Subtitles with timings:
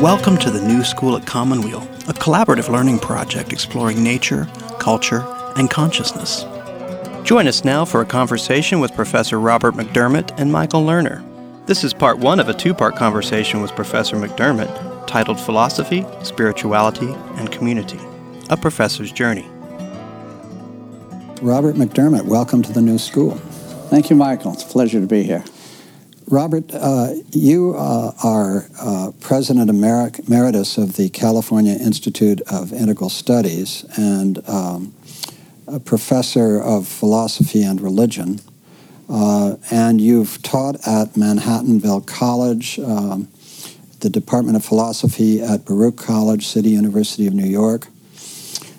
[0.00, 4.46] Welcome to the New School at Commonweal, a collaborative learning project exploring nature,
[4.78, 5.24] culture,
[5.56, 6.44] and consciousness.
[7.24, 11.24] Join us now for a conversation with Professor Robert McDermott and Michael Lerner.
[11.64, 17.08] This is part one of a two part conversation with Professor McDermott titled Philosophy, Spirituality,
[17.36, 17.98] and Community
[18.50, 19.48] A Professor's Journey.
[21.40, 23.36] Robert McDermott, welcome to the New School.
[23.88, 24.52] Thank you, Michael.
[24.52, 25.42] It's a pleasure to be here.
[26.28, 33.84] Robert, uh, you uh, are uh, President Emeritus of the California Institute of Integral Studies
[33.96, 34.92] and um,
[35.68, 38.40] a professor of philosophy and religion.
[39.08, 43.28] Uh, and you've taught at Manhattanville College, um,
[44.00, 47.86] the Department of Philosophy at Baruch College, City University of New York.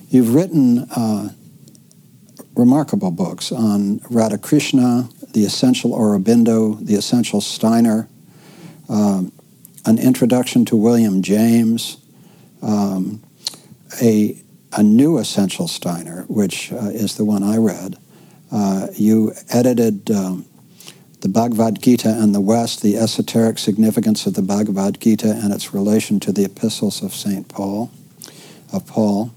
[0.09, 1.29] You've written uh,
[2.55, 8.09] remarkable books on Radhakrishnan, the Essential Aurobindo, The Essential Steiner,
[8.89, 9.31] um,
[9.85, 11.97] An Introduction to William James,
[12.63, 13.21] um,
[14.02, 14.35] a,
[14.73, 17.97] a new Essential Steiner, which uh, is the one I read.
[18.52, 20.47] Uh, you edited um,
[21.21, 25.72] the Bhagavad Gita and the West, the esoteric significance of the Bhagavad Gita and its
[25.72, 27.47] relation to the epistles of St.
[27.47, 27.91] Paul,
[28.73, 29.35] of Paul.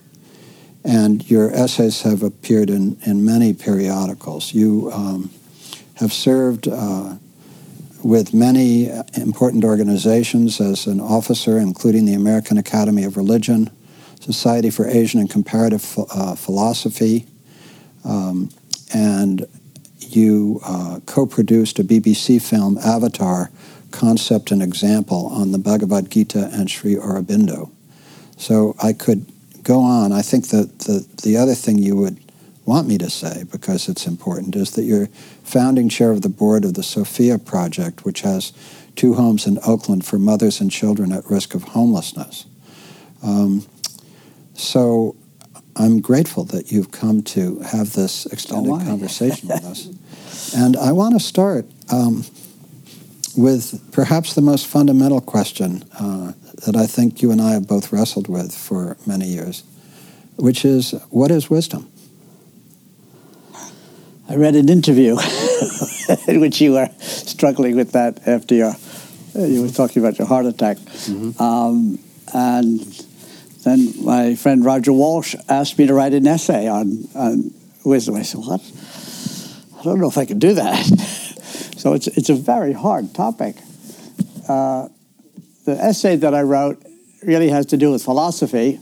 [0.83, 4.55] And your essays have appeared in, in many periodicals.
[4.55, 5.31] You um,
[6.01, 7.15] have served uh,
[8.03, 13.71] with many important organizations as an officer, including the American Academy of Religion,
[14.19, 17.27] Society for Asian and Comparative uh, Philosophy,
[18.05, 18.51] um,
[18.93, 19.47] and
[19.99, 23.51] you uh, co produced a BBC film, Avatar
[23.91, 27.71] Concept and Example, on the Bhagavad Gita and Sri Aurobindo.
[28.37, 29.27] So I could
[29.63, 30.13] go on.
[30.13, 32.19] I think that the, the other thing you would
[32.71, 35.09] want me to say, because it's important, is that you're
[35.43, 38.53] founding chair of the board of the Sophia Project, which has
[38.95, 42.47] two homes in Oakland for mothers and children at risk of homelessness.
[43.25, 43.67] Um,
[44.55, 45.17] so
[45.75, 49.89] I'm grateful that you've come to have this extended conversation with us.
[50.55, 52.25] And I want to start um,
[53.37, 56.35] with perhaps the most fundamental question uh,
[56.67, 59.65] that I think you and I have both wrestled with for many years,
[60.37, 61.91] which is what is wisdom?
[64.31, 65.17] I read an interview
[66.29, 68.77] in which you were struggling with that after your,
[69.35, 70.77] you were talking about your heart attack.
[70.77, 71.43] Mm-hmm.
[71.43, 71.99] Um,
[72.33, 72.79] and
[73.65, 77.53] then my friend Roger Walsh asked me to write an essay on, on
[77.85, 78.15] wisdom.
[78.15, 78.61] I said, What?
[79.81, 80.85] I don't know if I can do that.
[81.77, 83.57] so it's, it's a very hard topic.
[84.49, 84.91] Uh,
[85.65, 86.81] the essay that I wrote
[87.25, 88.79] really has to do with philosophy,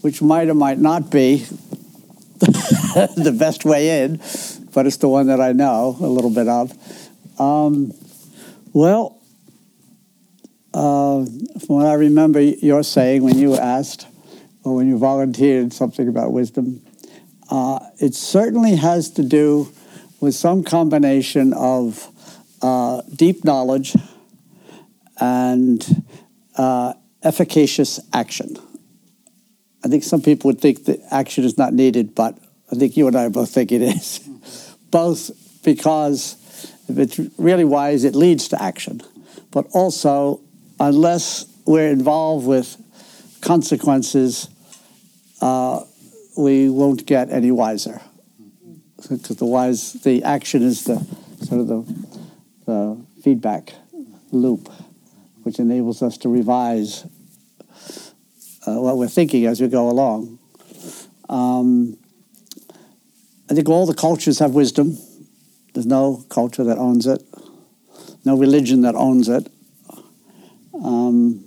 [0.00, 1.36] which might or might not be
[2.40, 4.20] the best way in
[4.72, 6.72] but it's the one that I know a little bit of.
[7.40, 7.92] Um,
[8.72, 9.20] well,
[10.74, 14.06] uh, from what I remember you're saying when you asked
[14.64, 16.82] or when you volunteered something about wisdom,
[17.50, 19.72] uh, it certainly has to do
[20.20, 22.08] with some combination of
[22.60, 23.94] uh, deep knowledge
[25.20, 26.04] and
[26.56, 26.92] uh,
[27.22, 28.56] efficacious action.
[29.84, 32.36] I think some people would think that action is not needed, but
[32.70, 34.18] I think you and I both think it is
[34.90, 35.30] both
[35.64, 36.36] because
[36.88, 39.02] if it's really wise, it leads to action,
[39.50, 40.40] but also
[40.80, 42.76] unless we're involved with
[43.40, 44.48] consequences,
[45.40, 45.82] uh,
[46.36, 48.00] we won't get any wiser.
[48.96, 50.98] Because the wise, the action is the
[51.42, 52.06] sort of the,
[52.66, 53.74] the feedback
[54.32, 54.68] loop,
[55.42, 57.04] which enables us to revise
[58.66, 60.38] uh, what we're thinking as we go along.
[61.28, 61.97] Um,
[63.50, 64.98] I think all the cultures have wisdom.
[65.74, 67.22] There's no culture that owns it,
[68.24, 69.50] no religion that owns it.
[70.74, 71.44] Um,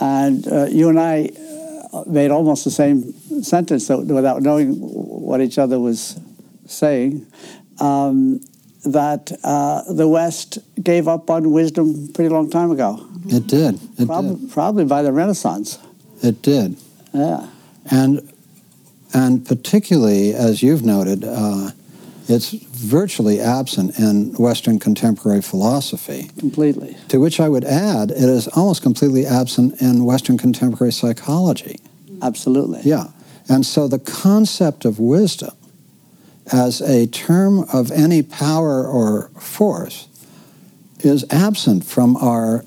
[0.00, 1.30] and uh, you and I
[1.92, 3.12] uh, made almost the same
[3.42, 6.20] sentence without knowing what each other was
[6.66, 7.26] saying.
[7.80, 8.40] Um,
[8.84, 13.04] that uh, the West gave up on wisdom pretty long time ago.
[13.26, 13.78] It did.
[13.98, 14.52] It probably, did.
[14.52, 15.78] probably by the Renaissance.
[16.22, 16.76] It did.
[17.12, 17.48] Yeah.
[17.90, 18.32] And,
[19.14, 21.70] and particularly, as you've noted, uh,
[22.28, 26.30] it's virtually absent in Western contemporary philosophy.
[26.38, 26.96] Completely.
[27.08, 31.80] To which I would add, it is almost completely absent in Western contemporary psychology.
[32.20, 32.80] Absolutely.
[32.82, 33.06] Yeah.
[33.48, 35.54] And so the concept of wisdom
[36.52, 40.08] as a term of any power or force
[41.00, 42.64] is absent from our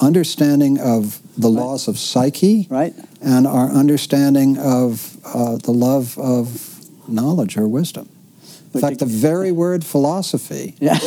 [0.00, 1.62] understanding of the right.
[1.62, 2.94] laws of psyche right.
[3.22, 8.08] And our understanding of uh, the love of knowledge or wisdom.
[8.74, 10.98] In fact, the very word philosophy, Yeah.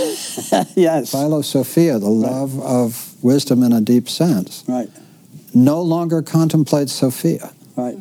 [0.76, 1.12] yes.
[1.12, 4.90] philosophia, the love of wisdom in a deep sense, Right.
[5.54, 7.52] no longer contemplates Sophia.
[7.76, 7.98] Right.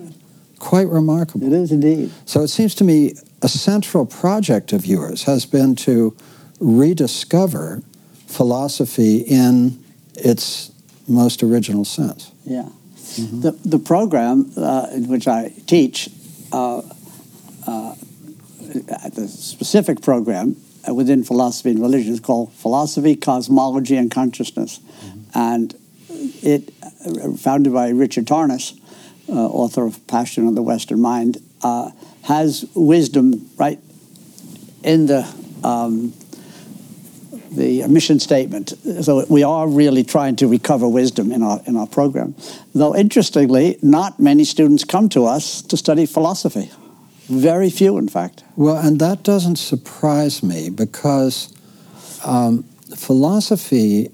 [0.59, 1.47] Quite remarkable.
[1.47, 2.11] It is indeed.
[2.27, 6.15] So it seems to me a central project of yours has been to
[6.61, 7.83] rediscover
[8.27, 9.83] philosophy in
[10.15, 10.71] its
[11.09, 12.31] most original sense.
[12.45, 12.69] Yeah.
[13.17, 16.09] The, the program uh, in which I teach,
[16.53, 16.83] uh,
[17.67, 17.95] uh,
[19.15, 20.57] the specific program
[20.89, 24.81] uh, within philosophy and religion is called Philosophy, Cosmology, and Consciousness.
[25.35, 25.75] And
[26.43, 28.79] it, uh, founded by Richard Tarnas,
[29.29, 31.91] uh, author of Passion of the Western Mind, uh,
[32.23, 33.79] has wisdom right
[34.83, 35.27] in the
[35.63, 36.13] um,
[37.57, 38.75] the mission statement.
[39.03, 42.35] So we are really trying to recover wisdom in our in our program.
[42.75, 46.71] Though interestingly, not many students come to us to study philosophy.
[47.29, 48.45] Very few, in fact.
[48.55, 51.55] Well, and that doesn't surprise me because
[52.25, 52.65] um,
[52.97, 54.11] philosophy,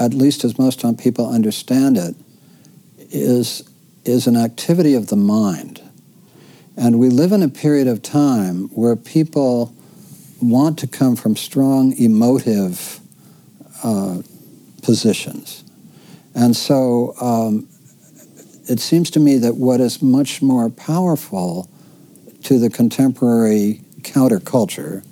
[0.00, 2.16] at least as most people understand it,
[2.98, 3.62] is
[4.04, 5.80] is an activity of the mind,
[6.76, 9.72] and we live in a period of time where people
[10.42, 13.00] want to come from strong emotive
[13.82, 14.22] uh,
[14.82, 15.64] positions,
[16.34, 17.68] and so um,
[18.68, 21.68] it seems to me that what is much more powerful
[22.44, 25.04] to the contemporary counterculture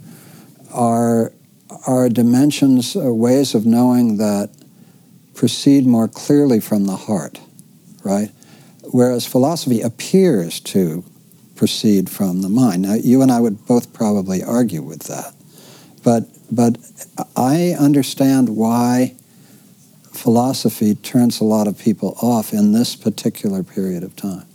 [0.73, 1.33] are
[1.87, 4.51] are dimensions, uh, ways of knowing that
[5.35, 7.41] proceed more clearly from the heart,
[8.05, 8.31] right?
[8.91, 11.05] Whereas philosophy appears to
[11.65, 12.81] proceed from the mind.
[12.81, 15.35] Now, you and I would both probably argue with that,
[16.03, 16.79] but but
[17.37, 19.15] I understand why
[20.11, 24.47] philosophy turns a lot of people off in this particular period of time.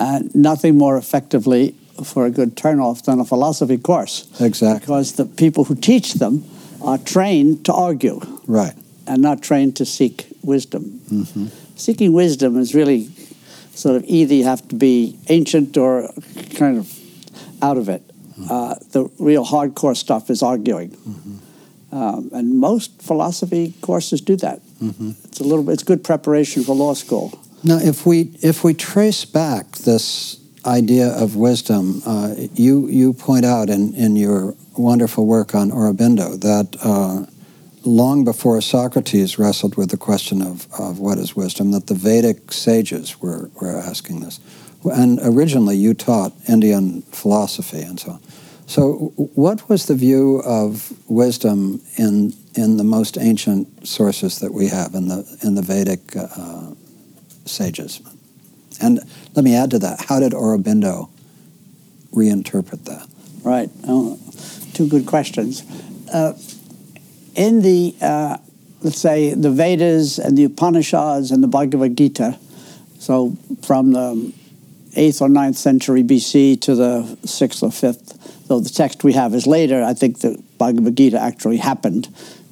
[0.00, 4.26] And nothing more effectively for a good turnoff than a philosophy course.
[4.40, 4.80] Exactly.
[4.80, 6.42] Because the people who teach them
[6.80, 8.74] are trained to argue Right.
[9.06, 10.82] and not trained to seek wisdom.
[11.10, 13.08] hmm Seeking wisdom is really
[13.74, 16.10] sort of either you have to be ancient or
[16.54, 16.98] kind of
[17.62, 18.02] out of it.
[18.50, 20.96] Uh, the real hardcore stuff is arguing.
[21.92, 24.60] Um, and most philosophy courses do that.
[25.24, 27.38] It's a little bit, it's good preparation for law school.
[27.62, 33.44] Now, if we if we trace back this idea of wisdom, uh, you you point
[33.44, 37.24] out in, in your wonderful work on Aurobindo that uh,
[37.84, 42.52] long before Socrates wrestled with the question of, of what is wisdom, that the Vedic
[42.52, 44.40] sages were, were asking this.
[44.84, 48.20] And originally you taught Indian philosophy and so on.
[48.66, 54.68] So, what was the view of wisdom in in the most ancient sources that we
[54.68, 56.72] have in the in the Vedic uh,
[57.44, 58.00] sages?
[58.80, 59.00] And
[59.34, 61.10] let me add to that: How did Aurobindo
[62.12, 63.06] reinterpret that?
[63.42, 63.68] Right.
[63.86, 64.18] Oh,
[64.72, 65.62] two good questions.
[66.10, 66.32] Uh,
[67.34, 68.38] in the, uh,
[68.82, 72.38] let's say, the Vedas and the Upanishads and the Bhagavad Gita,
[72.98, 74.32] so from the
[74.96, 79.34] 8th or 9th century BC to the 6th or 5th, though the text we have
[79.34, 82.08] is later, I think the Bhagavad Gita actually happened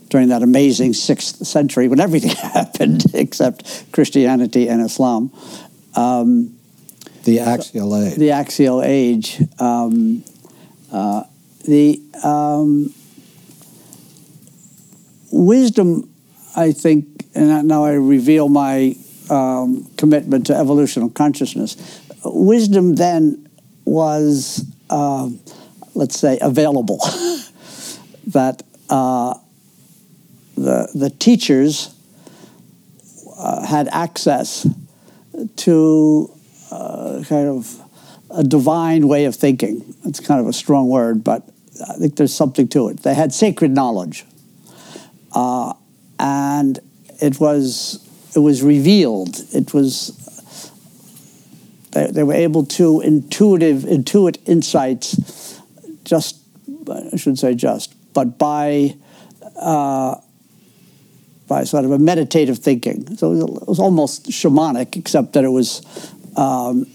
[0.08, 5.30] during that amazing 6th century when everything happened except Christianity and Islam.
[5.96, 6.54] Um,
[7.24, 8.16] The axial age.
[8.16, 9.40] the axial age.
[9.58, 10.24] Um,
[10.90, 11.22] uh,
[11.66, 12.92] the um,
[15.32, 16.08] wisdom,
[16.54, 18.94] I think, and now I reveal my
[19.30, 22.00] um, commitment to evolutional consciousness.
[22.24, 23.48] Wisdom then
[23.84, 25.40] was, um,
[25.94, 27.00] let's say, available.
[28.28, 29.34] that uh,
[30.54, 31.94] the the teachers
[33.38, 34.66] uh, had access
[35.56, 36.30] to
[36.70, 37.80] uh, kind of
[38.30, 39.94] a divine way of thinking.
[40.04, 41.48] It's kind of a strong word, but
[41.88, 43.02] I think there's something to it.
[43.02, 44.24] They had sacred knowledge,
[45.34, 45.72] uh,
[46.18, 46.78] and
[47.20, 49.36] it was it was revealed.
[49.52, 50.18] It was
[51.92, 55.60] they, they were able to intuitive intuit insights,
[56.04, 56.40] just
[56.90, 58.94] I shouldn't say just, but by.
[59.56, 60.16] Uh,
[61.48, 63.14] by sort of a meditative thinking.
[63.16, 65.82] So it was almost shamanic, except that it was
[66.34, 66.86] um,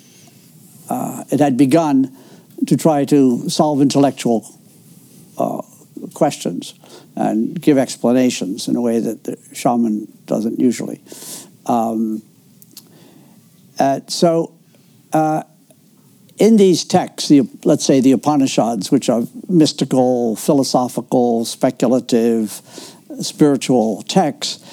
[0.89, 2.15] uh, it had begun
[2.65, 4.45] to try to solve intellectual
[5.37, 5.61] uh,
[6.13, 6.73] questions
[7.15, 11.01] and give explanations in a way that the shaman doesn't usually.
[11.65, 12.21] Um,
[13.79, 14.53] uh, so,
[15.13, 15.43] uh,
[16.37, 22.61] in these texts, the, let's say the Upanishads, which are mystical, philosophical, speculative,
[23.21, 24.63] spiritual texts,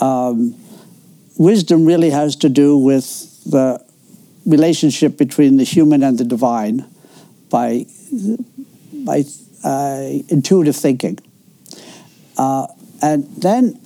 [0.00, 0.54] um,
[1.38, 3.82] wisdom really has to do with the
[4.44, 6.84] relationship between the human and the divine
[7.48, 7.86] by,
[9.04, 9.24] by
[10.28, 11.18] intuitive thinking.
[12.38, 12.66] Uh,
[13.02, 13.80] and then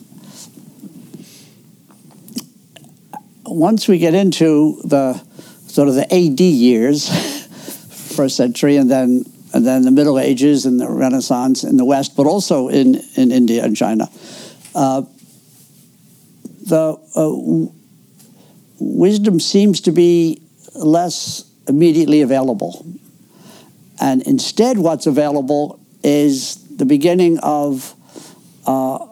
[3.44, 5.14] once we get into the
[5.66, 7.08] sort of the AD years,
[8.16, 12.16] first century, and then and then the Middle Ages and the Renaissance in the West,
[12.16, 14.08] but also in, in India and China,
[14.74, 15.02] uh,
[16.66, 17.72] the uh,
[18.78, 20.40] wisdom seems to be
[20.74, 22.86] less immediately available.
[24.00, 27.94] And instead, what's available is the beginning of
[28.66, 29.06] uh,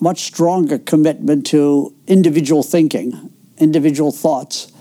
[0.00, 4.72] much stronger commitment to individual thinking, individual thoughts,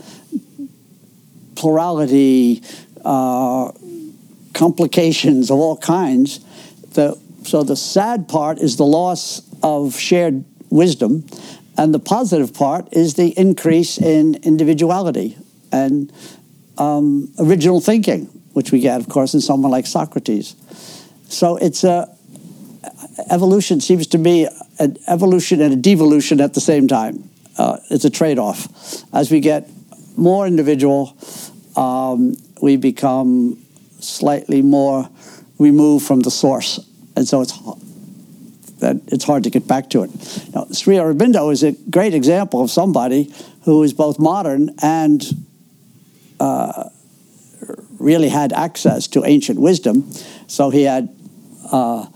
[1.56, 2.64] plurality,
[3.04, 3.72] uh,
[4.54, 6.40] complications of all kinds.
[6.94, 11.26] The, so the sad part is the loss of shared wisdom,
[11.78, 15.38] and the positive part is the increase in individuality
[15.72, 16.12] and
[16.78, 20.56] um, original thinking, which we get, of course, in someone like Socrates.
[21.28, 22.10] So it's a
[23.30, 24.48] evolution seems to me
[24.80, 27.30] an evolution and a devolution at the same time.
[27.58, 28.68] Uh, it's a trade-off.
[29.14, 29.70] As we get
[30.18, 31.16] more individual,
[31.76, 33.58] um, we become
[34.00, 35.10] slightly more
[35.60, 36.80] removed from the source,
[37.16, 37.54] and so it's
[38.80, 40.10] that it's hard to get back to it.
[40.54, 43.32] Now, Sri Aurobindo is a great example of somebody
[43.64, 45.24] who is both modern and
[46.40, 46.90] uh,
[48.04, 50.12] really had access to ancient wisdom.
[50.48, 51.10] So he had,
[51.72, 52.08] uh,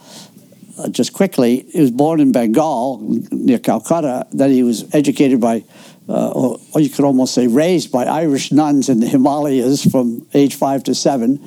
[0.92, 3.00] just quickly, he was born in Bengal
[3.32, 4.28] near Calcutta.
[4.32, 5.64] Then he was educated by,
[6.08, 10.28] uh, or, or you could almost say raised by Irish nuns in the Himalayas from
[10.34, 11.40] age five to seven.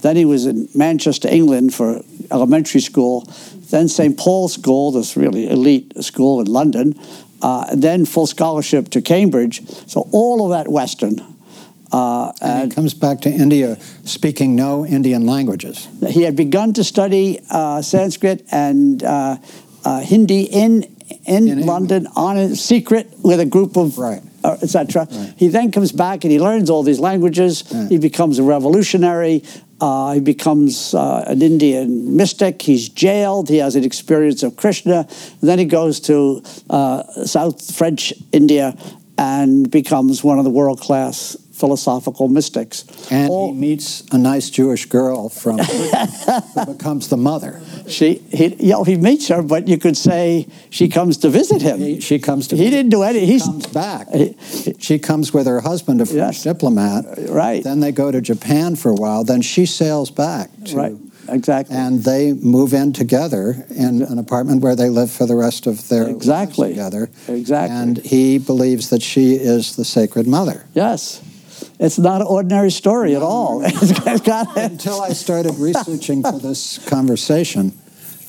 [0.00, 2.00] Then he was in Manchester, England for
[2.30, 3.28] elementary school.
[3.70, 4.16] Then St.
[4.16, 6.98] Paul's School, this really elite school in London.
[7.42, 9.66] Uh, then full scholarship to Cambridge.
[9.86, 11.27] So all of that Western.
[11.90, 15.88] Uh, and, and he comes back to India speaking no Indian languages.
[16.08, 19.36] He had begun to study uh, Sanskrit and uh,
[19.84, 20.84] uh Hindi in
[21.24, 22.08] in, in London England.
[22.16, 24.22] on a secret with a group of right.
[24.44, 25.08] Uh, etc.
[25.10, 25.34] Right.
[25.36, 27.64] He then comes back and he learns all these languages.
[27.72, 27.90] Right.
[27.90, 29.42] He becomes a revolutionary.
[29.80, 32.62] Uh, he becomes uh, an Indian mystic.
[32.62, 33.48] He's jailed.
[33.48, 35.08] He has an experience of Krishna.
[35.40, 38.76] then he goes to uh, South French India
[39.18, 42.84] and becomes one of the world class philosophical mystics.
[43.10, 47.60] And All, he meets a nice Jewish girl from who becomes the mother.
[47.88, 51.62] She, he, you know, he meets her, but you could say she comes to visit
[51.62, 51.78] him.
[51.78, 52.56] He, she comes to.
[52.56, 53.26] He didn't do any.
[53.26, 54.08] He comes back.
[54.10, 54.36] He,
[54.78, 57.04] she comes with her husband, a French yes, diplomat.
[57.28, 57.62] Right.
[57.64, 59.24] Then they go to Japan for a while.
[59.24, 60.50] Then she sails back.
[60.66, 60.96] To, right.
[61.28, 61.76] Exactly.
[61.76, 65.88] And they move in together in an apartment where they live for the rest of
[65.88, 66.74] their exactly.
[66.74, 67.10] lives together.
[67.28, 67.76] Exactly.
[67.76, 70.66] And he believes that she is the sacred mother.
[70.74, 71.22] Yes.
[71.78, 73.62] It's not an ordinary story at all.
[74.56, 77.72] until I started researching for this conversation,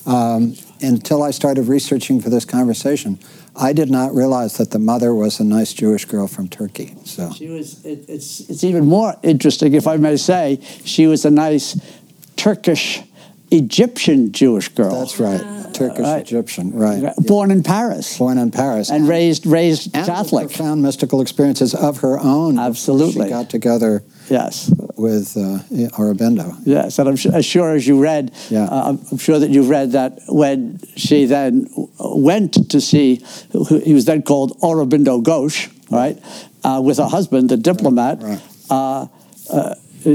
[0.05, 3.17] um, until I started researching for this conversation,
[3.55, 6.95] I did not realize that the mother was a nice Jewish girl from Turkey.
[7.05, 7.83] So she was.
[7.85, 11.79] It, it's it's even more interesting, if I may say, she was a nice
[12.35, 13.01] Turkish
[13.51, 14.99] Egyptian Jewish girl.
[14.99, 15.73] That's right.
[15.73, 16.21] Turkish right.
[16.21, 17.13] Egyptian, right.
[17.17, 18.17] Born in Paris.
[18.17, 18.89] Born in Paris.
[18.89, 20.47] And, and raised raised and Catholic.
[20.49, 22.59] profound mystical experiences of her own.
[22.59, 23.27] Absolutely.
[23.27, 24.71] She got together yes.
[24.97, 25.59] with uh,
[25.97, 26.55] Aurobindo.
[26.65, 28.65] Yes, and I'm sure, as sure as you read, yeah.
[28.65, 31.67] Uh, I'm sure that you've read that when she then
[31.99, 33.23] went to see,
[33.83, 36.21] he was then called Aurobindo Ghosh, right,
[36.63, 38.21] uh, with her husband, the diplomat.
[38.21, 38.41] Right.
[38.69, 39.09] right.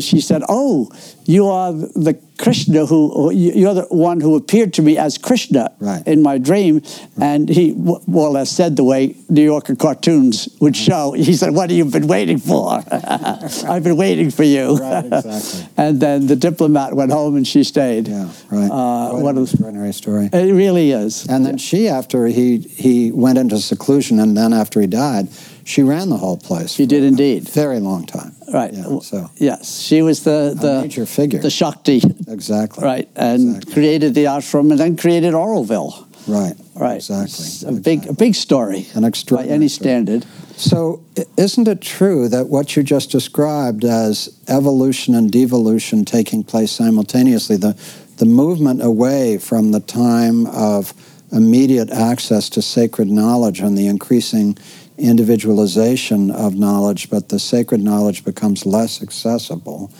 [0.01, 0.91] She said, "Oh,
[1.25, 6.07] you are the Krishna who you're the one who appeared to me as Krishna right.
[6.07, 7.27] in my dream." Right.
[7.27, 11.13] And he more or less said the way New Yorker cartoons would show.
[11.13, 12.83] He said, "What have you been waiting for?
[12.91, 15.69] I've been waiting for you." Right, exactly.
[15.77, 18.09] and then the diplomat went home, and she stayed.
[18.09, 18.71] Yeah, right.
[18.71, 20.31] Uh, what an extraordinary story.
[20.33, 21.27] It really is.
[21.27, 21.69] And then yeah.
[21.69, 25.29] she, after he he went into seclusion, and then after he died
[25.65, 26.73] she ran the whole place.
[26.73, 27.49] She did indeed.
[27.49, 28.35] very long time.
[28.53, 28.73] Right.
[28.73, 32.03] Yeah, so yes, she was the the major figure, the Shakti.
[32.29, 32.85] Exactly.
[32.85, 33.73] Right, and exactly.
[33.73, 36.07] created the ashram, and then created Auroville.
[36.27, 36.55] Right.
[36.75, 36.97] Right.
[36.97, 37.25] Exactly.
[37.25, 37.97] It's a exactly.
[37.97, 38.87] big, a big story.
[38.95, 40.25] An extraordinary by any standard.
[40.57, 41.03] So,
[41.37, 47.57] isn't it true that what you just described as evolution and devolution taking place simultaneously,
[47.57, 47.77] the
[48.17, 50.95] the movement away from the time of
[51.33, 54.57] immediate access to sacred knowledge and the increasing
[54.99, 59.91] individualization of knowledge, but the sacred knowledge becomes less accessible.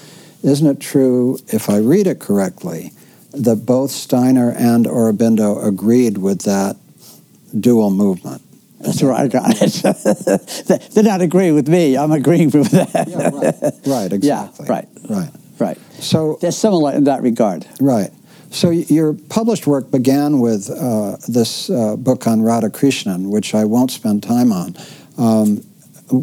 [0.43, 2.93] Isn't it true, if I read it correctly,
[3.33, 6.77] that both Steiner and Aurobindo agreed with that
[7.59, 8.43] dual movement?
[8.81, 10.91] That's right, I got it.
[10.95, 11.97] They're not agreeing with me.
[11.97, 13.09] I'm agreeing with that.
[13.09, 13.75] Yeah, right.
[13.87, 14.67] right, exactly.
[14.67, 14.89] Yeah, right.
[15.09, 15.31] Right.
[15.59, 15.79] Right.
[16.01, 17.67] So they're similar in that regard.
[17.81, 18.11] Right.
[18.55, 23.91] So your published work began with uh, this uh, book on Radhakrishnan, which I won't
[23.91, 24.77] spend time on,
[25.19, 25.57] um,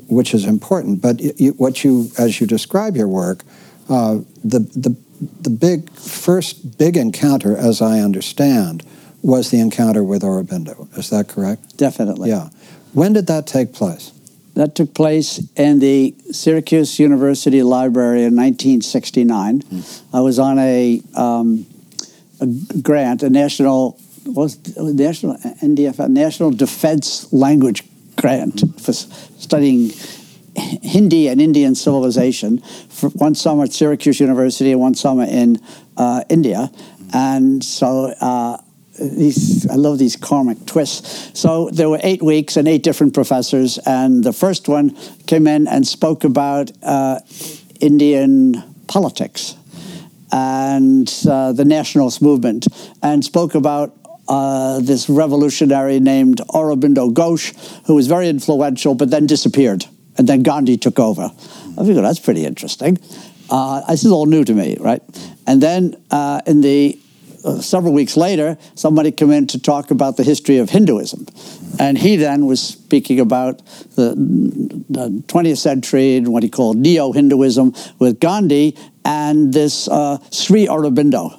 [0.08, 1.02] which is important.
[1.02, 3.44] But you, what you, as you describe your work,
[3.90, 4.96] uh, the the
[5.42, 8.84] the big first big encounter, as I understand,
[9.22, 10.88] was the encounter with Aurobindo.
[10.98, 11.76] Is that correct?
[11.76, 12.30] Definitely.
[12.30, 12.48] Yeah.
[12.94, 14.14] When did that take place?
[14.54, 19.62] That took place in the Syracuse University Library in 1969.
[19.62, 20.02] Mm.
[20.14, 21.71] I was on a, um, a
[22.82, 27.84] grant, a national was national NDF National Defense Language
[28.16, 29.92] Grant for studying
[30.56, 35.60] Hindi and Indian civilization for one summer at Syracuse University and one summer in
[35.98, 36.72] uh, India.
[37.14, 38.58] And so uh,
[39.00, 41.40] these I love these karmic twists.
[41.40, 44.96] So there were eight weeks and eight different professors, and the first one
[45.26, 47.20] came in and spoke about uh,
[47.80, 49.56] Indian politics
[50.32, 52.68] and uh, the nationalist movement,
[53.02, 53.96] and spoke about
[54.28, 57.54] uh, this revolutionary named Aurobindo Ghosh,
[57.86, 59.86] who was very influential, but then disappeared,
[60.18, 61.32] and then Gandhi took over.
[61.78, 62.98] I figured that's pretty interesting.
[63.50, 65.02] Uh, this is all new to me, right?
[65.46, 66.98] And then uh, in the
[67.62, 71.26] several weeks later, somebody came in to talk about the history of Hinduism.
[71.80, 74.14] And he then was speaking about the,
[74.90, 80.68] the 20th century and what he called neo Hinduism with Gandhi and this uh, Sri
[80.68, 81.38] Aurobindo.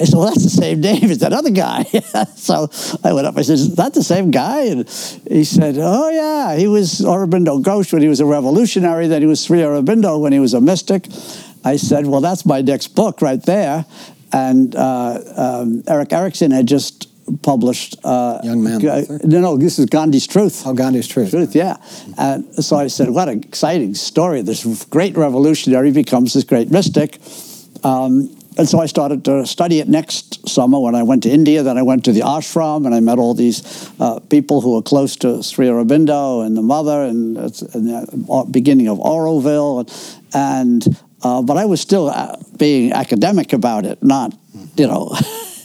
[0.00, 1.82] I said, well, that's the same name as that other guy.
[2.36, 2.68] so
[3.02, 4.66] I went up, I said, is that the same guy?
[4.66, 4.88] And
[5.28, 9.26] he said, oh, yeah, he was Aurobindo Ghosh when he was a revolutionary, then he
[9.26, 11.08] was Sri Aurobindo when he was a mystic.
[11.64, 13.86] I said, well, that's my next book right there
[14.32, 17.08] and uh, um, Erik Erikson had just
[17.42, 17.96] published.
[18.04, 18.80] Uh, Young man.
[18.80, 18.86] G-
[19.24, 20.62] no, no, this is Gandhi's Truth.
[20.66, 21.30] Oh, Gandhi's Truth.
[21.30, 21.76] Truth, yeah.
[22.16, 24.42] And so I said, what an exciting story.
[24.42, 27.18] This great revolutionary becomes this great mystic.
[27.84, 31.62] Um, and so I started to study it next summer when I went to India.
[31.62, 34.82] Then I went to the ashram and I met all these uh, people who were
[34.82, 37.52] close to Sri Aurobindo and the mother and, and
[37.88, 39.80] the beginning of Auroville.
[39.80, 39.88] And,
[40.34, 44.34] and uh, but I was still uh, being academic about it, not,
[44.76, 45.14] you know,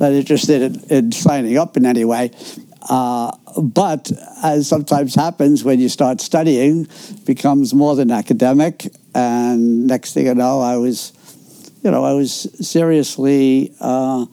[0.00, 2.32] not interested in, in, signing up in any way.
[2.88, 3.30] Uh,
[3.60, 4.10] but
[4.42, 6.88] as sometimes happens when you start studying,
[7.26, 8.86] becomes more than academic.
[9.14, 11.12] And next thing you know, I was,
[11.84, 14.26] you know, I was seriously uh,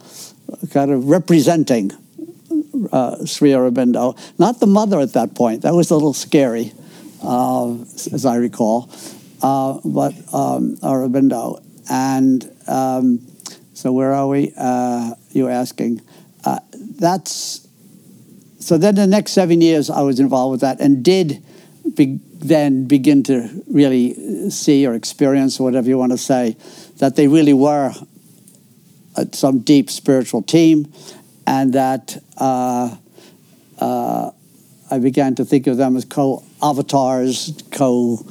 [0.71, 1.91] kind of representing
[2.91, 5.61] uh, Sri Aurobindo, not the mother at that point.
[5.61, 6.71] That was a little scary,
[7.21, 7.73] uh,
[8.11, 8.89] as I recall
[9.45, 11.63] uh, but um, Aurobindo.
[11.87, 13.19] And um,
[13.73, 14.51] so where are we?
[14.57, 16.01] Uh, you were asking.
[16.43, 16.59] Uh,
[16.99, 17.67] that's
[18.59, 18.79] so.
[18.79, 21.43] Then the next seven years, I was involved with that and did
[21.95, 26.57] be, then begin to really see or experience, whatever you want to say,
[26.97, 27.93] that they really were
[29.31, 30.91] some deep spiritual team,
[31.45, 32.95] and that uh,
[33.79, 34.31] uh,
[34.91, 38.23] I began to think of them as co avatars, co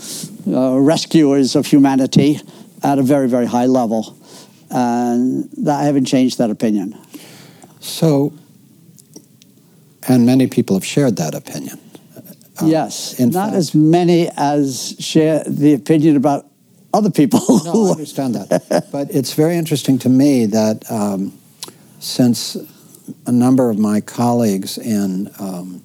[0.46, 2.40] uh, rescuers of humanity
[2.82, 4.16] at a very, very high level.
[4.70, 6.98] And I haven't changed that opinion.
[7.80, 8.32] So,
[10.08, 11.80] and many people have shared that opinion.
[12.60, 16.46] Um, yes, not fact, as many as share the opinion about
[16.92, 17.40] other people.
[17.64, 18.88] no, I understand that.
[18.92, 21.36] but it's very interesting to me that um,
[21.98, 22.56] since
[23.26, 25.82] a number of my colleagues in um,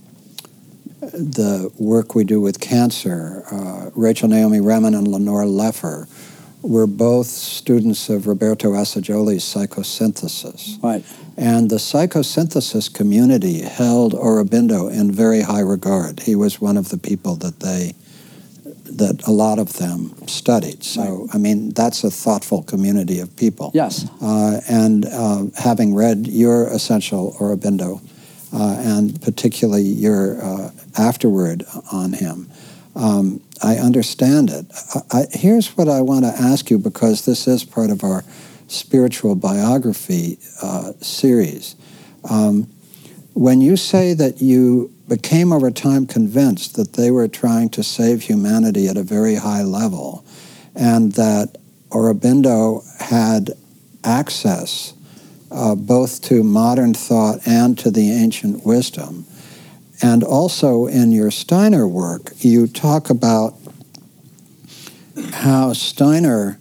[1.14, 6.08] the work we do with cancer, uh, Rachel Naomi Remen and Lenore Lefer,
[6.62, 10.82] were both students of Roberto Assagioli's psychosynthesis.
[10.84, 11.06] Right.
[11.38, 16.22] And the psychosynthesis community held Aurobindo in very high regard.
[16.22, 17.94] He was one of the people that they
[18.86, 20.84] that a lot of them studied.
[20.84, 21.36] So, right.
[21.36, 23.72] I mean, that's a thoughtful community of people.
[23.74, 24.10] Yes.
[24.22, 28.02] Uh, and uh, having read your essential Aurobindo,
[28.54, 32.50] uh, and particularly your uh, afterword on him.
[32.96, 34.66] Um, I understand it.
[34.96, 38.24] I, I, here's what I want to ask you because this is part of our
[38.68, 41.76] spiritual biography uh, series.
[42.30, 42.64] Um,
[43.34, 48.24] when you say that you became over time convinced that they were trying to save
[48.24, 50.24] humanity at a very high level
[50.76, 51.58] and that
[51.90, 53.52] Aurobindo had
[54.04, 54.94] access
[55.52, 59.26] uh, both to modern thought and to the ancient wisdom.
[60.02, 63.56] And also in your Steiner work, you talk about
[65.34, 66.60] how Steiner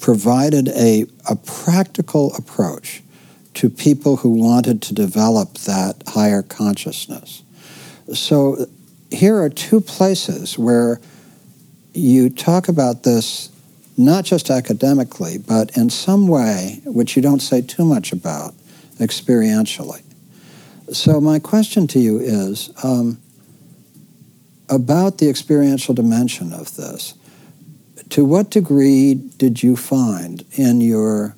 [0.00, 3.02] provided a, a practical approach
[3.54, 7.42] to people who wanted to develop that higher consciousness.
[8.14, 8.66] So
[9.10, 11.00] here are two places where
[11.94, 13.51] you talk about this
[13.96, 18.54] not just academically, but in some way, which you don't say too much about,
[18.98, 20.02] experientially.
[20.92, 23.18] So, my question to you is um,
[24.68, 27.14] about the experiential dimension of this.
[28.10, 31.34] To what degree did you find in your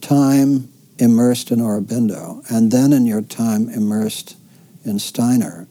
[0.00, 0.68] time
[0.98, 4.36] immersed in Aurobindo and then in your time immersed
[4.84, 5.66] in Steiner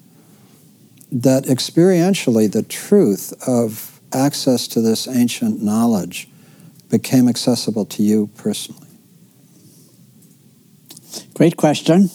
[1.11, 6.27] that experientially the truth of access to this ancient knowledge
[6.89, 8.87] became accessible to you personally?
[11.33, 12.09] Great question.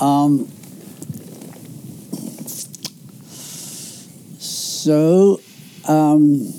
[0.00, 0.48] Um,
[4.38, 5.40] so,
[5.88, 6.52] um,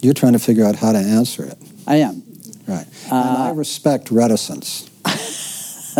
[0.00, 1.58] you're trying to figure out how to answer it.
[1.86, 2.22] I am.
[2.66, 2.86] Right.
[3.10, 4.88] Uh, and I respect reticence.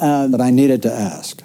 [0.00, 1.42] um, but I needed to ask.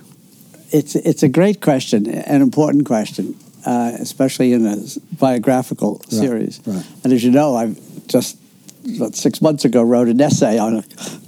[0.72, 3.36] It's, it's a great question, an important question,
[3.68, 4.78] uh, especially in a
[5.20, 6.62] biographical series.
[6.66, 6.86] Right.
[7.04, 7.78] And as you know, I've
[8.08, 8.38] just
[8.96, 10.84] about six months ago wrote an essay on a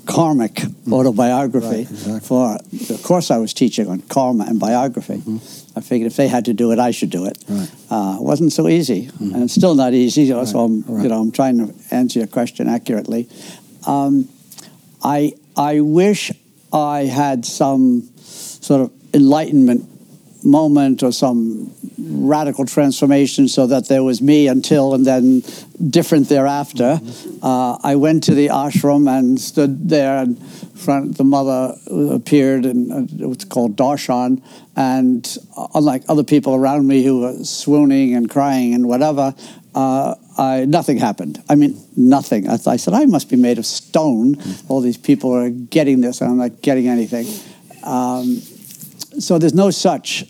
[0.05, 0.93] karmic mm-hmm.
[0.93, 2.19] autobiography right, exactly.
[2.21, 5.17] for the course I was teaching on karma and biography.
[5.17, 5.77] Mm-hmm.
[5.77, 7.37] I figured if they had to do it, I should do it.
[7.49, 7.69] Right.
[7.91, 9.33] Uh, it wasn't so easy, mm-hmm.
[9.33, 10.23] and it's still not easy.
[10.23, 13.27] You know, So I'm, you know, I'm trying to answer your question accurately.
[13.85, 14.29] Um,
[15.03, 16.31] I I wish
[16.71, 19.89] I had some sort of enlightenment
[20.43, 25.43] moment or some radical transformation so that there was me until and then
[25.89, 26.99] different thereafter.
[27.41, 31.17] Uh, I went to the ashram and stood there in front.
[31.17, 34.41] The mother appeared, and uh, was called darshan.
[34.75, 35.37] And
[35.73, 39.35] unlike other people around me who were swooning and crying and whatever,
[39.75, 41.43] uh, I, nothing happened.
[41.49, 42.49] I mean, nothing.
[42.49, 44.41] I, I, said, I must be made of stone.
[44.67, 47.27] All these people are getting this, and I'm not getting anything.
[47.83, 48.37] Um,
[49.19, 50.25] so there's no such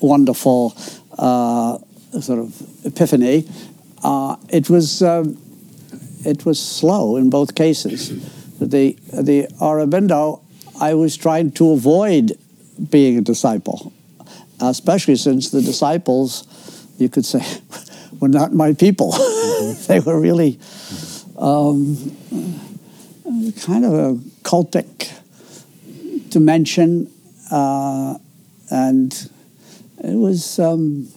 [0.00, 0.74] wonderful
[1.18, 1.78] uh,
[2.20, 3.48] sort of epiphany.
[4.02, 5.38] Uh, it was um,
[6.24, 8.10] it was slow in both cases.
[8.58, 10.42] The the Aurobindo,
[10.80, 12.38] I was trying to avoid
[12.90, 13.92] being a disciple,
[14.60, 16.44] especially since the disciples,
[16.98, 17.42] you could say,
[18.20, 19.12] were not my people.
[19.86, 20.58] they were really
[21.38, 21.96] um,
[23.60, 25.12] kind of a cultic
[26.30, 27.10] dimension.
[27.50, 28.18] Uh,
[28.70, 29.30] and
[30.04, 31.08] it was um,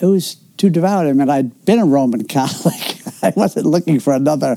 [0.00, 1.06] it was too devout.
[1.06, 3.00] I mean, I'd been a Roman Catholic.
[3.22, 4.56] I wasn't looking for another.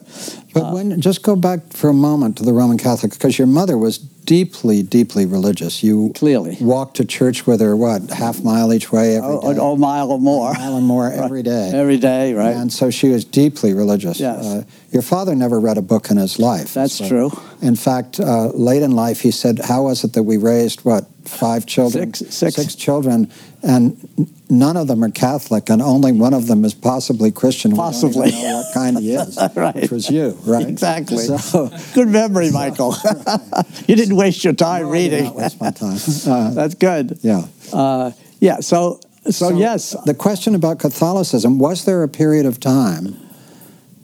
[0.54, 3.48] But uh, when just go back for a moment to the Roman Catholic, because your
[3.48, 5.82] mother was deeply, deeply religious.
[5.82, 7.76] You clearly walked to church with her.
[7.76, 9.60] What half mile each way every oh, day?
[9.60, 10.52] A mile or more.
[10.52, 11.72] A mile or more every day.
[11.74, 12.56] Every day, right?
[12.56, 14.20] And so she was deeply religious.
[14.20, 14.46] Yes.
[14.46, 16.74] Uh, your father never read a book in his life.
[16.74, 17.32] That's so, true.
[17.62, 21.08] In fact, uh, late in life, he said, "How was it that we raised what
[21.28, 22.56] five children, six, six.
[22.56, 23.32] six children,
[23.64, 27.76] and none of them are Catholic, and only one of them is possibly Christian.
[27.76, 29.38] Possibly, know what kind he is.
[29.56, 30.68] right, which was you, right?
[30.68, 31.18] Exactly.
[31.18, 32.96] So, Good memory, Michael.
[33.88, 35.28] you didn't waste your time no, reading.
[35.28, 35.98] I waste my time.
[36.28, 37.20] Uh, That's good.
[37.22, 37.44] Yeah.
[37.72, 38.60] Uh, yeah.
[38.60, 39.96] So, so, so yes.
[40.06, 43.14] The question about Catholicism was there a period of time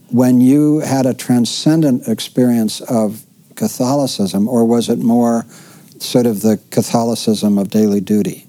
[0.09, 5.45] when you had a transcendent experience of Catholicism, or was it more?
[6.03, 8.45] sort of the Catholicism of daily duty.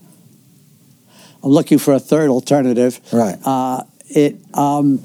[1.42, 3.00] I'm looking for a third alternative.
[3.12, 3.38] Right.
[3.44, 4.36] Uh, it.
[4.54, 5.02] Um,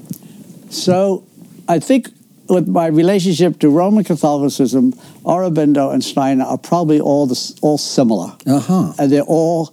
[0.70, 1.26] so,
[1.68, 2.08] I think
[2.48, 8.36] with my relationship to Roman Catholicism, Aurobindo and Steiner are probably all the, all similar.
[8.46, 8.92] Uh-huh.
[8.98, 9.66] And they're all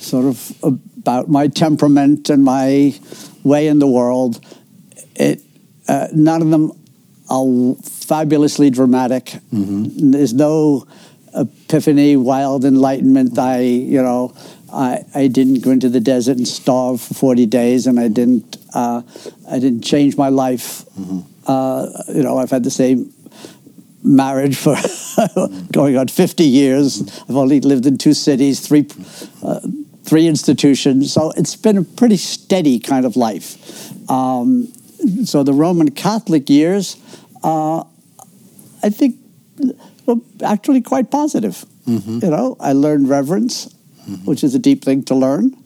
[0.00, 0.64] sort of
[0.98, 2.94] about my temperament and my
[3.44, 4.44] way in the world.
[5.16, 5.42] It.
[5.88, 6.72] Uh, none of them
[7.28, 9.24] are fabulously dramatic.
[9.52, 10.12] Mm-hmm.
[10.12, 10.86] There's no
[11.34, 13.38] epiphany, wild enlightenment.
[13.38, 14.34] I, you know,
[14.72, 18.56] I, I didn't go into the desert and starve for 40 days, and I didn't,
[18.74, 19.02] uh,
[19.48, 20.84] I didn't change my life.
[20.98, 21.20] Mm-hmm.
[21.46, 23.12] Uh, you know, I've had the same
[24.02, 24.76] marriage for
[25.72, 27.02] going on 50 years.
[27.28, 28.86] I've only lived in two cities, three,
[29.42, 29.60] uh,
[30.04, 31.12] three institutions.
[31.12, 34.10] So it's been a pretty steady kind of life.
[34.10, 34.72] Um,
[35.24, 36.96] so the Roman Catholic years,
[37.42, 37.84] uh,
[38.82, 39.16] I think
[40.06, 41.64] were actually quite positive.
[41.86, 42.20] Mm-hmm.
[42.22, 44.24] You know, I learned reverence, mm-hmm.
[44.24, 45.56] which is a deep thing to learn.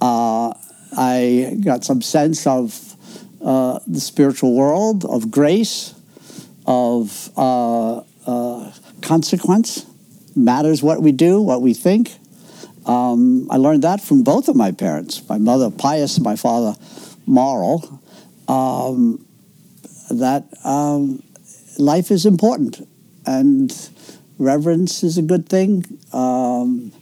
[0.00, 0.52] Uh,
[0.96, 2.96] I got some sense of
[3.42, 5.94] uh, the spiritual world, of grace,
[6.68, 9.86] of uh, uh consequence.
[10.36, 12.12] Matters what we do, what we think.
[12.86, 15.26] Um, I learned that from both of my parents.
[15.28, 16.76] My mother pious, my father
[17.26, 18.00] moral.
[18.46, 19.24] Um,
[20.10, 21.22] that um,
[21.78, 22.86] life is important
[23.26, 23.74] and
[24.38, 25.84] reverence is a good thing.
[26.12, 26.92] Um,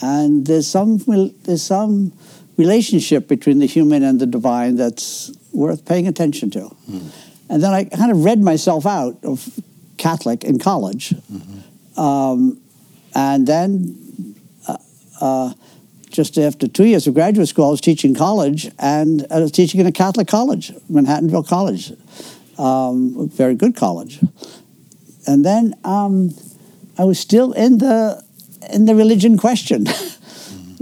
[0.00, 0.98] and there's some
[1.44, 2.12] there's some
[2.56, 6.76] relationship between the human and the divine that's worth paying attention to.
[6.90, 7.31] Mm.
[7.52, 9.60] And then I kind of read myself out of
[9.98, 11.10] Catholic in college.
[11.10, 12.00] Mm-hmm.
[12.00, 12.58] Um,
[13.14, 14.34] and then
[14.66, 14.78] uh,
[15.20, 15.52] uh,
[16.08, 19.80] just after two years of graduate school, I was teaching college, and I was teaching
[19.80, 21.92] in a Catholic college, Manhattanville College,
[22.56, 24.18] um, very good college.
[25.26, 26.30] And then um,
[26.96, 28.24] I was still in the
[28.72, 29.84] in the religion question.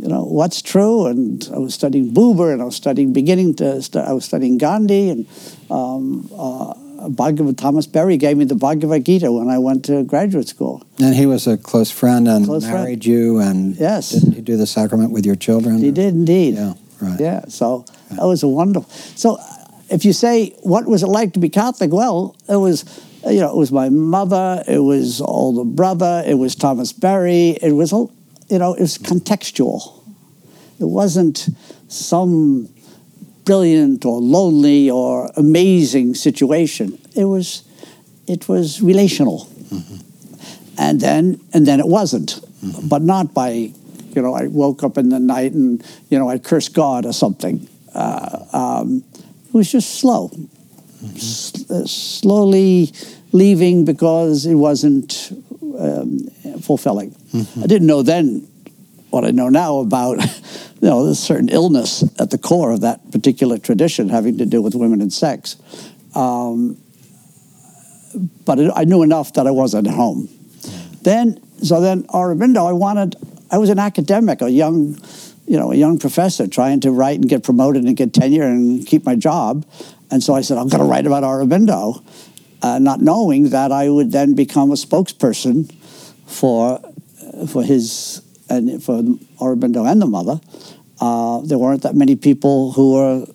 [0.03, 3.83] you know what's true, and I was studying Buber, and I was studying beginning to
[3.83, 5.27] st- I was studying Gandhi, and
[5.71, 6.73] um, uh,
[7.09, 10.83] Bhagavad Thomas Berry gave me the Bhagavad Gita when I went to graduate school.
[10.99, 13.07] And he was a close friend and close married friend.
[13.07, 15.79] you, and yes, didn't he do the sacrament with your children?
[15.79, 15.93] He or?
[15.93, 16.55] did indeed.
[16.55, 17.21] Yeah, right.
[17.21, 18.17] Yeah, so yeah.
[18.17, 18.91] that was a wonderful.
[18.91, 19.39] So,
[19.91, 22.85] if you say what was it like to be Catholic, well, it was.
[23.23, 24.65] You know, it was my mother.
[24.67, 26.23] It was older brother.
[26.27, 27.51] It was Thomas Berry.
[27.61, 27.93] It was,
[28.51, 30.03] you know, it was contextual.
[30.81, 31.49] It wasn't
[31.89, 32.69] some
[33.45, 36.99] brilliant or lonely or amazing situation.
[37.17, 37.63] It was,
[38.27, 39.47] it was relational.
[39.69, 39.97] Mm-hmm.
[40.79, 42.89] And then, and then it wasn't, mm-hmm.
[42.89, 46.39] but not by, you know, I woke up in the night and, you know, I
[46.39, 47.69] cursed God or something.
[47.95, 51.17] Uh, um, it was just slow, mm-hmm.
[51.17, 52.93] S- uh, slowly
[53.33, 55.33] leaving because it wasn't
[55.79, 56.29] um,
[56.63, 57.15] fulfilling.
[57.33, 57.63] Mm-hmm.
[57.63, 58.47] I didn't know then
[59.11, 60.19] what I know now about
[60.81, 64.63] you know, a certain illness at the core of that particular tradition having to do
[64.63, 65.57] with women and sex.
[66.15, 66.79] Um,
[68.45, 70.29] but it, I knew enough that I wasn't at home.
[71.03, 73.17] Then, so then Aurobindo, I wanted,
[73.51, 74.99] I was an academic, a young,
[75.47, 78.87] you know, a young professor trying to write and get promoted and get tenure and
[78.87, 79.67] keep my job.
[80.11, 82.03] And so I said, I'm going to write about Aurobindo,
[82.63, 85.73] uh, not knowing that I would then become a spokesperson
[86.27, 86.81] for,
[87.49, 89.03] for his and for
[89.41, 90.41] Aurobindo and the mother,
[91.01, 93.27] uh, there weren't that many people who were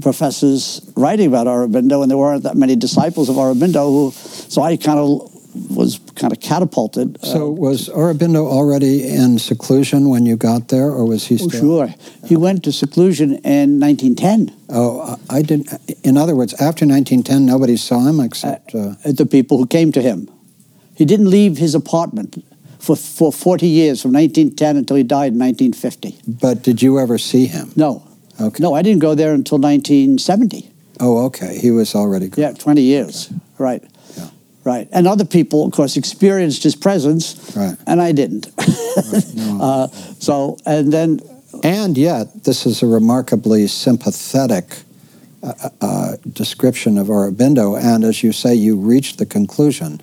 [0.00, 4.10] professors writing about Aurobindo, and there weren't that many disciples of Aurobindo who.
[4.12, 5.30] So I kind of
[5.70, 7.18] was kind of catapulted.
[7.22, 11.48] Uh, so was Aurobindo already in seclusion when you got there, or was he oh,
[11.48, 11.80] still?
[11.80, 11.94] Oh, sure.
[12.26, 14.54] He went to seclusion in 1910.
[14.68, 15.72] Oh, I didn't.
[16.04, 19.90] In other words, after 1910, nobody saw him except uh, uh, the people who came
[19.92, 20.30] to him.
[20.94, 22.44] He didn't leave his apartment
[22.80, 26.18] for, for 40 years, from 1910 until he died in 1950.
[26.26, 27.72] But did you ever see him?
[27.76, 28.02] No.
[28.40, 28.62] Okay.
[28.62, 30.70] No, I didn't go there until 1970.
[30.98, 31.58] Oh, okay.
[31.58, 32.42] He was already gone.
[32.42, 33.28] Yeah, 20 years.
[33.28, 33.40] Okay.
[33.58, 33.84] Right.
[34.16, 34.30] Yeah.
[34.64, 34.88] Right.
[34.92, 37.76] And other people, of course, experienced his presence, right.
[37.86, 38.48] and I didn't.
[38.58, 39.24] right.
[39.34, 39.58] no.
[39.62, 39.86] uh,
[40.18, 41.20] so, and then.
[41.62, 44.78] And yet, this is a remarkably sympathetic
[45.42, 47.78] uh, uh, uh description of Aurobindo.
[47.78, 50.00] And as you say, you reached the conclusion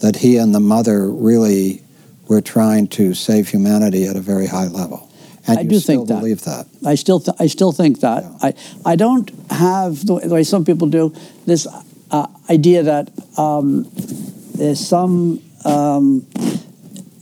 [0.00, 1.82] that he and the mother really
[2.28, 5.10] we're trying to save humanity at a very high level.
[5.46, 6.20] And I you do still think that.
[6.20, 6.66] believe that.
[6.86, 8.22] I still, th- I still think that.
[8.22, 8.38] Yeah.
[8.42, 8.54] I,
[8.92, 11.14] I don't have the way some people do
[11.46, 11.66] this
[12.10, 13.90] uh, idea that um,
[14.54, 16.26] there's some um,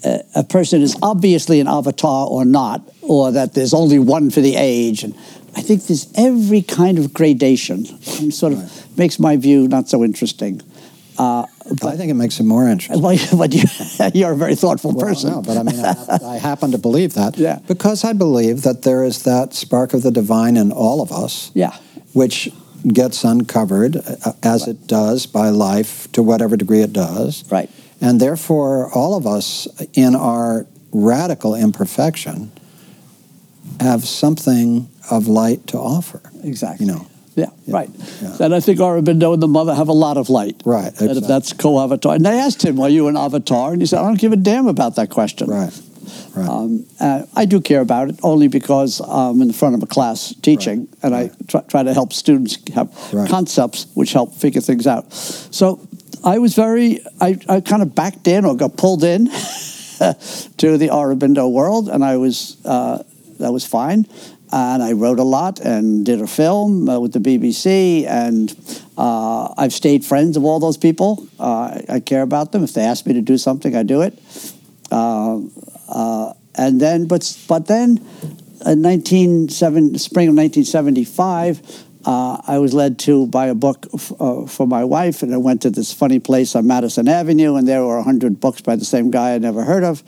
[0.04, 4.40] a, a person is obviously an avatar or not, or that there's only one for
[4.40, 5.04] the age.
[5.04, 5.14] And
[5.54, 7.86] I think there's every kind of gradation.
[8.18, 8.98] And sort of right.
[8.98, 10.62] makes my view not so interesting.
[11.18, 11.46] Uh,
[11.80, 13.02] but, I think it makes it more interesting.
[13.02, 15.30] Well, but you, are a very thoughtful well, person.
[15.30, 17.36] No, but I mean, I, I, happen to believe that.
[17.36, 17.58] Yeah.
[17.66, 21.50] Because I believe that there is that spark of the divine in all of us.
[21.54, 21.76] Yeah.
[22.12, 22.50] Which
[22.86, 24.70] gets uncovered uh, as right.
[24.70, 27.50] it does by life to whatever degree it does.
[27.50, 27.70] Right.
[28.00, 32.52] And therefore, all of us in our radical imperfection
[33.80, 36.20] have something of light to offer.
[36.42, 36.86] Exactly.
[36.86, 37.06] You know.
[37.36, 37.90] Yeah, yeah, right.
[38.22, 38.36] Yeah.
[38.40, 40.62] And I think Aurobindo and the mother have a lot of light.
[40.64, 40.86] Right.
[40.86, 41.08] Exactly.
[41.08, 42.14] And if that's co-avatar.
[42.14, 44.36] And they asked him, "Are you an avatar?" And he said, "I don't give a
[44.36, 45.80] damn about that question." Right.
[46.34, 46.48] Right.
[46.48, 49.86] Um, uh, I do care about it only because I'm in the front of a
[49.86, 50.88] class teaching, right.
[51.02, 51.32] and right.
[51.32, 52.90] I try, try, to help students have
[53.28, 55.12] concepts which help figure things out.
[55.12, 55.86] So
[56.24, 60.88] I was very, I, I kind of backed in or got pulled in to the
[60.92, 63.02] Aurobindo world, and I was uh,
[63.38, 64.06] that was fine
[64.52, 68.06] and I wrote a lot and did a film uh, with the BBC.
[68.06, 68.54] And
[68.96, 71.26] uh, I've stayed friends of all those people.
[71.38, 72.62] Uh, I care about them.
[72.62, 74.18] If they ask me to do something, I do it.
[74.90, 75.40] Uh,
[75.88, 77.98] uh, and then, but but then,
[78.64, 81.84] in 1970, spring of 1975.
[82.06, 84.12] Uh, I was led to buy a book f-
[84.48, 87.82] for my wife, and I went to this funny place on Madison Avenue, and there
[87.82, 90.04] were 100 books by the same guy I'd never heard of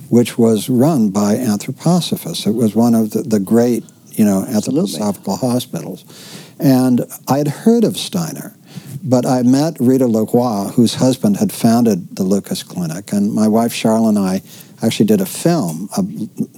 [0.10, 2.47] which was run by anthroposophists.
[2.47, 6.03] It was one of the, the great you know, anthroposophical hospitals.
[6.60, 8.56] And I had heard of Steiner,
[9.03, 13.71] but I met Rita Leroi, whose husband had founded the Lucas Clinic, and my wife
[13.71, 14.41] Charlotte and I
[14.82, 16.08] actually did a film of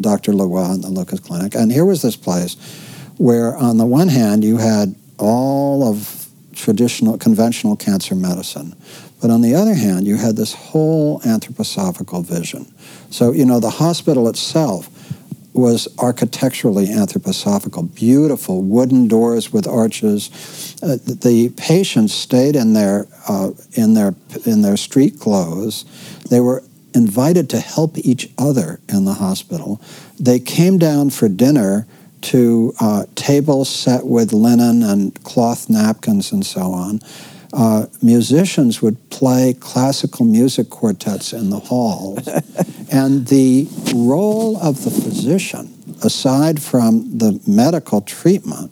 [0.02, 0.32] Dr.
[0.32, 1.54] Leroi and the Lucas Clinic.
[1.54, 2.56] And here was this place
[3.18, 6.29] where, on the one hand, you had all of
[6.60, 8.76] traditional, conventional cancer medicine,
[9.22, 12.72] but on the other hand, you had this whole anthroposophical vision.
[13.10, 14.90] So, you know, the hospital itself
[15.54, 17.94] was architecturally anthroposophical.
[17.94, 20.76] Beautiful wooden doors with arches.
[20.82, 24.14] Uh, the patients stayed in their uh, in their
[24.46, 25.86] in their street clothes.
[26.30, 26.64] They were
[26.96, 29.82] invited to help each other in the hospital.
[30.20, 31.88] They came down for dinner
[32.22, 37.00] to uh, tables set with linen and cloth napkins and so on
[37.52, 42.28] uh, musicians would play classical music quartets in the halls.
[42.92, 48.72] and the role of the physician, aside from the medical treatment,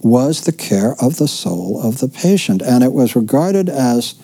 [0.00, 2.62] was the care of the soul of the patient.
[2.62, 4.14] And it was regarded as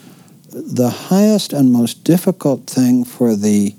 [0.51, 3.75] the highest and most difficult thing for the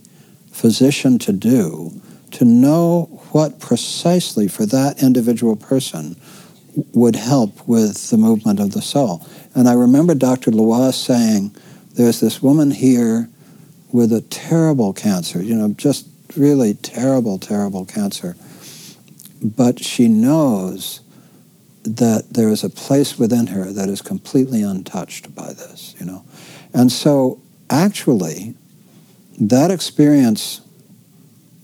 [0.52, 2.02] physician to do
[2.36, 6.18] to know what precisely for that individual person
[6.94, 9.26] would help with the movement of the soul.
[9.54, 10.52] And I remember Dr.
[10.52, 11.56] Leroi saying,
[11.94, 13.30] there's this woman here
[13.94, 18.36] with a terrible cancer, you know, just really terrible, terrible cancer.
[19.42, 21.00] But she knows
[21.84, 26.26] that there is a place within her that is completely untouched by this, you know.
[26.74, 28.56] And so actually,
[29.40, 30.60] that experience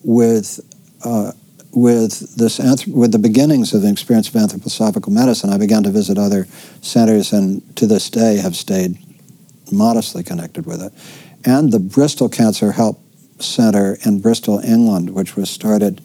[0.04, 0.60] with
[1.04, 1.32] uh,
[1.74, 6.18] with this with the beginnings of the experience of anthroposophical medicine, I began to visit
[6.18, 6.46] other
[6.82, 8.98] centers, and to this day have stayed
[9.72, 10.94] modestly connected with it.
[11.46, 13.00] And the Bristol Cancer Help
[13.40, 16.02] Center in Bristol, England, which was started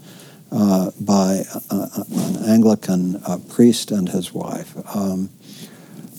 [0.53, 5.29] uh, by uh, an Anglican uh, priest and his wife, um,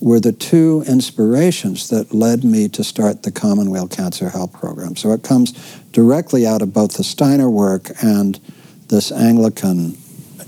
[0.02, 4.96] were the two inspirations that led me to start the Commonweal Cancer Help Program.
[4.96, 5.54] So it comes
[5.92, 8.40] directly out of both the Steiner work and
[8.88, 9.98] this Anglican,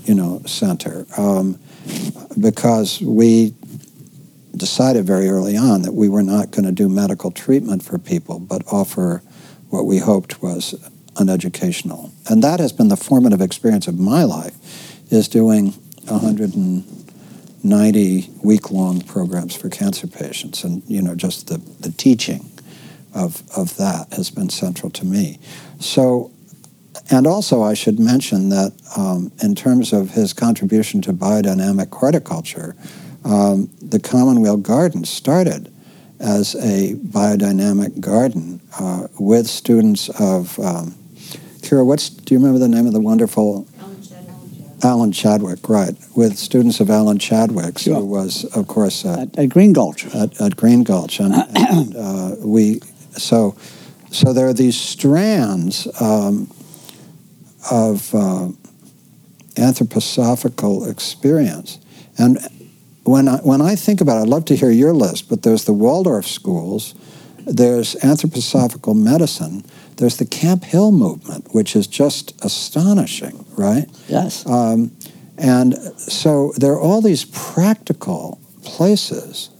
[0.04, 1.58] you know, center, um,
[2.40, 3.54] because we
[4.56, 8.38] decided very early on that we were not going to do medical treatment for people,
[8.38, 9.22] but offer
[9.70, 10.74] what we hoped was
[11.16, 12.12] an educational.
[12.28, 14.54] And that has been the formative experience of my life,
[15.12, 15.74] is doing
[17.62, 20.64] 190 week-long programs for cancer patients.
[20.64, 22.50] And, you know, just the, the teaching
[23.14, 25.38] of, of that has been central to me.
[25.78, 26.32] So
[27.10, 32.76] and also, I should mention that um, in terms of his contribution to biodynamic horticulture,
[33.24, 35.72] um, the Commonweal Garden started
[36.20, 40.94] as a biodynamic garden uh, with students of um,
[41.62, 41.84] Kira.
[41.84, 43.66] What's do you remember the name of the wonderful
[44.82, 47.96] Alan Chadwick, right, with students of Alan Chadwick's, sure.
[47.96, 50.06] who was, of course, uh, at, at, Green Gulch.
[50.14, 52.80] At, at Green Gulch, and, and uh, we
[53.16, 53.56] so
[54.10, 56.50] so there are these strands um,
[57.70, 58.48] of uh,
[59.54, 61.78] anthroposophical experience.
[62.18, 62.38] And
[63.04, 65.64] when I, when I think about it, I'd love to hear your list, but there's
[65.64, 66.94] the Waldorf schools,
[67.46, 69.64] there's anthroposophical medicine,
[70.00, 73.86] there's the Camphill movement, which is just astonishing, right?
[74.08, 74.46] Yes.
[74.46, 74.96] Um,
[75.36, 79.50] and so there are all these practical places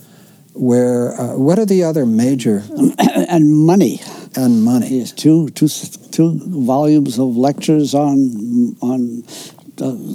[0.54, 2.64] where, uh, what are the other major?
[2.98, 4.00] and money.
[4.34, 4.88] And money.
[4.88, 5.68] Yes, two, two
[6.10, 9.22] two volumes of lectures on on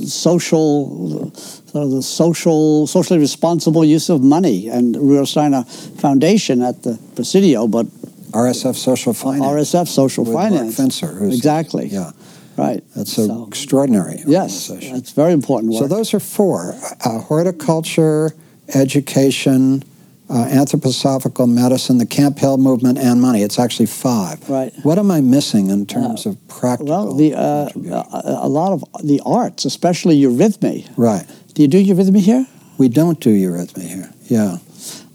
[0.05, 6.83] social, sort of the social, socially responsible use of money, and Rudolf Steiner Foundation at
[6.83, 7.87] the Presidio, but
[8.35, 9.45] RSF Social Finance.
[9.73, 10.77] RSF Social with Finance.
[11.01, 11.87] Mark exactly.
[11.87, 12.11] Yeah.
[12.57, 12.83] Right.
[12.95, 15.81] That's an So- extraordinary Yes, that's very important work.
[15.83, 18.33] So those are four: uh, horticulture,
[18.73, 19.83] education,
[20.29, 23.41] uh, anthroposophical medicine, the Camphill movement, and money.
[23.41, 24.37] It's actually five.
[24.49, 24.73] Right.
[24.83, 26.87] What am I missing in terms of practical?
[27.07, 27.69] well, the uh,
[28.13, 30.87] a, a lot of the arts, especially eurythmy.
[30.97, 31.25] right.
[31.53, 32.45] Do you do eurythmy here?
[32.77, 34.09] We don't do eurythmy here.
[34.27, 34.57] Yeah.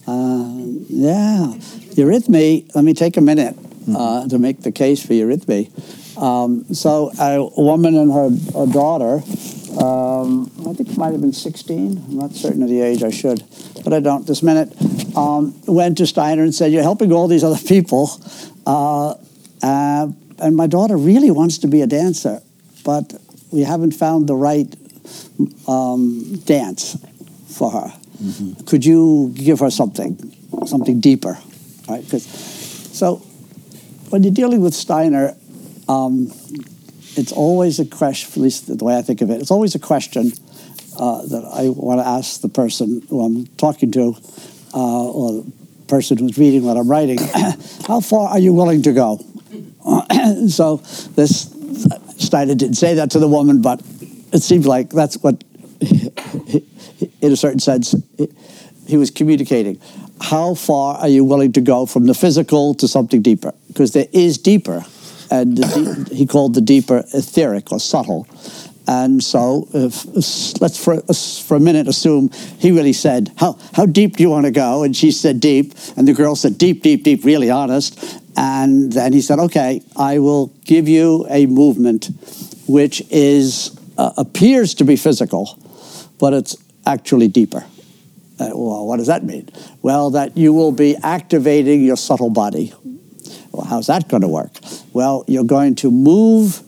[0.06, 0.54] Uh,
[0.88, 1.52] yeah,
[1.94, 2.74] eurythmy.
[2.74, 3.56] Let me take a minute
[3.94, 5.70] uh, to make the case for eurythmy.
[6.20, 9.22] Um, so, a woman and her, her daughter,
[9.78, 12.04] um, I think it might have been 16.
[12.08, 13.02] I'm not certain of the age.
[13.02, 13.44] I should,
[13.84, 14.74] but I don't this minute.
[15.16, 18.10] Um, went to Steiner and said, "You're helping all these other people,
[18.66, 19.14] uh,
[19.62, 22.42] uh, and my daughter really wants to be a dancer,
[22.84, 23.14] but
[23.50, 24.74] we haven't found the right
[25.68, 26.98] um, dance
[27.48, 27.99] for her."
[28.66, 30.18] Could you give her something,
[30.66, 31.38] something deeper,
[31.88, 32.08] Right?
[32.08, 32.24] Cause,
[32.92, 33.16] so
[34.10, 35.36] when you're dealing with Steiner,
[35.88, 36.32] um,
[37.16, 39.78] it's always a question, at least the way I think of it, it's always a
[39.78, 40.32] question
[40.96, 44.14] uh, that I want to ask the person who I'm talking to,
[44.74, 45.52] uh, or the
[45.88, 47.18] person who's reading what I'm writing,
[47.86, 49.18] how far are you willing to go?
[50.48, 50.76] so
[51.16, 51.52] this,
[52.18, 53.80] Steiner didn't say that to the woman, but
[54.32, 55.42] it seems like that's what
[57.20, 57.94] in a certain sense,
[58.86, 59.80] he was communicating.
[60.20, 63.54] How far are you willing to go from the physical to something deeper?
[63.68, 64.84] Because there is deeper,
[65.30, 65.64] and
[66.12, 68.26] he called the deeper etheric or subtle.
[68.86, 70.04] And so, if,
[70.60, 71.00] let's for,
[71.46, 74.82] for a minute assume he really said, how, how deep do you want to go?
[74.82, 75.74] And she said, Deep.
[75.96, 78.20] And the girl said, Deep, deep, deep, really honest.
[78.36, 82.10] And then he said, Okay, I will give you a movement
[82.66, 85.58] which is uh, appears to be physical,
[86.18, 86.56] but it's
[86.92, 87.64] actually deeper.
[88.38, 89.48] Uh, well, what does that mean?
[89.82, 92.72] Well, that you will be activating your subtle body.
[93.52, 94.52] Well, how's that going to work?
[94.92, 96.62] Well, you're going to move.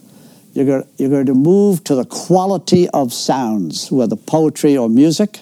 [0.53, 5.41] You're going, you're going to move to the quality of sounds, whether poetry or music,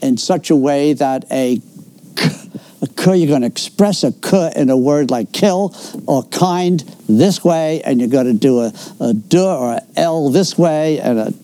[0.00, 1.60] in such a way that a
[2.82, 6.80] a k, you're going to express a k in a word like kill or kind
[7.06, 10.98] this way, and you're going to do a, a d or a l this way,
[11.00, 11.34] and a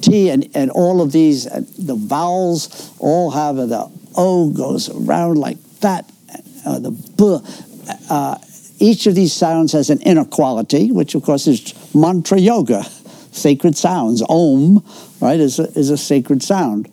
[0.00, 4.88] t, and, and all of these, uh, the vowels all have a, the o goes
[4.88, 6.10] around like that,
[6.64, 7.38] uh, the b.
[8.10, 8.36] Uh,
[8.78, 12.82] each of these sounds has an inner quality, which of course is mantra yoga,
[13.32, 14.22] sacred sounds.
[14.28, 14.84] Om,
[15.20, 16.90] right, is a, is a sacred sound.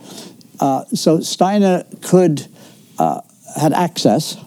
[0.60, 2.48] Uh, so Steiner could
[3.00, 3.22] uh,
[3.60, 4.38] had access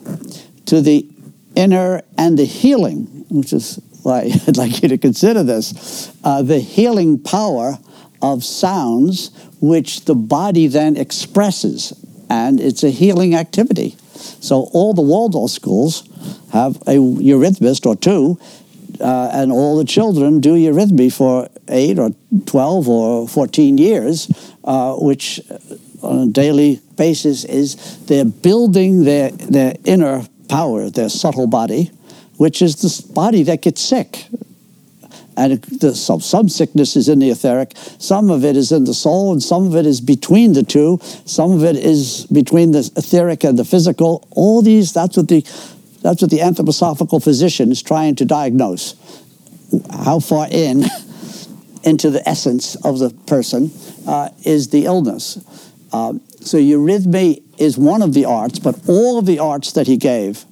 [0.66, 1.06] to the
[1.54, 6.60] inner and the healing, which is why I'd like you to consider this, uh, the
[6.60, 7.78] healing power
[8.22, 11.92] of sounds which the body then expresses,
[12.28, 13.96] and it's a healing activity.
[14.40, 16.02] So all the Waldorf schools
[16.52, 18.38] have a eurythmist or two,
[19.00, 22.10] uh, and all the children do eurythmy for eight or
[22.46, 24.30] 12 or 14 years,
[24.64, 25.40] uh, which
[26.02, 31.90] on a daily basis is they're building their, their inner power, their subtle body,
[32.36, 34.26] which is this body that gets sick.
[35.36, 35.62] And
[35.96, 39.42] some, some sickness is in the etheric, some of it is in the soul, and
[39.42, 40.98] some of it is between the two.
[41.26, 44.26] Some of it is between the etheric and the physical.
[44.30, 45.42] All these, that's what the,
[46.02, 48.94] that's what the anthroposophical physician is trying to diagnose.
[49.90, 50.84] How far in,
[51.82, 53.70] into the essence of the person,
[54.06, 55.38] uh, is the illness.
[55.92, 59.96] Um, so eurythmy is one of the arts, but all of the arts that he
[59.96, 60.44] gave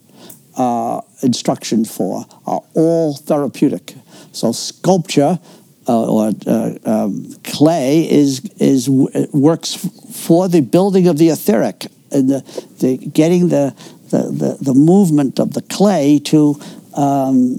[0.56, 3.94] uh, instruction for are all therapeutic.
[4.34, 5.38] So sculpture
[5.86, 9.74] uh, or uh, um, clay is is works
[10.12, 12.40] for the building of the etheric and the,
[12.80, 13.74] the getting the,
[14.10, 16.58] the, the, movement of the clay to
[16.94, 17.58] um,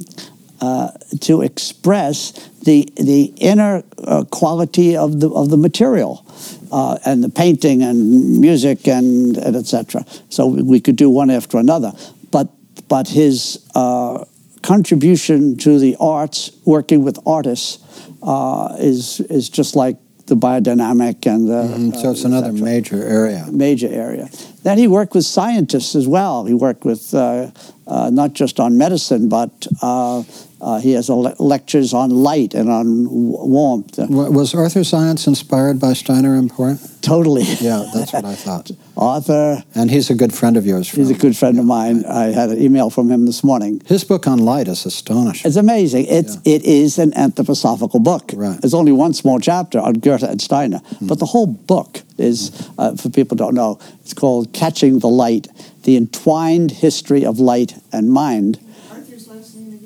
[0.62, 2.32] uh, to express
[2.64, 6.26] the the inner uh, quality of the of the material
[6.72, 10.06] uh, and the painting and music and, and etc.
[10.30, 11.92] So we could do one after another,
[12.32, 12.50] but
[12.88, 14.26] but his uh,
[14.66, 17.80] contribution to the arts, working with artists,
[18.24, 21.64] uh, is is just like the biodynamic and the.
[21.64, 23.46] Mm, so it's uh, another major area.
[23.52, 24.28] major area.
[24.64, 26.46] Then he worked with scientists as well.
[26.46, 27.52] He worked with uh,
[27.88, 30.24] uh, not just on medicine, but uh,
[30.62, 34.00] uh, he has le- lectures on light and on w- warmth.
[34.10, 36.80] Was Arthur Zajonc inspired by Steiner in part?
[37.02, 37.44] Totally.
[37.44, 38.72] Yeah, that's what I thought.
[38.98, 39.64] Arthur.
[39.76, 40.90] And he's a good friend of yours.
[40.90, 42.06] He's a good friend of mine.
[42.06, 43.82] I had an email from him this morning.
[43.86, 45.48] His book on light is astonishing.
[45.48, 46.06] It's amazing.
[46.08, 46.56] It's yeah.
[46.56, 48.32] it is an anthroposophical book.
[48.34, 48.60] Right.
[48.60, 51.08] There's only one small chapter on Goethe and Steiner, mm.
[51.08, 55.10] but the whole book is, uh, for people who don't know, it's called Catching the
[55.10, 55.48] Light:
[55.86, 58.60] The Entwined History of Light and Mind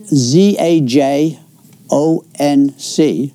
[0.05, 1.39] Z A J
[1.91, 3.33] O N C,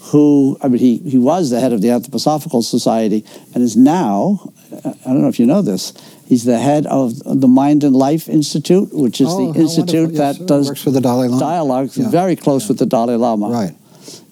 [0.00, 4.52] who, I mean, he, he was the head of the Anthroposophical Society and is now,
[4.72, 5.92] I don't know if you know this,
[6.26, 10.38] he's the head of the Mind and Life Institute, which is oh, the institute yes,
[10.38, 11.40] that does works with the Dalai Lama.
[11.40, 12.08] dialogues, yeah.
[12.08, 12.68] very close yeah.
[12.68, 13.48] with the Dalai Lama.
[13.48, 13.74] Right.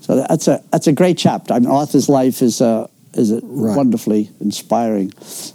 [0.01, 1.55] So that's a that's a great chapter.
[1.55, 3.75] I mean, Arthur's life is a is a right.
[3.75, 5.13] wonderfully inspiring.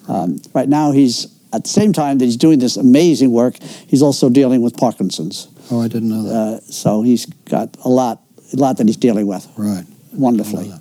[0.07, 4.01] Um, right now, he's at the same time that he's doing this amazing work, he's
[4.01, 5.47] also dealing with Parkinson's.
[5.71, 6.35] Oh, I didn't know that.
[6.35, 8.21] Uh, so he's got a lot,
[8.53, 9.47] a lot that he's dealing with.
[9.57, 9.85] Right.
[10.13, 10.71] Wonderfully.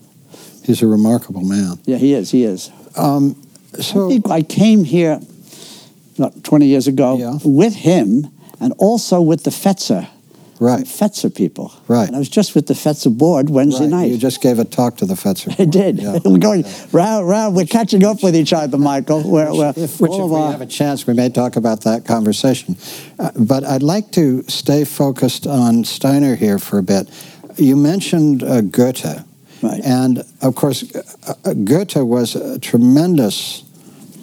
[0.64, 1.78] He's a remarkable man.
[1.84, 2.30] Yeah, he is.
[2.30, 2.70] He is.
[2.96, 3.42] Um,
[3.80, 5.20] so I, I, came here
[6.18, 7.38] about 20 years ago yeah.
[7.44, 8.26] with him
[8.60, 10.08] and also with the Fetzer
[10.61, 10.84] right.
[10.84, 11.72] Fetzer people.
[11.86, 12.06] Right.
[12.06, 13.90] And I was just with the Fetzer board Wednesday right.
[13.90, 14.11] night.
[14.11, 15.61] You just gave a talk to the Fetzer board.
[15.61, 15.98] I did.
[15.98, 16.18] Yeah.
[16.24, 16.86] we're going yeah.
[16.92, 17.56] round, round.
[17.56, 19.22] We're catching up with each other, Michael.
[19.22, 20.52] We're, we're if, which, if we our...
[20.52, 22.76] have a chance, we may talk about that conversation.
[23.18, 27.09] Uh, but I'd like to stay focused on Steiner here for a bit.
[27.56, 29.24] You mentioned uh, Goethe.
[29.61, 29.80] Right.
[29.84, 33.64] And, of course, uh, uh Goethe was a tremendous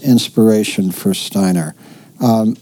[0.02, 1.76] inspiration for Steiner.
[2.22, 2.56] Um,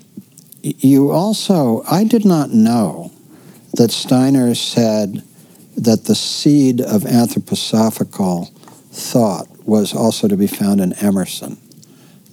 [0.63, 3.12] you also, I did not know
[3.74, 5.24] that Steiner said
[5.76, 8.51] that the seed of anthroposophical
[8.91, 11.57] thought was also to be found in Emerson.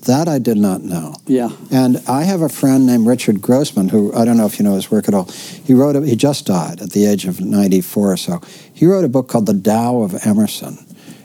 [0.07, 1.15] That I did not know.
[1.27, 1.51] Yeah.
[1.71, 4.75] And I have a friend named Richard Grossman, who I don't know if you know
[4.75, 5.25] his work at all.
[5.25, 5.95] He wrote.
[5.95, 8.41] A, he just died at the age of 94 or so.
[8.73, 10.79] He wrote a book called The Tao of Emerson,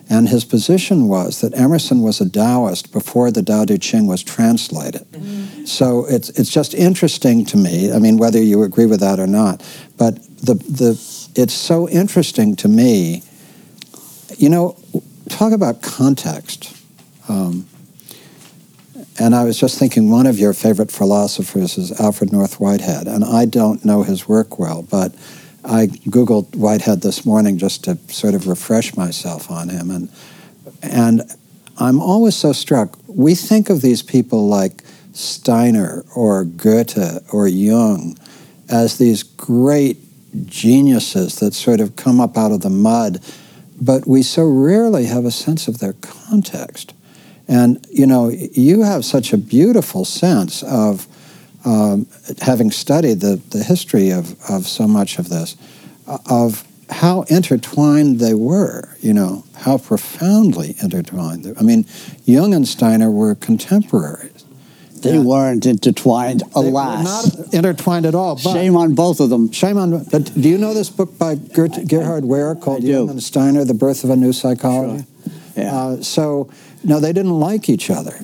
[0.10, 4.24] and his position was that Emerson was a Taoist before the Tao Te Ching was
[4.24, 5.06] translated.
[5.12, 5.66] Mm-hmm.
[5.66, 9.28] So it's, it's just interesting to me, I mean, whether you agree with that or
[9.28, 9.64] not,
[9.98, 10.92] but the, the,
[11.36, 13.24] it's so interesting to me.
[14.38, 14.78] You know,
[15.30, 16.76] talk about context.
[17.28, 17.68] Um,
[19.20, 23.24] and I was just thinking one of your favorite philosophers is Alfred North Whitehead, and
[23.24, 25.16] I don't know his work well, but
[25.66, 29.90] I Googled Whitehead this morning just to sort of refresh myself on him.
[29.90, 30.10] And,
[30.82, 31.22] and
[31.78, 32.98] I'm always so struck.
[33.08, 38.18] We think of these people like Steiner or Goethe or Jung
[38.70, 39.98] as these great
[40.46, 43.22] geniuses that sort of come up out of the mud,
[43.80, 46.94] but we so rarely have a sense of their context.
[47.48, 51.08] And, you know, you have such a beautiful sense of
[51.66, 52.08] um,
[52.42, 55.58] having studied the, the history of, of so much of this,
[56.08, 61.52] uh, of how intertwined they were, you know, how profoundly intertwined.
[61.60, 61.86] I mean,
[62.26, 64.46] Jung and Steiner were contemporaries.
[65.02, 67.32] They weren't intertwined, alas.
[67.32, 68.38] They were not intertwined at all.
[68.38, 69.52] shame on both of them.
[69.52, 70.04] Shame on.
[70.06, 73.76] But do you know this book by Gert, Gerhard Wehr called Jung and Steiner, The
[73.76, 75.06] Birth of a New Psychology?
[75.24, 75.64] Sure.
[75.64, 75.76] Yeah.
[75.76, 76.50] Uh, so,
[76.84, 78.20] no, they didn't like each other.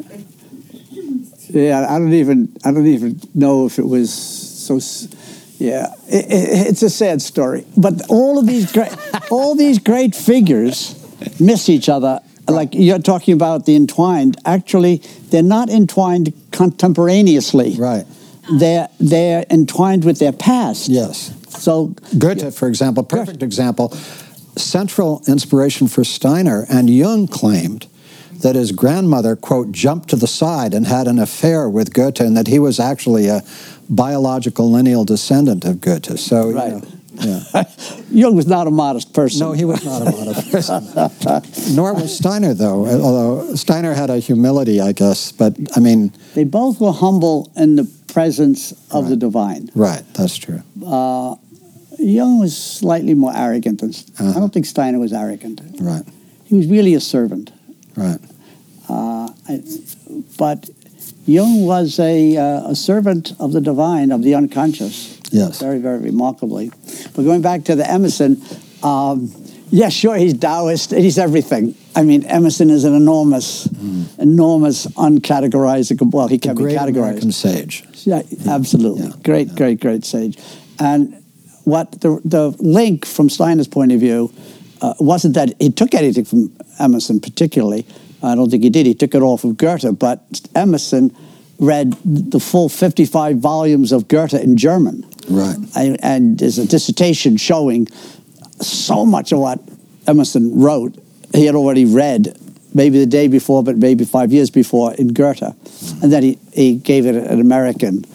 [1.53, 4.79] Yeah, I don't even I don't even know if it was so.
[5.57, 7.65] Yeah, it, it, it's a sad story.
[7.77, 8.95] But all of these great
[9.31, 10.95] all these great figures
[11.39, 12.19] miss each other.
[12.47, 14.37] Like you're talking about the entwined.
[14.45, 14.97] Actually,
[15.29, 17.75] they're not entwined contemporaneously.
[17.77, 18.05] Right.
[18.51, 20.89] They're they're entwined with their past.
[20.89, 21.33] Yes.
[21.49, 23.89] So Goethe, for example, perfect example.
[24.57, 27.87] Central inspiration for Steiner and Jung claimed
[28.41, 32.35] that his grandmother, quote, jumped to the side and had an affair with Goethe, and
[32.37, 33.43] that he was actually a
[33.89, 36.17] biological lineal descendant of Goethe.
[36.19, 36.67] So, right.
[36.67, 37.63] You know, yeah.
[38.11, 39.39] Jung was not a modest person.
[39.39, 41.75] No, he was not a modest person.
[41.75, 45.31] Nor was Steiner, though, although Steiner had a humility, I guess.
[45.31, 46.13] But, I mean.
[46.35, 49.09] They both were humble in the presence of right.
[49.09, 49.69] the divine.
[49.75, 50.63] Right, that's true.
[50.85, 51.35] Uh,
[51.99, 53.89] Jung was slightly more arrogant than.
[53.91, 54.31] Uh-huh.
[54.31, 55.61] I don't think Steiner was arrogant.
[55.79, 56.03] Right.
[56.45, 57.51] He was really a servant.
[57.95, 58.19] Right.
[58.91, 59.29] Uh,
[60.37, 60.69] but
[61.25, 65.19] Jung was a, uh, a servant of the divine, of the unconscious.
[65.31, 65.61] Yes.
[65.61, 66.71] Very, very remarkably.
[67.15, 68.41] But going back to the Emerson,
[68.83, 69.33] um,
[69.69, 71.75] yeah, sure, he's Taoist, he's everything.
[71.95, 74.19] I mean, Emerson is an enormous, mm.
[74.19, 76.89] enormous, uncategorizable, well, he can be categorized.
[76.89, 77.85] American sage.
[78.05, 79.07] Yeah, absolutely.
[79.07, 79.13] Yeah.
[79.23, 79.55] Great, yeah.
[79.55, 80.37] great, great sage.
[80.79, 81.23] And
[81.63, 84.33] what the, the link from Steiner's point of view
[84.81, 87.85] uh, wasn't that he took anything from Emerson particularly.
[88.23, 88.85] I don't think he did.
[88.85, 89.97] He took it off of Goethe.
[89.97, 91.15] But Emerson
[91.59, 95.05] read the full 55 volumes of Goethe in German.
[95.29, 95.57] Right.
[95.75, 97.87] I, and there's a dissertation showing
[98.59, 99.59] so much of what
[100.07, 100.95] Emerson wrote,
[101.33, 102.37] he had already read
[102.73, 105.41] maybe the day before, but maybe five years before in Goethe.
[106.01, 108.05] And then he, he gave it an American,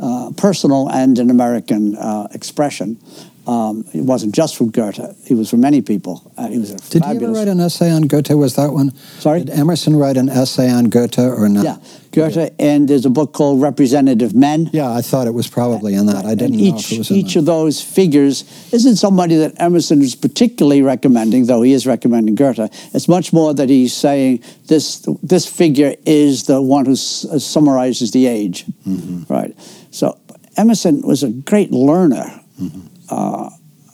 [0.00, 2.98] uh, personal and an American uh, expression.
[3.46, 6.30] Um, it wasn't just from Goethe; It was from many people.
[6.36, 8.30] Uh, he was a Did he ever write an essay on Goethe?
[8.30, 8.94] Was that one?
[9.18, 9.40] Sorry?
[9.44, 11.64] Did Emerson write an essay on Goethe or not?
[11.64, 11.76] Yeah,
[12.12, 14.68] Goethe, and there's a book called Representative Men.
[14.72, 16.24] Yeah, I thought it was probably in that.
[16.26, 17.40] I didn't and know each, if it was in each that.
[17.40, 22.68] of those figures isn't somebody that Emerson is particularly recommending, though he is recommending Goethe.
[22.94, 27.38] It's much more that he's saying this this figure is the one who s- uh,
[27.38, 29.32] summarizes the age, Mm-hmm.
[29.32, 29.54] right?
[29.90, 30.18] So
[30.56, 32.80] Emerson was a great learner Mm-hmm.
[33.10, 33.50] Uh,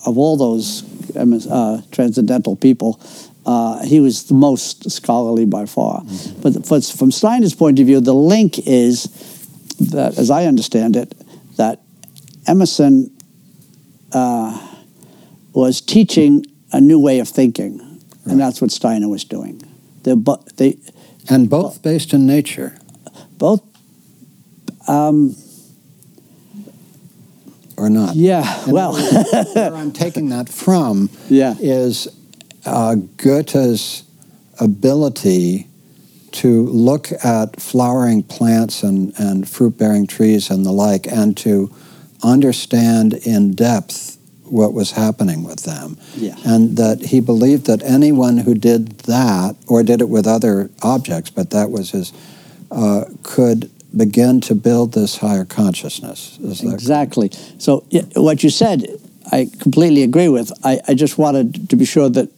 [0.07, 0.85] of all those
[1.17, 3.01] uh, transcendental people.
[3.45, 6.03] Uh, he was the most scholarly by far.
[6.03, 6.41] Mm-hmm.
[6.41, 9.05] But, but from Steiner's point of view, the link is
[9.79, 11.15] that, as I understand it,
[11.57, 11.81] that
[12.47, 13.17] Emerson
[14.13, 14.77] uh,
[15.53, 17.81] was teaching a new way of thinking,
[18.25, 19.63] and that's what Steiner was doing.
[20.03, 20.79] They're bo- they
[21.29, 22.77] And both based in nature,
[23.39, 23.63] both,
[24.89, 25.37] um,
[27.77, 28.17] or not?
[28.17, 28.65] yeah.
[28.67, 28.95] In Well,
[29.55, 31.55] Where I'm taking that from Yeah.
[31.61, 32.09] is
[32.65, 34.03] uh, Goethe's
[34.59, 35.69] ability
[36.33, 41.71] to look at flowering plants and, and fruit bearing trees and the like, and to
[42.23, 45.97] understand in depth what was happening with them.
[46.15, 46.37] Yeah.
[46.45, 51.31] And that he believed that anyone who did that, or did it with other objects,
[51.31, 52.13] but that was his,
[52.71, 56.39] uh, could begin to build this higher consciousness.
[56.63, 57.31] Exactly.
[57.59, 57.85] So
[58.15, 58.87] what you said,
[59.33, 60.53] I completely agree with.
[60.65, 62.31] I, I just wanted to be sure that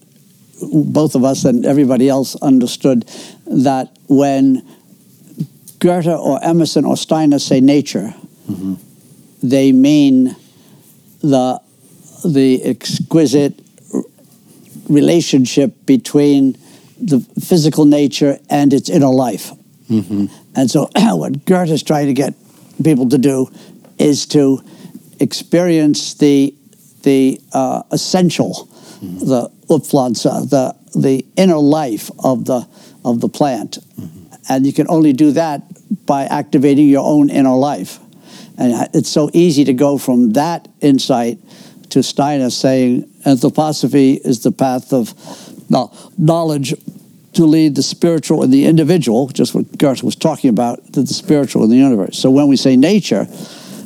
[0.72, 3.04] both of us and everybody else understood
[3.46, 4.66] that when
[5.78, 8.14] Goethe or Emerson or Steiner say nature,
[8.50, 8.74] mm-hmm.
[9.42, 10.36] they mean
[11.20, 11.61] the
[12.24, 13.61] the exquisite
[14.88, 16.56] relationship between
[17.00, 19.52] the physical nature and its inner life.
[19.89, 20.26] Mm-hmm.
[20.55, 22.34] And so, what Goethe is trying to get
[22.82, 23.51] people to do
[23.99, 24.62] is to
[25.20, 26.55] experience the
[27.03, 28.68] the uh, essential,
[29.01, 29.18] mm-hmm.
[29.20, 32.66] the Urpflanze, the the inner life of the
[33.05, 34.34] of the plant, mm-hmm.
[34.49, 35.62] and you can only do that
[36.07, 37.99] by activating your own inner life.
[38.59, 41.39] And it's so easy to go from that insight
[41.91, 45.14] to Steiner saying anthroposophy is the path of
[46.18, 46.74] knowledge
[47.39, 51.14] to lead the spiritual and the individual, just what Garth was talking about, to the
[51.14, 52.18] spiritual in the universe.
[52.18, 53.28] So when we say nature,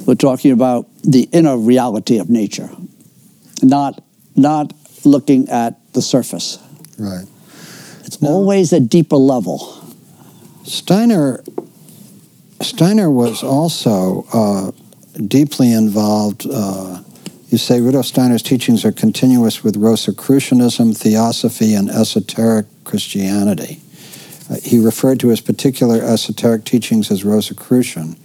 [0.06, 2.70] we're talking about the inner reality of nature,
[3.62, 4.02] not
[4.34, 4.72] not
[5.04, 6.58] looking at the surface.
[6.98, 7.26] Right.
[8.06, 9.58] It's always a deeper level.
[10.64, 11.44] Steiner
[12.62, 14.70] Steiner was also uh,
[15.26, 16.46] deeply involved.
[16.50, 17.02] Uh,
[17.50, 23.80] you say Rudolf Steiner's teachings are continuous with Rosicrucianism, Theosophy, and esoteric Christianity.
[24.50, 28.16] Uh, he referred to his particular esoteric teachings as Rosicrucian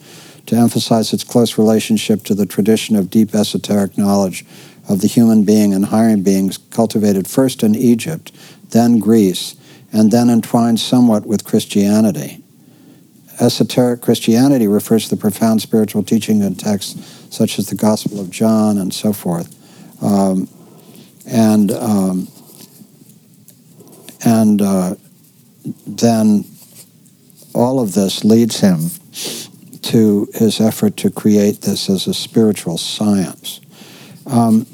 [0.47, 4.45] to emphasize its close relationship to the tradition of deep esoteric knowledge
[4.89, 8.31] of the human being and higher beings cultivated first in Egypt,
[8.69, 9.55] then Greece,
[9.91, 12.43] and then entwined somewhat with Christianity.
[13.39, 18.31] Esoteric Christianity refers to the profound spiritual teaching in texts such as the Gospel of
[18.31, 19.53] John and so forth.
[20.01, 20.49] Um,
[21.29, 22.27] and um,
[24.25, 24.95] and uh,
[25.85, 26.45] then
[27.53, 28.89] all of this leads him
[29.81, 33.61] to his effort to create this as a spiritual science.
[34.25, 34.67] Um,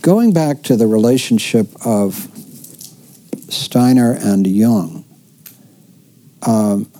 [0.00, 2.14] going back to the relationship of
[3.48, 5.04] Steiner and Jung,
[6.42, 6.90] um,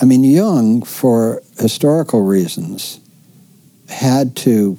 [0.00, 3.00] I mean, Jung, for historical reasons,
[3.88, 4.78] had to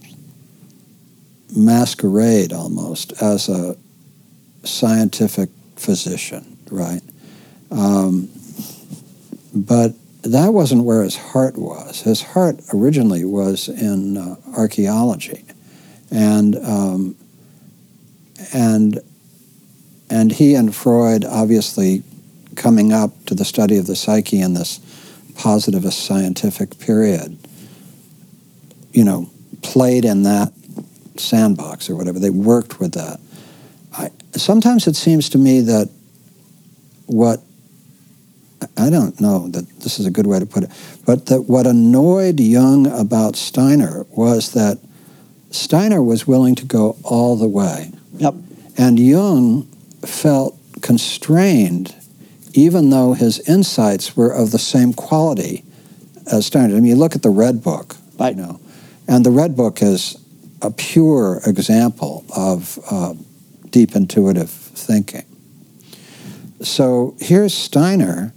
[1.56, 3.76] masquerade almost as a
[4.64, 7.02] scientific physician, right?
[7.72, 8.30] Um,
[9.54, 12.02] but that wasn't where his heart was.
[12.02, 15.46] His heart originally was in uh, archaeology,
[16.12, 17.16] and um,
[18.54, 19.00] and
[20.10, 22.04] and he and Freud obviously
[22.56, 24.80] coming up to the study of the psyche in this
[25.36, 27.38] positivist scientific period,
[28.92, 29.30] you know,
[29.62, 30.52] played in that
[31.18, 32.20] sandbox or whatever.
[32.20, 33.20] They worked with that.
[33.98, 35.90] I, sometimes it seems to me that
[37.08, 37.42] what
[38.76, 40.72] I don't know that this is a good way to put it,
[41.06, 44.80] but that what annoyed Jung about Steiner was that
[45.52, 47.92] Steiner was willing to go all the way.
[48.18, 48.36] Yep.
[48.78, 49.64] And Jung
[50.04, 51.96] felt constrained,
[52.54, 55.64] even though his insights were of the same quality
[56.32, 56.76] as Steiner.
[56.76, 58.36] I mean, you look at the Red Book, Right.
[58.36, 58.60] you know,
[59.08, 60.18] and the Red Book is
[60.62, 63.14] a pure example of uh,
[63.78, 65.24] deep intuitive thinking.
[66.62, 68.34] So here's Steiner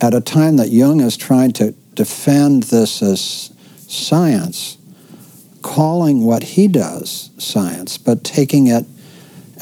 [0.00, 3.54] at a time that Jung is trying to defend this as
[3.86, 4.76] science,
[5.62, 8.86] calling what he does science, but taking it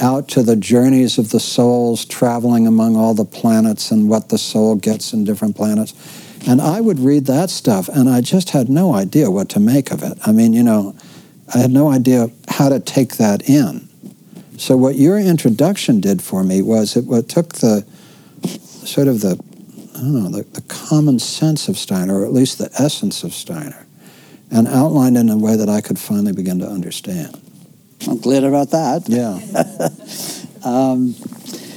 [0.00, 4.38] out to the journeys of the souls, traveling among all the planets and what the
[4.38, 5.92] soul gets in different planets.
[6.48, 9.90] And I would read that stuff, and I just had no idea what to make
[9.90, 10.16] of it.
[10.24, 10.96] I mean, you know,
[11.54, 13.87] I had no idea how to take that in.
[14.58, 17.86] So what your introduction did for me was it what took the
[18.84, 19.38] sort of the
[19.94, 23.32] I don't know the, the common sense of Steiner, or at least the essence of
[23.32, 23.86] Steiner,
[24.50, 27.40] and outlined it in a way that I could finally begin to understand.
[28.08, 29.08] I'm glad about that.
[29.08, 29.40] Yeah.
[30.64, 31.12] Um,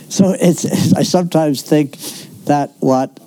[0.09, 1.97] so it's, I sometimes think
[2.45, 3.19] that what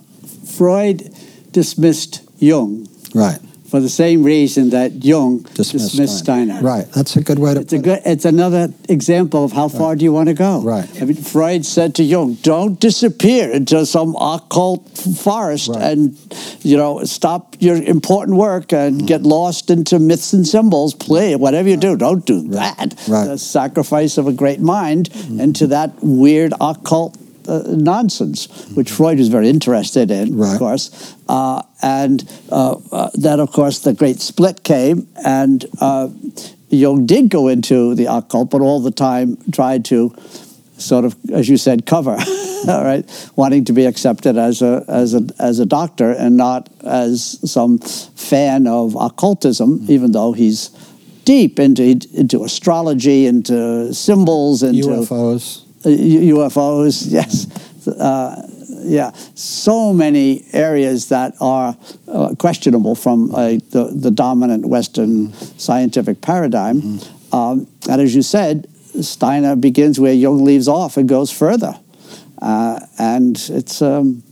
[0.57, 1.15] Freud
[1.53, 3.39] dismissed Jung right.
[3.75, 6.61] For the same reason that Jung Dismiss dismissed Steiner.
[6.63, 6.87] Right.
[6.93, 8.03] That's a good way to It's a put good.
[8.07, 10.61] It's another example of how far do you want to go?
[10.61, 10.89] Right.
[11.03, 15.83] I mean, Freud said to Jung, "Don't disappear into some occult forest Right.
[15.91, 16.17] and,
[16.63, 20.95] you know, stop your important work and get lost into myths and symbols.
[20.95, 21.97] Play whatever you do.
[21.97, 22.95] Don't do that.
[23.09, 23.25] Right.
[23.25, 23.31] Mm-hmm.
[23.31, 27.17] The sacrifice of a great mind into that weird occult."
[27.47, 30.41] Uh, nonsense, which Freud was very interested in, Mm-hmm.
[30.41, 30.53] Right.
[30.53, 36.09] of course, uh, and uh, uh, then, of course, the great split came, and uh,
[36.71, 40.15] Jung did go into the occult, but all the time tried to
[40.79, 42.17] sort of, as you said, cover,
[42.69, 43.05] all right,
[43.37, 47.79] wanting to be accepted as a as a as a doctor and not as some
[47.79, 50.71] fan of occultism, even though he's
[51.25, 51.83] deep into
[52.15, 55.64] into astrology, into symbols, into UFOs.
[55.85, 57.47] UFOs, yes.
[57.87, 58.49] Uh,
[58.85, 61.77] yeah, so many areas that are
[62.07, 67.01] uh, questionable from uh, the, the dominant Western scientific paradigm.
[67.33, 68.69] Um, and as you said,
[69.01, 71.79] Steiner begins where Jung leaves off and goes further.
[72.41, 74.23] Uh, and it's, um,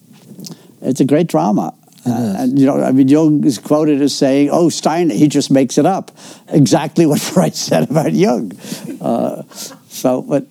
[0.83, 1.75] it's a great drama.
[2.05, 5.53] Uh, and you know, I mean, Jung is quoted as saying, "Oh, Steiner, he just
[5.53, 6.11] makes it up."
[6.49, 8.53] Exactly what Freud said about Jung.
[9.01, 9.45] Uh,
[10.03, 10.45] so, but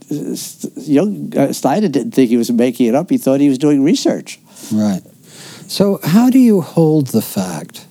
[0.78, 3.10] young uh, Steiner didn't think he was making it up.
[3.10, 4.40] He thought he was doing research.
[4.72, 5.02] Right.
[5.68, 7.86] So, how do you hold the fact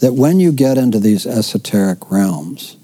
[0.00, 2.76] that when you get into these esoteric realms,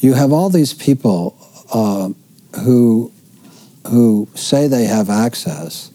[0.00, 1.38] you have all these people
[1.72, 2.10] uh,
[2.62, 3.12] who
[3.86, 5.92] who say they have access,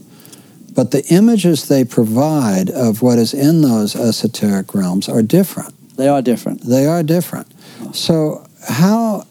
[0.74, 5.74] but the images they provide of what is in those esoteric realms are different.
[5.98, 6.62] They are different.
[6.62, 7.48] They are different.
[7.94, 9.26] So how?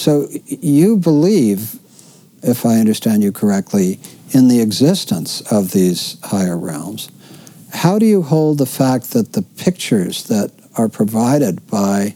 [0.00, 1.78] So you believe,
[2.42, 7.10] if I understand you correctly, in the existence of these higher realms.
[7.74, 12.14] How do you hold the fact that the pictures that are provided by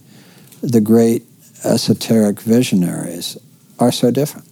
[0.63, 1.25] the great
[1.63, 3.37] esoteric visionaries
[3.79, 4.49] are so different?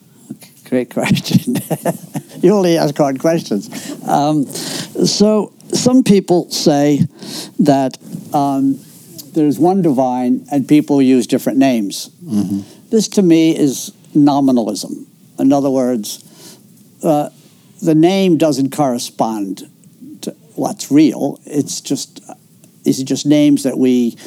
[0.68, 1.56] Great question.
[2.42, 3.70] you only ask hard questions.
[4.06, 7.06] Um, so, some people say
[7.60, 7.96] that
[8.34, 8.78] um,
[9.32, 12.10] there's one divine and people use different names.
[12.92, 15.06] This, to me, is nominalism.
[15.38, 16.58] In other words,
[17.02, 17.30] uh,
[17.80, 19.62] the name doesn't correspond
[20.20, 21.40] to what's real.
[21.46, 22.20] It's just
[22.84, 24.18] these are just names that we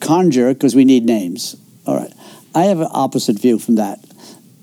[0.00, 1.56] conjure because we need names.
[1.86, 2.12] All right.
[2.54, 3.98] I have an opposite view from that.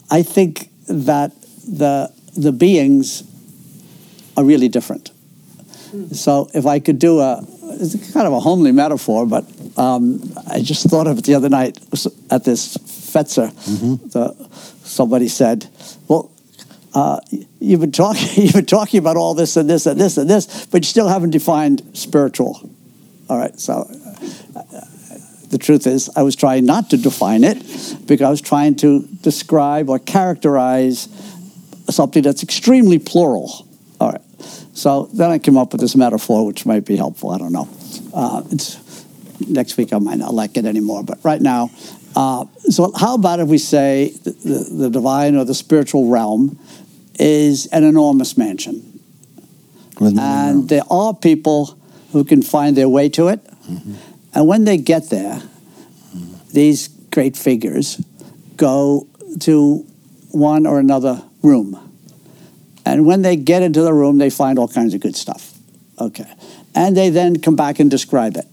[0.10, 1.32] I think that
[1.68, 3.22] the the beings
[4.36, 5.12] are really different.
[6.12, 7.45] So if I could do a,
[7.80, 9.45] it's kind of a homely metaphor, but
[9.78, 11.78] um, I just thought of it the other night
[12.32, 12.80] at this
[13.14, 13.53] Fetzer.
[14.11, 14.34] The,
[14.84, 15.68] somebody said,
[16.07, 16.32] "Well,
[16.93, 17.20] uh,
[17.59, 20.66] you've been talking, you've been talking about all this and this and this and this,
[20.68, 22.70] but you still haven't defined spiritual."
[23.30, 23.88] All right, so
[25.53, 27.57] the truth is, I was trying not to define it
[28.07, 31.07] because I was trying to describe or characterize
[31.89, 33.68] something that's extremely plural.
[34.01, 34.22] All right.
[34.74, 37.30] So then I came up with this metaphor, which might be helpful.
[37.30, 37.70] I don't know.
[38.14, 39.05] Uh, it's,
[39.47, 41.70] next week I might not like it anymore, but right now.
[42.16, 46.59] Uh, so how about if we say the, the, the divine or the spiritual realm
[47.20, 48.99] is an enormous mansion,
[49.99, 51.78] With and there are people
[52.11, 53.39] who can find their way to it.
[54.36, 55.41] And when they get there,
[56.51, 58.01] these great figures
[58.57, 59.07] go
[59.41, 59.86] to
[60.32, 61.78] one or another room.
[62.86, 65.57] And when they get into the room, they find all kinds of good stuff.
[65.99, 66.32] Okay.
[66.76, 68.45] And they then come back and describe it.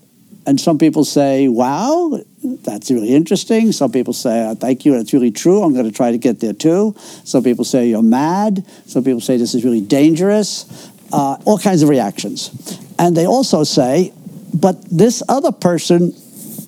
[0.51, 3.71] And some people say, wow, that's really interesting.
[3.71, 5.63] Some people say, "Uh, thank you, that's really true.
[5.63, 6.97] I'm going to try to get there too.
[7.23, 8.67] Some people say, you're mad.
[8.85, 10.91] Some people say, this is really dangerous.
[11.13, 12.51] Uh, all kinds of reactions.
[12.99, 14.13] And they also say,
[14.53, 16.17] but this other person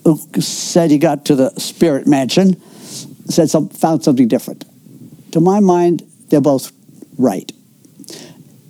[0.05, 2.63] who said he got to the spirit mansion
[3.29, 4.65] said some, found something different.
[5.33, 6.71] To my mind, they're both
[7.19, 7.51] right.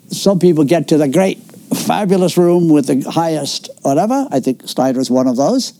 [0.09, 1.39] Some people get to the great,
[1.75, 4.27] fabulous room with the highest whatever.
[4.31, 5.73] I think Steiner one of those,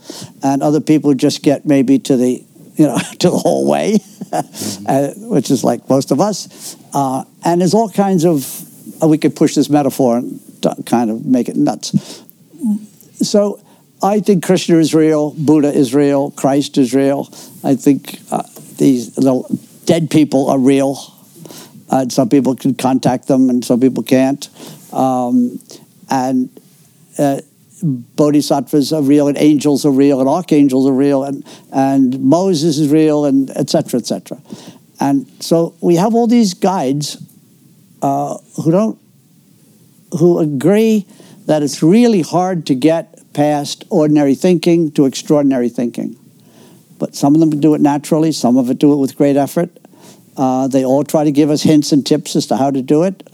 [0.43, 2.45] and other people just get maybe to the
[2.77, 4.87] you know to the hallway, mm-hmm.
[4.89, 6.77] uh, which is like most of us.
[6.93, 8.47] Uh, and there's all kinds of
[9.03, 10.41] uh, we could push this metaphor and
[10.87, 12.23] kind of make it nuts.
[13.17, 13.61] So
[14.03, 17.29] I think Krishna is real, Buddha is real, Christ is real.
[17.63, 18.43] I think uh,
[18.79, 19.15] these
[19.85, 20.99] dead people are real.
[21.89, 24.49] Uh, some people can contact them, and some people can't.
[24.93, 25.61] Um,
[26.13, 26.61] and
[27.19, 27.41] uh,
[27.83, 32.93] bodhisattvas are real, and angels are real, and archangels are real, and and Moses is
[32.93, 33.99] real, and etc.
[33.99, 34.39] etc.
[35.01, 37.17] And so we have all these guides
[38.03, 38.99] uh, who don't
[40.19, 41.07] who agree
[41.47, 46.19] that it's really hard to get past ordinary thinking to extraordinary thinking.
[46.99, 49.71] But some of them do it naturally, some of it do it with great effort.
[50.37, 53.03] Uh, they all try to give us hints and tips as to how to do
[53.03, 53.29] it.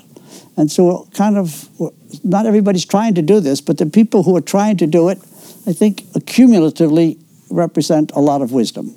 [0.56, 1.68] And so we're kind of,
[2.24, 5.18] not everybody's trying to do this, but the people who are trying to do it,
[5.66, 7.18] I think, accumulatively
[7.50, 8.94] represent a lot of wisdom.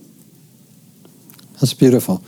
[1.60, 2.24] That's beautiful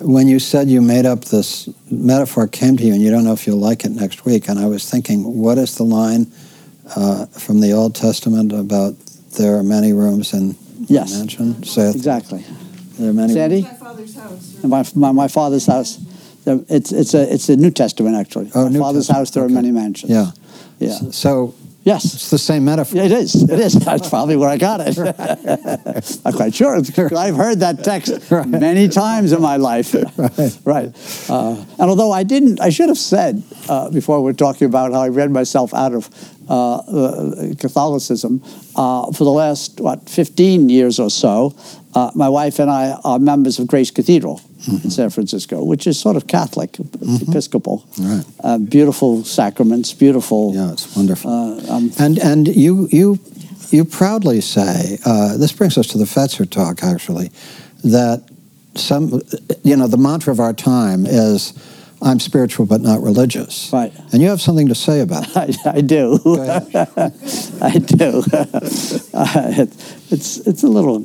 [0.00, 3.32] when you said you made up this metaphor came to you and you don't know
[3.32, 6.26] if you'll like it next week and i was thinking what is the line
[6.96, 8.96] uh, from the old testament about
[9.36, 10.56] there are many rooms in
[10.86, 11.12] yes.
[11.12, 12.44] the mansion Say exactly
[12.98, 13.62] there are many Sandy?
[13.62, 15.98] my father's house my, my, my father's house
[16.68, 19.18] it's, it's, a, it's a new testament actually oh, new father's testament.
[19.18, 19.52] house there okay.
[19.52, 20.30] are many mansions yeah
[20.78, 21.54] yeah so
[21.88, 22.04] Yes.
[22.04, 23.00] It's the same metaphor.
[23.00, 23.44] It is.
[23.44, 23.72] It is.
[23.72, 24.98] That's probably where I got it.
[26.24, 26.76] I'm quite sure.
[26.76, 28.46] I've heard that text right.
[28.46, 29.94] many times in my life.
[30.18, 30.58] Right.
[30.64, 31.30] right.
[31.30, 35.00] Uh, and although I didn't, I should have said uh, before we're talking about how
[35.00, 36.10] I read myself out of
[36.48, 38.42] uh, uh Catholicism
[38.76, 41.54] uh, for the last, what, 15 years or so,
[41.94, 44.84] uh, my wife and I are members of Grace Cathedral mm-hmm.
[44.84, 47.30] in San Francisco, which is sort of Catholic, mm-hmm.
[47.30, 47.86] Episcopal.
[47.98, 48.24] Right.
[48.40, 50.54] Uh, beautiful sacraments, beautiful.
[50.54, 51.30] Yeah, it's wonderful.
[51.30, 53.18] Uh, um, and and you you
[53.70, 57.30] you proudly say uh, this brings us to the Fetzer talk actually
[57.84, 58.28] that
[58.74, 59.22] some
[59.62, 61.52] you know the mantra of our time is.
[62.00, 63.72] I'm spiritual but not religious.
[63.72, 63.92] Right.
[64.12, 65.56] And you have something to say about that.
[65.66, 66.20] I, I do.
[67.60, 68.22] I do.
[69.18, 69.70] Uh, it,
[70.12, 71.00] it's, it's a little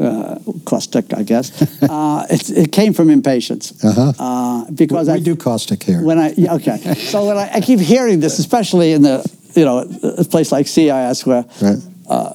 [0.00, 1.52] uh, caustic, I guess.
[1.84, 3.84] Uh, it, it, came from impatience.
[3.84, 4.12] Uh-huh.
[4.18, 6.02] Uh, because we, I do caustic here.
[6.02, 9.22] When I okay, so when I, I, keep hearing this, especially in the
[9.54, 9.78] you know
[10.18, 11.78] a place like CIIS where right.
[12.08, 12.32] Uh,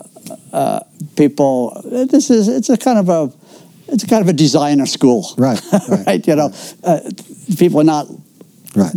[0.53, 0.79] uh,
[1.15, 1.81] people,
[2.11, 3.31] this is it's a kind of a
[3.87, 5.59] it's a kind of a designer school, right?
[5.71, 5.89] Right.
[6.07, 6.99] right you know, uh,
[7.57, 8.07] people are not
[8.75, 8.93] right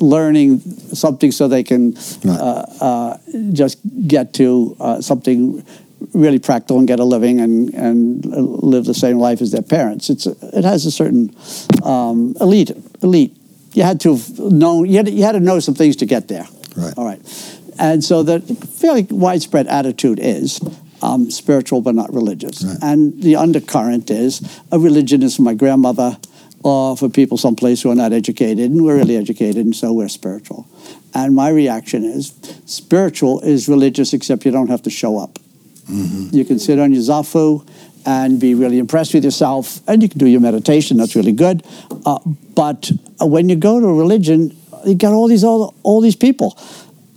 [0.00, 1.94] learning something so they can
[2.24, 2.38] right.
[2.38, 3.18] uh, uh,
[3.52, 5.64] just get to uh, something
[6.12, 10.10] really practical and get a living and, and live the same life as their parents.
[10.10, 11.34] It's it has a certain
[11.82, 12.70] um, elite
[13.02, 13.36] elite.
[13.72, 16.28] You had to have known you had, you had to know some things to get
[16.28, 16.46] there.
[16.76, 16.94] Right.
[16.96, 17.20] All right.
[17.78, 20.60] And so the fairly widespread attitude is
[21.02, 22.64] um, spiritual but not religious.
[22.64, 22.78] Right.
[22.82, 24.40] And the undercurrent is
[24.72, 26.16] a religion is for my grandmother
[26.62, 30.08] or for people someplace who are not educated and we're really educated and so we're
[30.08, 30.66] spiritual.
[31.14, 32.34] And my reaction is
[32.66, 35.38] spiritual is religious except you don't have to show up.
[35.90, 36.36] Mm-hmm.
[36.36, 37.66] You can sit on your zafu
[38.04, 40.96] and be really impressed with yourself, and you can do your meditation.
[40.96, 41.64] That's really good.
[42.04, 42.20] Uh,
[42.54, 46.16] but uh, when you go to a religion, you got all these all, all these
[46.16, 46.58] people.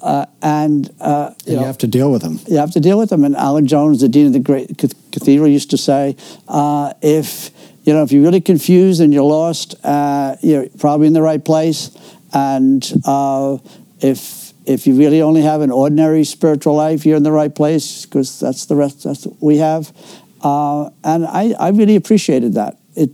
[0.02, 2.40] Uh, and uh, you, you know, have to deal with them.
[2.48, 3.26] You have to deal with them.
[3.26, 6.16] And Alan Jones, the dean of the great cathedral, used to say,
[6.48, 7.52] uh, "If
[7.84, 11.44] you know, if you're really confused and you're lost, uh, you're probably in the right
[11.44, 11.92] place.
[12.34, 12.82] And
[14.02, 14.39] if
[14.70, 18.40] if you really only have an ordinary spiritual life, you're in the right place because
[18.40, 19.04] that's the rest.
[19.04, 19.92] That's what we have,
[20.42, 22.78] uh, and I, I really appreciated that.
[22.96, 23.10] It,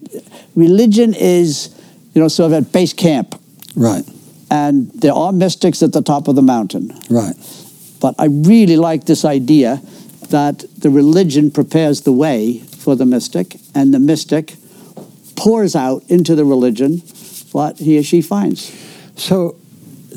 [0.55, 1.73] religion is,
[2.13, 3.39] you know, sort of at base camp,
[3.75, 4.03] right?
[4.51, 7.35] And there are mystics at the top of the mountain, right?
[8.01, 9.81] But I really like this idea
[10.29, 14.55] that the religion prepares the way for the mystic, and the mystic
[15.35, 17.01] pours out into the religion
[17.51, 18.71] what he or she finds.
[19.15, 19.55] So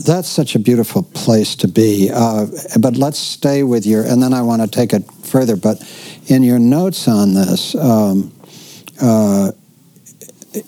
[0.05, 2.11] that's such a beautiful place to be.
[2.12, 2.46] Uh,
[2.78, 5.57] but let's stay with your, and then I want to take it further.
[5.57, 5.82] But
[6.26, 8.32] in your notes on this, um,
[9.01, 9.53] uh,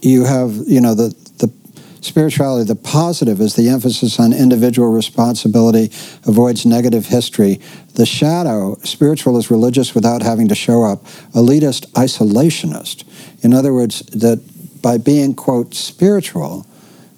[0.02, 1.52] you have, you know, the, the
[2.00, 5.90] spirituality, the positive is the emphasis on individual responsibility,
[6.26, 7.60] avoids negative history.
[7.94, 11.04] The shadow, spiritual is religious without having to show up,
[11.34, 13.04] elitist, isolationist.
[13.44, 14.40] In other words, that
[14.82, 16.66] by being, quote, spiritual,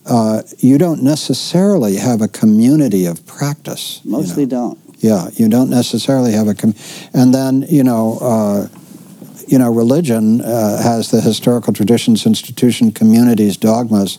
[0.06, 4.00] uh, you don't necessarily have a community of practice.
[4.04, 4.76] Mostly you know?
[4.76, 4.78] don't.
[4.98, 6.74] Yeah, you don't necessarily have a, com-
[7.12, 8.68] and then you know, uh,
[9.48, 14.18] you know, religion uh, has the historical traditions, institution, communities, dogmas,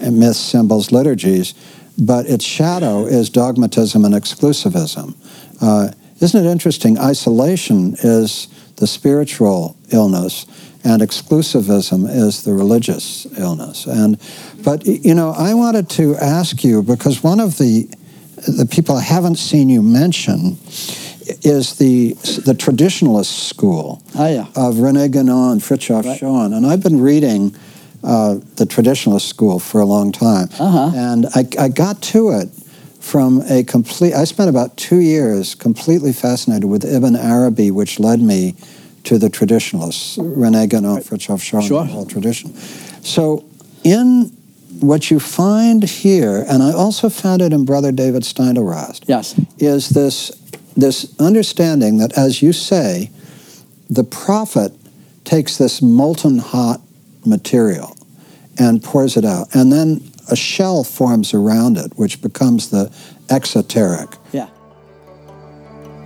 [0.00, 1.54] and myths, symbols, liturgies,
[1.98, 5.14] but its shadow is dogmatism and exclusivism.
[5.60, 6.98] Uh, isn't it interesting?
[6.98, 10.46] Isolation is the spiritual illness,
[10.84, 13.86] and exclusivism is the religious illness.
[13.86, 14.18] And
[14.64, 17.88] but you know, I wanted to ask you because one of the
[18.48, 20.58] the people I haven't seen you mention
[21.42, 22.14] is the
[22.44, 24.46] the traditionalist school oh, yeah.
[24.56, 26.20] of Rene Guénon and Frithjof right.
[26.20, 27.54] Schuon, and I've been reading
[28.02, 30.92] uh, the traditionalist school for a long time, uh-huh.
[30.94, 32.48] and I, I got to it
[33.00, 34.14] from a complete.
[34.14, 38.54] I spent about two years completely fascinated with Ibn Arabi, which led me
[39.04, 41.04] to the traditionalists, Rene Guénon, right.
[41.04, 41.84] Frithjof Schuon, sure.
[41.84, 42.54] the whole tradition.
[43.02, 43.44] So
[43.82, 44.26] in
[44.80, 49.38] what you find here, and I also found it in Brother David Steindl-Rast, yes.
[49.58, 50.30] is this,
[50.76, 53.10] this understanding that, as you say,
[53.88, 54.72] the prophet
[55.24, 56.80] takes this molten hot
[57.24, 57.96] material
[58.58, 62.92] and pours it out, and then a shell forms around it, which becomes the
[63.28, 64.16] exoteric.
[64.32, 64.48] Yeah.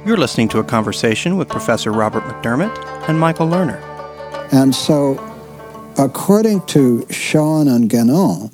[0.07, 3.81] You're listening to a conversation with Professor Robert McDermott and Michael Lerner.
[4.53, 5.15] And so,
[5.97, 8.53] according to Schuon and Guénon,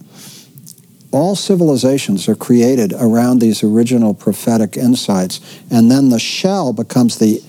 [1.10, 5.40] all civilizations are created around these original prophetic insights,
[5.72, 7.42] and then the shell becomes the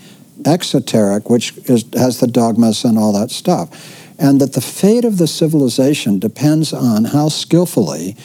[0.44, 4.18] exoteric, which is, has the dogmas and all that stuff.
[4.18, 8.16] And that the fate of the civilization depends on how skillfully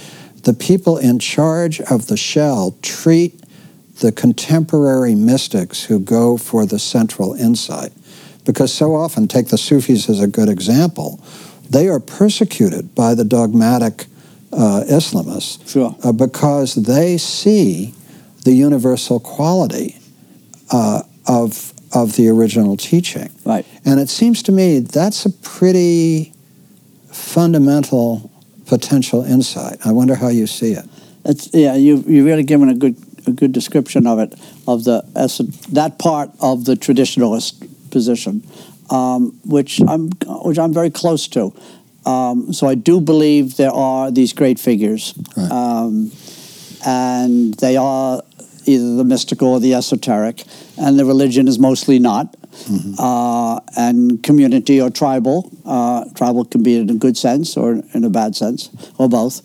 [0.41, 3.43] the people in charge of the shell treat
[3.99, 7.91] the contemporary mystics who go for the central insight.
[8.45, 11.19] Because so often, take the Sufis as a good example,
[11.69, 14.05] they are persecuted by the dogmatic
[14.53, 15.95] uh, Islamists sure.
[16.03, 17.93] uh, because they see
[18.45, 19.97] the universal quality
[20.71, 23.29] uh, of of the original teaching.
[23.45, 23.65] Right.
[23.85, 26.33] And it seems to me that's a pretty
[27.11, 28.29] fundamental
[28.65, 29.77] potential insight.
[29.85, 30.85] I wonder how you see it.
[31.25, 32.95] It's, yeah, you you've really given a good
[33.27, 34.33] a good description of it
[34.67, 35.03] of the
[35.71, 38.45] that part of the traditionalist position,
[38.89, 40.09] um, which I'm
[40.45, 41.53] which I'm very close to.
[42.05, 45.51] Um, so I do believe there are these great figures, right.
[45.51, 46.11] um,
[46.85, 48.21] and they are
[48.65, 50.43] either the mystical or the esoteric,
[50.77, 52.35] and the religion is mostly not.
[52.57, 52.95] Mm-hmm.
[52.97, 55.51] Uh, and community or tribal.
[55.63, 59.43] Uh, tribal can be in a good sense or in a bad sense, or both.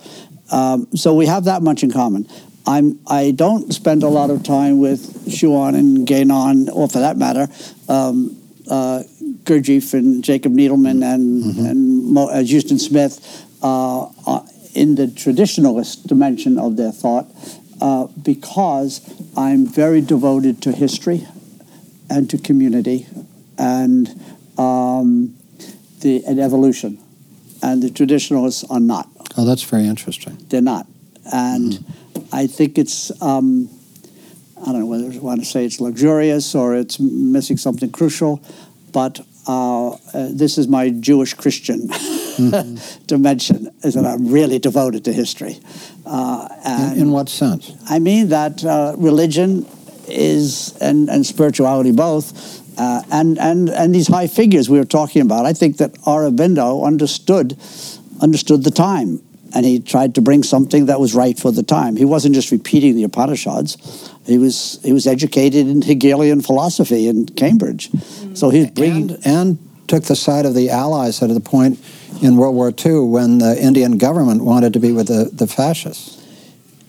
[0.50, 2.26] Um, so we have that much in common.
[2.66, 7.16] I'm I don't spend a lot of time with Schuon and Guénon, or for that
[7.16, 7.48] matter,
[7.88, 8.36] um,
[8.70, 9.02] uh,
[9.44, 11.66] Gurdjieff and Jacob Needleman and mm-hmm.
[11.66, 17.26] and Mo, uh, Huston Smith uh, uh, in the traditionalist dimension of their thought,
[17.80, 19.00] uh, because
[19.36, 21.26] I'm very devoted to history
[22.08, 23.06] and to community
[23.58, 24.08] and
[24.58, 25.34] um,
[26.00, 26.98] the and evolution,
[27.62, 29.08] and the traditionalists are not.
[29.36, 30.36] Oh, that's very interesting.
[30.48, 30.86] They're not,
[31.32, 32.01] and mm-hmm.
[32.32, 33.12] I think it's.
[33.22, 33.68] Um,
[34.60, 38.40] I don't know whether I want to say it's luxurious or it's missing something crucial,
[38.92, 39.96] but uh, uh,
[40.30, 43.04] this is my Jewish Christian mm-hmm.
[43.06, 45.58] dimension, is that I'm really devoted to history.
[46.06, 46.48] Uh,
[46.94, 47.72] in, in, what sense?
[47.88, 49.66] I mean that uh, religion
[50.06, 55.22] is, and, and spirituality both, uh, and, and, and these high figures we were talking
[55.22, 57.58] about, I think that Aurobindo understood,
[58.20, 59.20] understood the time
[59.54, 61.96] and he tried to bring something that was right for the time.
[61.96, 63.76] He wasn't just repeating the Upanishads.
[64.26, 68.36] He was he was educated in Hegelian philosophy in Cambridge, mm.
[68.36, 71.78] so he's bringing and, and took the side of the Allies at the point
[72.22, 76.21] in World War II when the Indian government wanted to be with the, the fascists.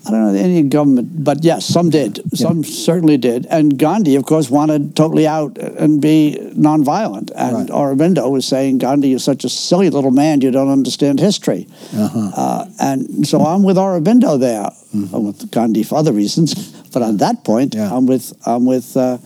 [0.06, 2.20] I don't know the Indian government, but yes, some did.
[2.38, 2.70] Some yeah.
[2.70, 3.46] certainly did.
[3.46, 7.32] And Gandhi, of course, wanted totally out and be nonviolent.
[7.36, 7.70] And right.
[7.70, 11.68] Aurobindo was saying, Gandhi, you're such a silly little man, you don't understand history.
[11.96, 12.32] Uh-huh.
[12.36, 14.70] Uh, and so I'm with Aurobindo there.
[14.94, 15.16] Mm-hmm.
[15.16, 16.54] I'm with Gandhi for other reasons,
[16.92, 17.96] but on that point, yeah.
[17.96, 19.18] I'm with I'm with uh,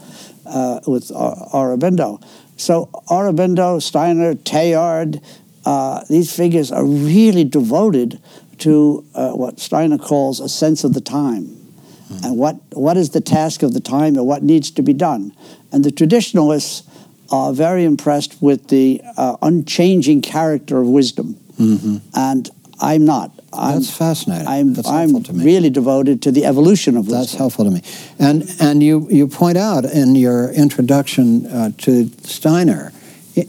[0.45, 2.23] uh, with Aurobindo.
[2.55, 5.23] So Aurobindo, Steiner, Teilhard,
[5.65, 8.21] uh, these figures are really devoted
[8.59, 11.45] to uh, what Steiner calls a sense of the time.
[11.45, 12.25] Mm-hmm.
[12.25, 15.33] And what, what is the task of the time and what needs to be done?
[15.71, 16.83] And the traditionalists
[17.29, 21.35] are very impressed with the uh, unchanging character of wisdom.
[21.59, 21.97] Mm-hmm.
[22.13, 22.49] And
[22.79, 23.31] I'm not.
[23.51, 24.47] I'm, That's fascinating.
[24.47, 27.19] I'm, That's I'm really devoted to the evolution of wisdom.
[27.19, 27.81] That's helpful to me.
[28.19, 32.93] And, and you, you point out in your introduction uh, to Steiner,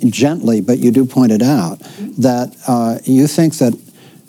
[0.08, 1.78] gently, but you do point it out,
[2.18, 3.72] that uh, you think that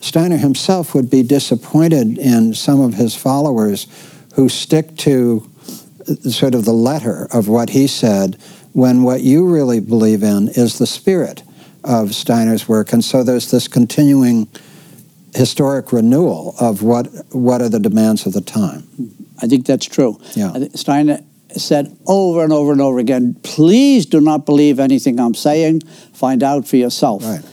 [0.02, 3.88] Steiner himself would be disappointed in some of his followers
[4.36, 5.50] who stick to
[6.30, 8.38] sort of the letter of what he said
[8.74, 11.44] when what you really believe in is the spirit
[11.84, 12.94] of Steiner's work.
[12.94, 14.48] And so there's this continuing
[15.36, 18.84] historic renewal of what what are the demands of the time.
[19.42, 20.20] I think that's true.
[20.36, 20.68] Yeah.
[20.74, 21.20] Steiner
[21.56, 25.82] said over and over and over again, please do not believe anything I'm saying.
[26.14, 27.24] Find out for yourself.
[27.24, 27.44] Right.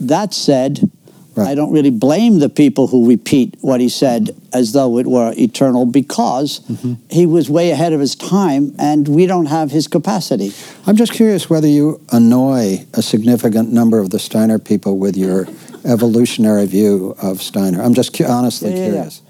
[0.00, 0.90] That said,
[1.36, 1.48] Right.
[1.48, 5.32] I don't really blame the people who repeat what he said as though it were
[5.36, 6.94] eternal because Mm-hmm.
[7.10, 10.52] he was way ahead of his time and we don't have his capacity.
[10.86, 15.46] I'm just curious whether you annoy a significant number of the Steiner people with your
[15.84, 17.82] evolutionary view of Steiner.
[17.82, 18.90] I'm just cu- honestly Yeah, yeah, yeah.
[18.92, 19.22] curious.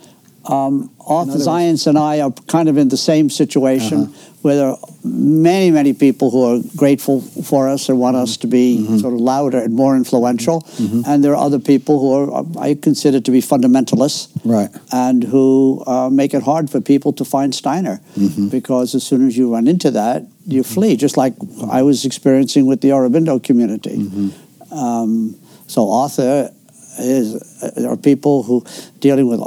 [0.45, 4.31] Um, Arthur Zajonc and I are kind of in the same situation Uh-huh.
[4.43, 8.99] where many, many people who are grateful for us and want us to be Mm-hmm.
[8.99, 10.67] sort of louder and more influential.
[11.07, 14.71] And there are other people who are, I consider to be fundamentalists Right.
[14.93, 18.49] and who uh, make it hard for people to find Steiner Mm-hmm.
[18.49, 21.35] because as soon as you run into that, you flee, just like
[21.71, 23.97] I was experiencing with the Aurobindo community.
[23.99, 24.75] Mm-hmm.
[24.75, 25.37] Um,
[25.67, 26.51] so Arthur
[26.99, 28.65] is uh, there are people who
[29.01, 29.41] dealing with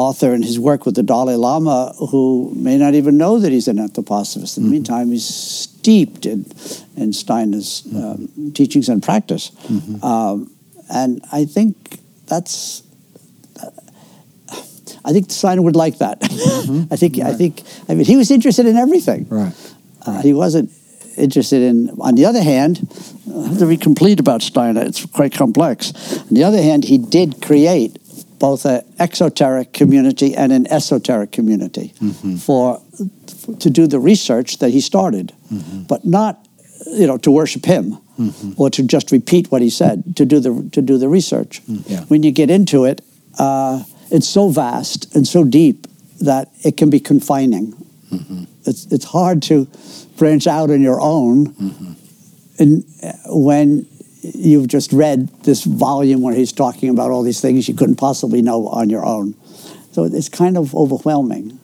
[0.00, 3.52] Au- Arthur and his work with the Dalai Lama who may not even know that
[3.52, 4.56] he's an anthroposophist.
[4.56, 6.44] In the meantime, he's steeped in
[6.96, 9.52] in Steiner's um, teachings and practice,
[10.02, 10.50] um,
[10.92, 12.82] and I think that's.
[15.02, 16.18] I think Steiner would like that.
[16.90, 17.18] I think.
[17.18, 17.62] I think.
[17.88, 19.26] I mean, he was interested in everything.
[19.28, 19.54] Right.
[20.06, 20.70] Uh, he wasn't
[21.16, 21.90] interested in.
[22.00, 22.80] On the other hand,
[23.32, 24.82] I have to be complete about Steiner.
[24.82, 25.92] It's quite complex.
[26.18, 27.96] On the other hand, he did create
[28.40, 32.36] both an exoteric community and an esoteric community mm-hmm.
[32.36, 32.82] for,
[33.60, 35.82] to do the research that he started, mm-hmm.
[35.84, 36.44] but not
[36.86, 38.52] you know to worship him mm-hmm.
[38.56, 40.16] or to just repeat what he said.
[40.16, 41.62] To do the to do the research.
[41.66, 42.04] Mm, yeah.
[42.08, 43.02] When you get into it,
[43.38, 45.86] uh, it's so vast and so deep
[46.20, 47.74] that it can be confining
[48.66, 49.66] it's it's hard to
[50.16, 51.54] branch out on your own
[52.58, 53.86] and uh, when
[54.22, 58.42] you've just read this volume where he's talking about all these things you couldn't possibly
[58.42, 59.34] know on your own.
[59.92, 61.58] So it's kind of overwhelming.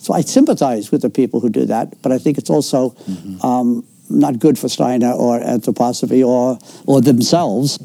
[0.00, 2.94] So i sympathize with the people who do that but i think it's also
[3.42, 7.78] um, not good for steiner or anthroposophy or or themselves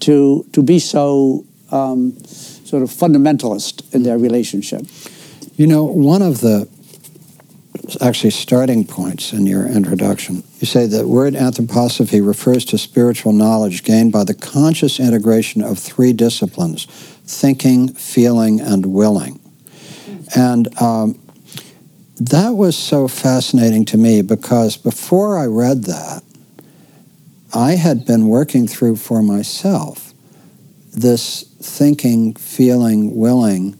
[0.00, 4.82] to to be so um, sort of fundamentalist in their relationship.
[5.56, 6.68] You know, one of the
[8.00, 13.84] actually starting points in your introduction, you say the word anthroposophy refers to spiritual knowledge
[13.84, 16.86] gained by the conscious integration of three disciplines
[17.24, 19.40] thinking, feeling, and willing.
[20.34, 21.18] And um,
[22.20, 26.22] that was so fascinating to me because before I read that,
[27.54, 30.12] I had been working through for myself
[30.92, 33.78] this thinking, feeling, willing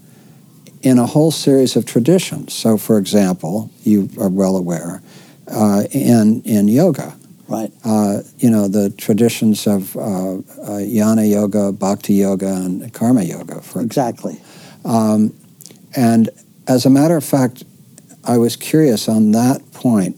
[0.83, 2.55] in a whole series of traditions.
[2.55, 5.03] So, for example, you are well aware,
[5.51, 7.15] uh, in, in yoga,
[7.49, 10.41] right uh, you know, the traditions of uh, uh,
[10.81, 14.41] Jnana Yoga, Bhakti Yoga, and Karma Yoga, for exactly
[14.85, 15.33] Um,
[15.97, 16.31] and
[16.69, 17.65] as a matter of fact,
[18.25, 20.17] I was curious on that point.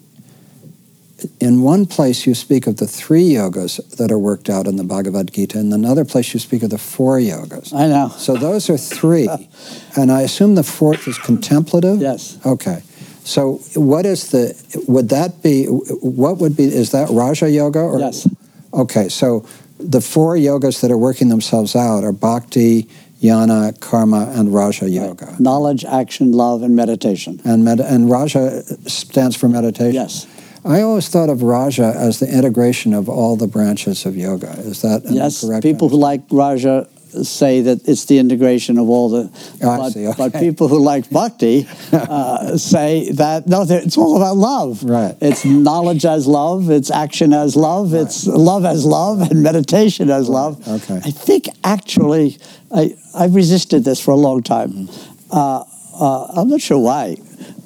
[1.38, 4.82] In one place, you speak of the three yogas that are worked out in the
[4.84, 5.58] Bhagavad Gita.
[5.58, 7.72] In another place, you speak of the four yogas.
[7.72, 9.28] i know So those are three.
[9.96, 12.00] And I assume the fourth is contemplative?
[12.00, 12.82] yes Okay.
[13.24, 14.54] So what is the,
[14.88, 17.80] would that be, what would be, is that Raja Yoga?
[17.80, 18.26] Or, yes
[18.74, 19.44] Okay, so
[19.78, 22.88] the four yogas that are working themselves out are Bhakti,
[23.20, 25.36] Jnana, Karma, and Raja Yoga.
[25.38, 29.94] knowledge action love and meditation And, med- and Raja stands for meditation?
[29.94, 30.26] yes
[30.64, 34.52] I always thought of Raja as the integration of all the branches of yoga.
[34.60, 35.62] Is that yes correct?
[35.64, 36.86] people who like raja
[37.26, 39.30] say that it's the integration of all the
[39.62, 44.36] Oh, but, see, but people who like bhakti uh, say that no it's all about
[44.36, 44.82] love.
[44.84, 45.16] Right.
[45.20, 50.28] it's knowledge as love it's action as love it's love as love and meditation as
[50.28, 50.66] love.
[50.66, 51.00] Okay.
[51.04, 52.38] i think actually
[52.74, 54.70] i i've resisted this for a long time.
[54.72, 55.36] Mm-hmm.
[55.36, 55.64] uh,
[55.94, 57.16] uh, i'm not sure why.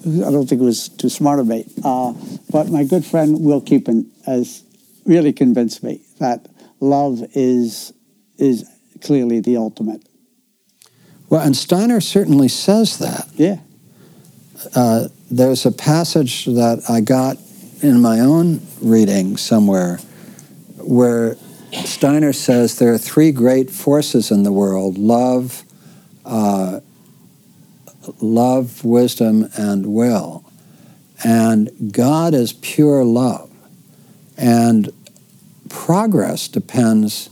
[0.06, 1.66] I don't think it was too smart of me.
[1.82, 2.12] Uh,
[2.50, 4.62] but my good friend Will Keepin has
[5.04, 6.46] really convinced me that
[6.80, 7.92] love is
[8.38, 8.64] is
[9.06, 10.02] clearly the ultimate.
[11.30, 13.28] Well, and Steiner certainly says that.
[13.34, 13.58] Yeah.
[14.74, 17.36] Uh, there's a passage that I got
[17.82, 19.98] in my own reading somewhere
[20.78, 21.36] where
[21.84, 25.62] Steiner says there are three great forces in the world love,
[26.24, 26.80] uh,
[28.20, 30.44] love, wisdom, and will.
[31.24, 33.52] And God is pure love.
[34.36, 34.90] And
[35.68, 37.30] progress depends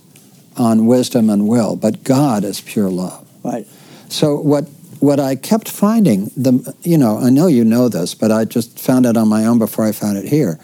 [0.57, 3.27] on wisdom and will, but God is pure love.
[3.43, 3.67] Right.
[4.09, 4.65] So what
[5.01, 8.79] what I kept finding, the you know, I know you know this, but I just
[8.79, 10.59] found it on my own before I found it here,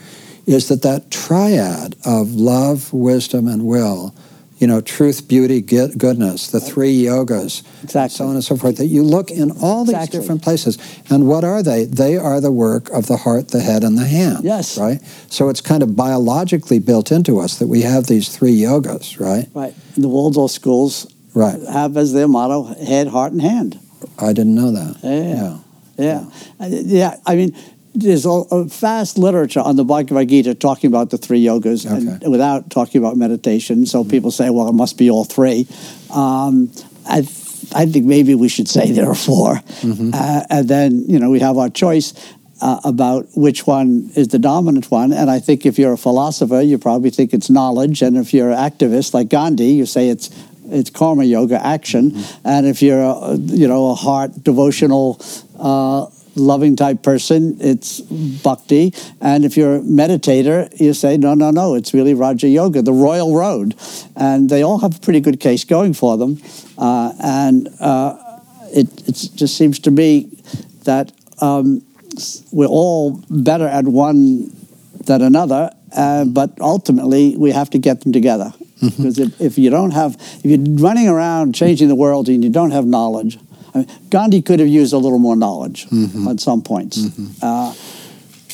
[0.46, 4.14] is that that triad of love, wisdom, and will,
[4.60, 8.14] you know, truth, beauty, goodness, the three yogas, exactly.
[8.14, 10.20] so on and so forth, that you look in all these exactly.
[10.20, 10.76] different places.
[11.08, 11.86] And what are they?
[11.86, 14.44] They are the work of the heart, the head, and the hand.
[14.44, 14.76] Yes.
[14.78, 15.00] Right?
[15.28, 19.48] So it's kind of biologically built into us that we have these three yogas, right?
[19.54, 19.74] Right.
[19.96, 21.58] The Waldorf schools right.
[21.62, 23.80] have as their motto head, heart, and hand.
[24.18, 24.98] I didn't know that.
[25.02, 25.32] Yeah.
[25.34, 25.58] Yeah.
[25.96, 26.30] Yeah.
[26.60, 27.16] Uh, yeah.
[27.24, 27.56] I mean,
[27.94, 32.24] there's a, a, vast literature on the Bhagavad Gita talking about the three yogas okay.
[32.24, 33.86] and without talking about meditation.
[33.86, 34.10] So mm-hmm.
[34.10, 35.66] people say, well, it must be all three.
[36.14, 36.70] Um,
[37.08, 40.10] I, th- I think maybe we should say there are 4 mm-hmm.
[40.14, 42.14] uh, and then, you know, we have our choice.
[42.62, 45.14] Uh, about which one is the dominant one.
[45.14, 48.02] And I think if you're a philosopher, you probably think it's knowledge.
[48.02, 50.28] And if you're an activist like Gandhi, you say it's
[50.68, 52.10] it's karma yoga action.
[52.10, 52.46] Mm-hmm.
[52.46, 55.18] And if you're a, you know a heart devotional
[55.58, 56.08] uh,
[56.40, 58.94] loving type person, it's bhakti.
[59.20, 62.92] And if you're a meditator, you say, no, no, no, it's really Raja Yoga, the
[62.92, 63.74] royal road.
[64.16, 66.40] And they all have a pretty good case going for them.
[66.78, 68.16] Uh, and uh,
[68.72, 70.30] it, it just seems to me
[70.84, 71.82] that um,
[72.50, 74.50] we're all better at one
[75.04, 78.52] than another, uh, but ultimately we have to get them together.
[78.80, 78.86] Mm-hmm.
[78.88, 82.50] Because if, if you don't have, if you're running around changing the world and you
[82.50, 83.38] don't have knowledge,
[83.74, 86.28] I mean, Gandhi could have used a little more knowledge mm-hmm.
[86.28, 86.98] at some points.
[86.98, 87.44] Mm-hmm.
[87.44, 87.74] Uh,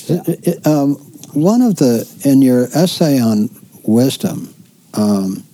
[0.08, 0.94] it, it, um,
[1.32, 3.50] one of the in your essay on
[3.84, 4.54] wisdom,
[4.94, 5.44] um,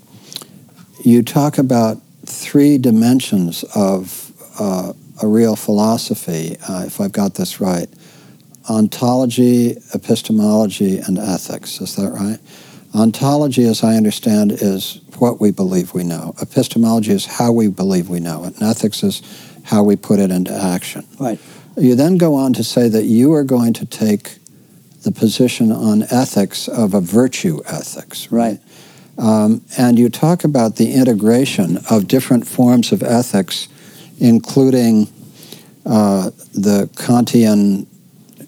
[1.04, 6.56] you talk about three dimensions of uh, a real philosophy.
[6.68, 7.88] Uh, if I've got this right,
[8.68, 11.80] ontology, epistemology, and ethics.
[11.80, 12.38] Is that right?
[12.94, 16.34] Ontology, as I understand, is what we believe we know.
[16.40, 19.22] Epistemology is how we believe we know it, and ethics is
[19.64, 21.06] how we put it into action.
[21.18, 21.38] Right.
[21.76, 24.38] You then go on to say that you are going to take
[25.02, 28.30] the position on ethics of a virtue ethics.
[28.30, 28.60] Right.
[29.18, 33.68] Um, and you talk about the integration of different forms of ethics,
[34.18, 35.08] including
[35.84, 37.86] uh, the Kantian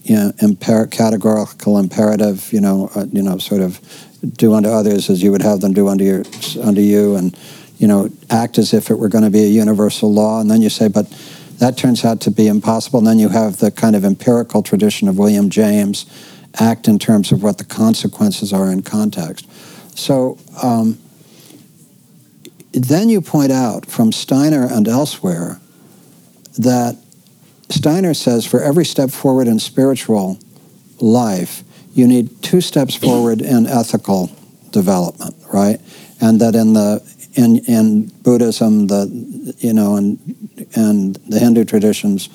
[0.04, 3.80] you know, imper- categorical imperative, you know, uh, you know, sort of
[4.36, 6.24] do unto others as you would have them do unto, your,
[6.62, 7.36] unto you, and
[7.84, 10.40] you know, act as if it were going to be a universal law.
[10.40, 11.06] And then you say, but
[11.58, 12.98] that turns out to be impossible.
[12.98, 16.06] And then you have the kind of empirical tradition of William James,
[16.58, 19.46] act in terms of what the consequences are in context.
[19.98, 20.98] So um,
[22.72, 25.60] then you point out from Steiner and elsewhere
[26.56, 26.96] that
[27.68, 30.38] Steiner says for every step forward in spiritual
[31.00, 31.62] life,
[31.92, 34.30] you need two steps forward in ethical
[34.70, 35.80] development, right?
[36.22, 37.02] And that in the
[37.34, 40.18] in in Buddhism, the you know, and
[40.74, 42.28] and the Hindu traditions,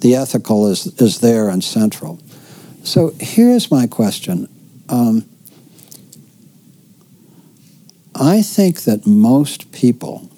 [0.00, 2.20] the ethical is is there and central.
[2.82, 4.48] So here's my question.
[4.88, 5.24] Um,
[8.14, 10.30] I think that most people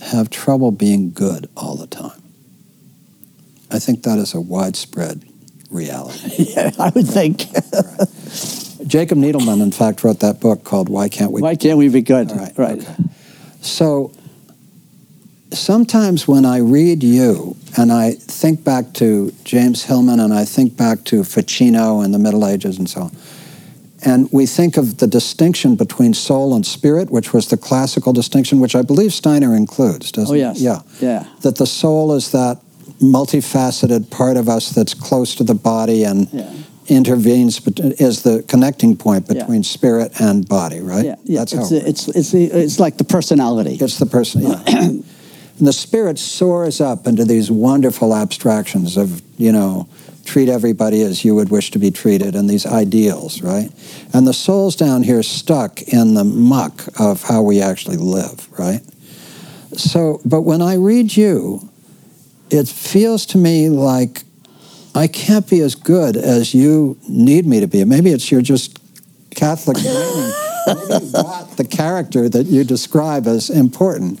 [0.00, 2.22] have trouble being good all the time.
[3.70, 5.24] I think that is a widespread
[5.70, 6.44] reality.
[6.54, 7.46] Yeah, I would think.
[7.62, 8.62] right.
[8.86, 12.02] Jacob Needleman, in fact, wrote that book called "Why Can't We?" Why can't we be
[12.02, 12.30] good?
[12.30, 12.52] Right.
[12.58, 12.78] right.
[12.78, 12.94] Okay.
[13.60, 14.12] So
[15.52, 20.76] sometimes when I read you and I think back to James Hillman and I think
[20.76, 23.16] back to Ficino and the Middle Ages and so on,
[24.04, 28.60] and we think of the distinction between soul and spirit, which was the classical distinction,
[28.60, 30.60] which I believe Steiner includes, doesn't oh, yes.
[30.60, 30.64] It?
[30.64, 30.80] Yeah.
[31.00, 31.26] Yeah.
[31.40, 32.60] That the soul is that
[33.00, 36.50] multifaceted part of us that's close to the body and yeah.
[36.88, 37.66] Intervenes
[38.00, 39.68] is the connecting point between yeah.
[39.68, 41.04] spirit and body, right?
[41.04, 41.38] Yeah, yeah.
[41.40, 43.76] That's it's, how it it's, it's, it's like the personality.
[43.80, 44.62] It's the person, yeah.
[44.66, 45.04] and
[45.60, 49.88] the spirit soars up into these wonderful abstractions of, you know,
[50.24, 53.70] treat everybody as you would wish to be treated and these ideals, right?
[54.12, 58.80] And the soul's down here stuck in the muck of how we actually live, right?
[59.72, 61.68] So, but when I read you,
[62.50, 64.22] it feels to me like
[64.96, 67.84] I can't be as good as you need me to be.
[67.84, 68.80] Maybe it's you're just
[69.30, 70.32] Catholic training.
[70.66, 74.20] Maybe not the character that you describe as important.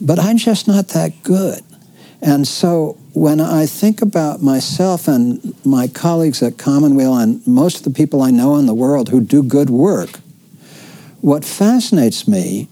[0.00, 1.60] But I'm just not that good.
[2.22, 7.82] And so when I think about myself and my colleagues at Commonweal and most of
[7.84, 10.20] the people I know in the world who do good work,
[11.20, 12.68] what fascinates me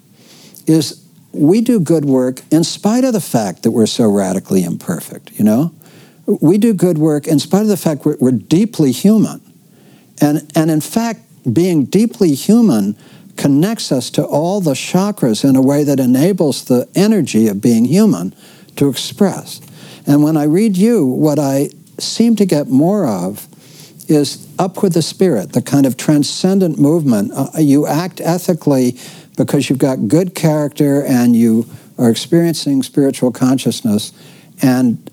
[0.66, 5.38] is we do good work in spite of the fact that we're so radically imperfect,
[5.38, 5.74] you know?
[6.26, 9.40] We do good work in spite of the fact we're, we're deeply human.
[10.20, 11.20] And, and in fact,
[11.52, 12.96] being deeply human
[13.36, 17.84] connects us to all the chakras in a way that enables the energy of being
[17.84, 18.34] human
[18.76, 19.60] to express.
[20.06, 23.48] And when I read you, what I seem to get more of
[24.08, 27.32] is up with the spirit, the kind of transcendent movement.
[27.34, 28.98] Uh, you act ethically
[29.36, 31.66] because you've got good character and you
[31.98, 34.12] are experiencing spiritual consciousness
[34.62, 35.10] and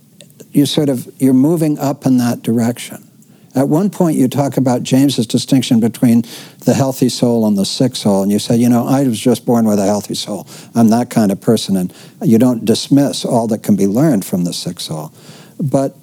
[0.51, 3.07] you sort of you're moving up in that direction.
[3.53, 6.23] At one point, you talk about James's distinction between
[6.59, 9.45] the healthy soul and the sick soul, and you say, you know, I was just
[9.45, 10.47] born with a healthy soul.
[10.73, 14.45] I'm that kind of person, and you don't dismiss all that can be learned from
[14.45, 15.13] the sick soul.
[15.59, 15.97] But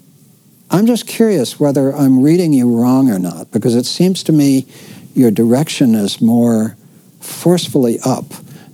[0.71, 4.67] I'm just curious whether I'm reading you wrong or not, because it seems to me
[5.15, 6.77] your direction is more
[7.21, 8.27] forcefully up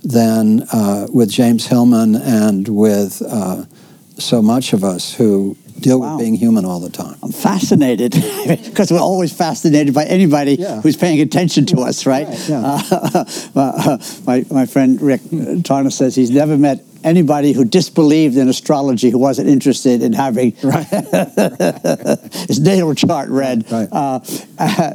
[0.03, 3.63] than uh, with James Hillman and with uh,
[4.17, 6.15] so much of us who deal wow.
[6.15, 7.15] with being human all the time.
[7.21, 8.11] I'm fascinated
[8.47, 10.81] because we're always fascinated by anybody yeah.
[10.81, 12.27] who's paying attention to us, right?
[12.27, 12.81] right yeah.
[12.91, 13.25] uh,
[13.55, 19.11] uh, my, my friend Rick Tarnas says he's never met anybody who disbelieved in astrology
[19.11, 20.87] who wasn't interested in having right.
[22.47, 23.71] his natal chart read.
[23.71, 23.87] Right.
[23.91, 24.21] Uh,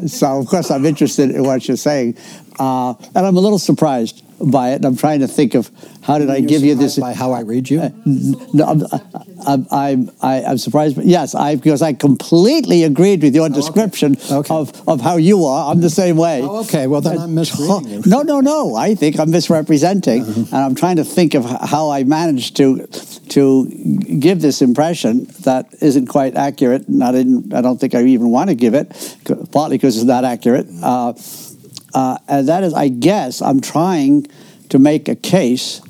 [0.09, 2.17] so, of course, I'm interested in what you're saying.
[2.59, 4.85] Uh, and I'm a little surprised by it.
[4.85, 5.71] I'm trying to think of
[6.03, 6.99] how did I give you this?
[6.99, 7.81] By how I read you?
[7.81, 7.91] Uh,
[8.55, 8.83] no, I'm,
[9.47, 10.97] I'm, I'm, I'm surprised.
[10.97, 14.35] But yes, I because I completely agreed with your oh, description okay.
[14.35, 14.55] Okay.
[14.55, 15.71] of of how you are.
[15.71, 16.43] I'm the same way.
[16.43, 16.87] Oh, okay.
[16.87, 18.03] Well, then I'm misreading you.
[18.07, 18.75] No, no, no.
[18.77, 20.41] I think I'm misrepresenting, uh-huh.
[20.41, 22.87] and I'm trying to think of how I managed to
[23.31, 26.89] to give this impression that isn't quite accurate.
[26.89, 27.53] And I didn't.
[27.55, 28.89] I don't think I even want to give it,
[29.53, 30.67] partly because it's not accurate.
[30.83, 31.13] Uh,
[31.95, 34.27] uh, and that is, I guess, I'm trying
[34.69, 35.83] to make a case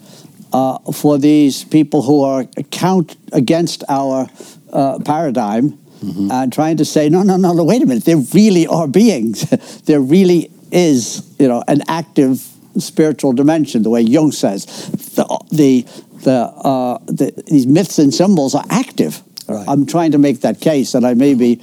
[0.52, 4.28] uh, for these people who are count against our
[4.72, 6.30] uh, paradigm mm-hmm.
[6.30, 9.48] and trying to say, no, no, no, no, wait a minute, there really are beings.
[9.84, 12.46] there really is, you know, an active
[12.78, 14.66] spiritual dimension, the way Jung says.
[15.14, 15.82] The, the,
[16.22, 19.22] the, uh, the these myths and symbols are active.
[19.48, 19.66] Right.
[19.68, 21.60] I'm trying to make that case, and I may be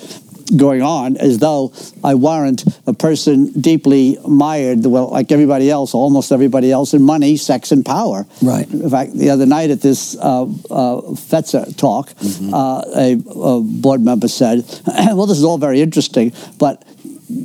[0.56, 6.32] going on as though I warrant a person deeply mired, well, like everybody else, almost
[6.32, 8.26] everybody else, in money, sex, and power.
[8.42, 8.70] Right.
[8.70, 12.54] In fact, the other night at this uh, uh, Fetzer talk, mm-hmm.
[12.54, 16.84] uh, a, a, board member said, well, this is all very interesting, but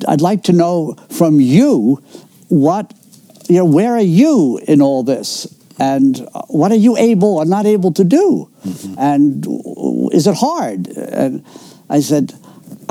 [0.07, 2.03] I'd like to know from you
[2.49, 2.93] what,
[3.49, 5.47] you know, where are you in all this?
[5.79, 8.49] And what are you able or not able to do?
[8.65, 8.95] Mm-hmm.
[8.99, 10.87] And is it hard?
[10.89, 11.45] And
[11.89, 12.33] I said,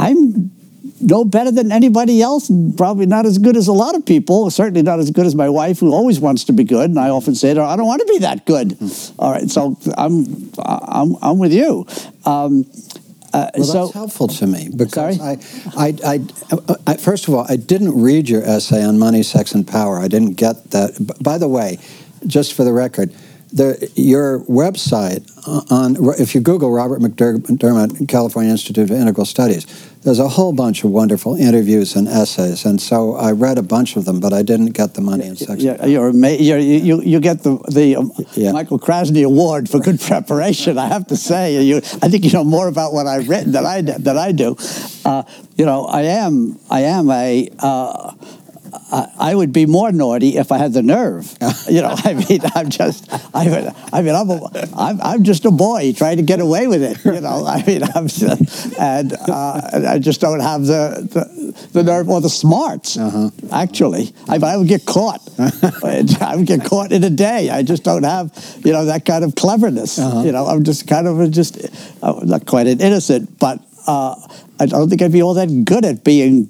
[0.02, 0.52] I'm
[1.00, 4.50] no better than anybody else, and probably not as good as a lot of people.
[4.50, 6.90] Certainly not as good as my wife, who always wants to be good.
[6.90, 9.20] And I often say to her, "I don't want to be that good." Hmm.
[9.20, 11.86] All right, so I'm I'm I'm with you.
[12.26, 12.66] Um,
[13.34, 15.38] uh, well, so, that's helpful to me because I,
[15.78, 16.20] I, I,
[16.86, 20.00] I, first of all, I didn't read your essay on money, sex, and power.
[20.00, 21.24] I didn't get that.
[21.24, 21.80] By the way,
[22.28, 23.14] just for the record,
[23.52, 29.66] the, your website uh, on if you Google Robert McDermott, California Institute of Integral Studies,
[30.04, 33.98] there's a whole bunch of wonderful interviews and essays, and so I read a bunch
[33.98, 35.62] of them, but I didn't get the money in sex.
[35.62, 38.52] Yeah, you're, you're, you you get the the um, yeah.
[38.52, 40.78] Michael Krasny Award for good preparation.
[40.78, 43.66] I have to say, you I think you know more about what I've written than
[43.66, 44.56] I than I do.
[45.06, 45.24] Uh,
[45.58, 47.50] you know, I am I am a.
[47.60, 48.14] Uh,
[48.92, 51.38] I would be more naughty if I had the nerve.
[51.70, 55.46] you know, I mean, I'm just, I mean, I mean, I'm, a, I'm, I'm just
[55.46, 57.04] a boy trying to get away with it.
[57.06, 58.08] You know, I mean, I'm,
[58.80, 62.98] and uh, I just don't have the, the, the nerve or the smarts.
[62.98, 63.30] Uh-huh.
[63.52, 65.22] Actually, I, I would get caught.
[65.40, 67.50] I would get caught in a day.
[67.50, 68.32] I just don't have,
[68.64, 70.00] you know, that kind of cleverness.
[70.00, 70.22] Uh-huh.
[70.24, 71.58] You know, I'm just kind of just,
[72.04, 74.16] I'm not quite an innocent, but uh,
[74.60, 76.50] I don't think I'd be all that good at being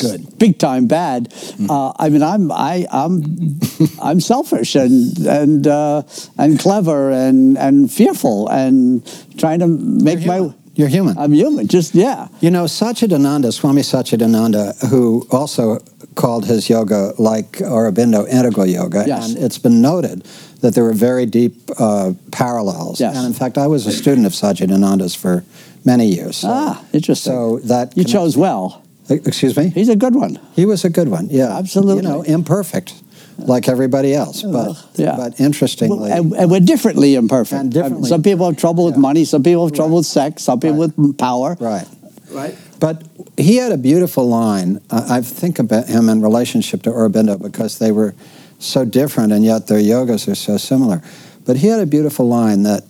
[0.00, 1.32] good, big time bad.
[1.68, 3.58] Uh, I mean, I'm I, I'm
[4.02, 6.02] I'm selfish and and uh,
[6.36, 9.04] and clever and and fearful and
[9.38, 10.52] trying to make my.
[10.74, 11.18] You're human.
[11.18, 11.66] I'm human.
[11.66, 12.28] Just yeah.
[12.40, 15.80] You know, Satchidananda, Swami Satchidananda, who also
[16.14, 19.34] called his yoga like Aurobindo integral yoga, yes.
[19.34, 20.24] and it's been noted
[20.60, 23.00] that there were very deep uh, parallels.
[23.00, 23.16] Yes.
[23.16, 25.44] And in fact, I was a student of Satchidananda's for
[25.84, 26.38] many years.
[26.38, 27.32] So, ah, interesting.
[27.32, 28.84] So that you chose well.
[29.08, 29.70] Excuse me?
[29.70, 30.38] He's a good one.
[30.54, 31.56] He was a good one, yeah.
[31.56, 32.02] Absolutely.
[32.02, 32.94] You know, imperfect,
[33.38, 35.16] like everybody else, but, yeah.
[35.16, 36.10] but interestingly.
[36.10, 37.60] Well, and, and, we're differently imperfect.
[37.60, 38.08] And differently.
[38.08, 39.00] Some people have trouble with yeah.
[39.00, 39.98] money, some people have trouble right.
[39.98, 40.98] with sex, some people right.
[40.98, 41.56] with power.
[41.58, 41.86] Right.
[42.30, 42.56] Right.
[42.78, 43.02] But
[43.36, 44.80] he had a beautiful line.
[44.90, 48.14] Uh, I think about him in relationship to Aurobindo because they were
[48.58, 51.02] so different and yet their yogas are so similar.
[51.46, 52.84] But he had a beautiful line that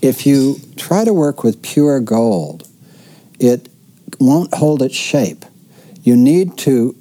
[0.00, 2.66] if you try to work with pure gold,
[3.38, 3.68] it
[4.18, 5.44] won't hold its shape
[6.02, 6.96] you need to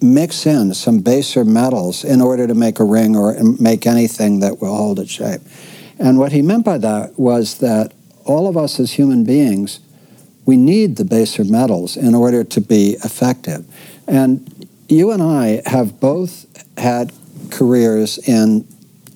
[0.00, 4.60] mix in some baser metals in order to make a ring or make anything that
[4.60, 5.40] will hold its shape.
[5.98, 7.92] And what he meant by that was that
[8.24, 9.80] all of us as human beings,
[10.46, 13.66] we need the baser metals in order to be effective.
[14.06, 16.46] And you and I have both
[16.78, 17.12] had
[17.50, 18.66] careers in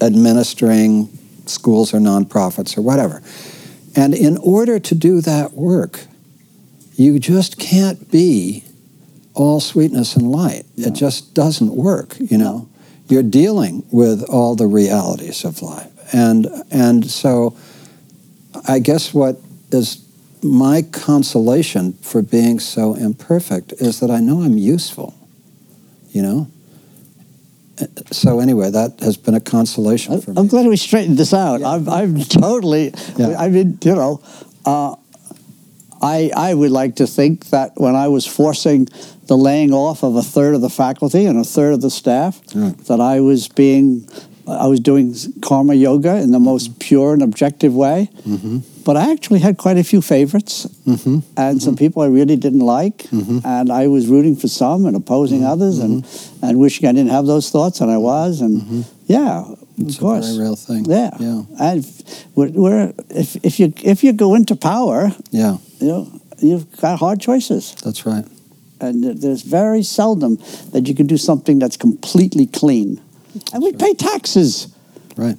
[0.01, 1.09] administering
[1.47, 3.23] schools or nonprofits or whatever.
[3.95, 6.07] And in order to do that work,
[6.97, 8.65] you just can't be
[9.35, 10.65] all sweetness and light.
[10.77, 10.89] No.
[10.89, 12.69] It just doesn't work, you know.
[13.09, 15.91] You're dealing with all the realities of life.
[16.15, 17.57] And and so
[18.69, 19.39] I guess what
[19.71, 20.07] is
[20.43, 25.15] my consolation for being so imperfect is that I know I'm useful.
[26.11, 26.51] You know?
[28.11, 30.37] So anyway, that has been a consolation for me.
[30.39, 31.61] I'm glad we straightened this out.
[31.61, 31.71] Yeah.
[31.71, 32.93] I'm, I'm totally.
[33.17, 33.37] Yeah.
[33.39, 34.21] I mean, you know,
[34.65, 34.95] uh,
[36.03, 38.89] I I would like to think that when I was forcing
[39.33, 42.39] the laying off of a third of the faculty and a third of the staff,
[42.55, 42.77] right.
[42.89, 44.07] that I was being
[44.47, 46.79] I was doing karma yoga in the most mm-hmm.
[46.81, 48.11] pure and objective way.
[48.29, 48.59] Mm-hmm.
[48.85, 51.15] But I actually had quite a few favorites mm-hmm.
[51.15, 51.59] and mm-hmm.
[51.59, 52.99] some people I really didn't like.
[53.05, 53.39] Mm-hmm.
[53.45, 55.53] And I was rooting for some and opposing mm-hmm.
[55.53, 56.07] others and,
[56.43, 58.43] and wishing I didn't have those thoughts, and I was.
[58.43, 59.47] And yeah,
[59.79, 60.29] it's of course.
[60.29, 60.85] a very real thing.
[60.85, 61.11] Yeah.
[61.19, 61.43] yeah.
[61.59, 62.05] And
[62.35, 65.57] we're, we're, if, if, you, if you go into power, yeah.
[65.81, 67.75] you know, you've got hard choices.
[67.85, 68.27] That's right.
[68.83, 70.39] And there's very seldom
[70.73, 73.01] that you can do something that's completely clean
[73.53, 74.75] and we pay taxes.
[75.17, 75.37] Right.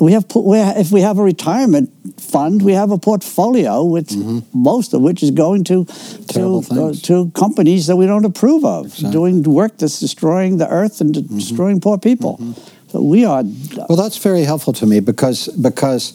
[0.00, 1.90] We have, if we have a retirement
[2.20, 4.40] fund, we have a portfolio, which mm-hmm.
[4.52, 5.86] most of which is going to
[6.34, 9.10] to, uh, to companies that we don't approve of, exactly.
[9.10, 11.36] doing work that's destroying the earth and mm-hmm.
[11.36, 12.38] destroying poor people.
[12.38, 12.90] Mm-hmm.
[12.90, 13.42] So we are.
[13.88, 16.14] Well, that's very helpful to me because because,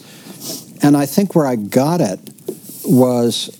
[0.82, 2.20] and I think where I got it
[2.86, 3.50] was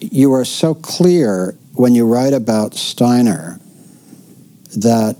[0.00, 3.60] you are so clear when you write about Steiner
[4.76, 5.16] that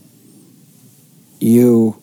[1.39, 2.02] you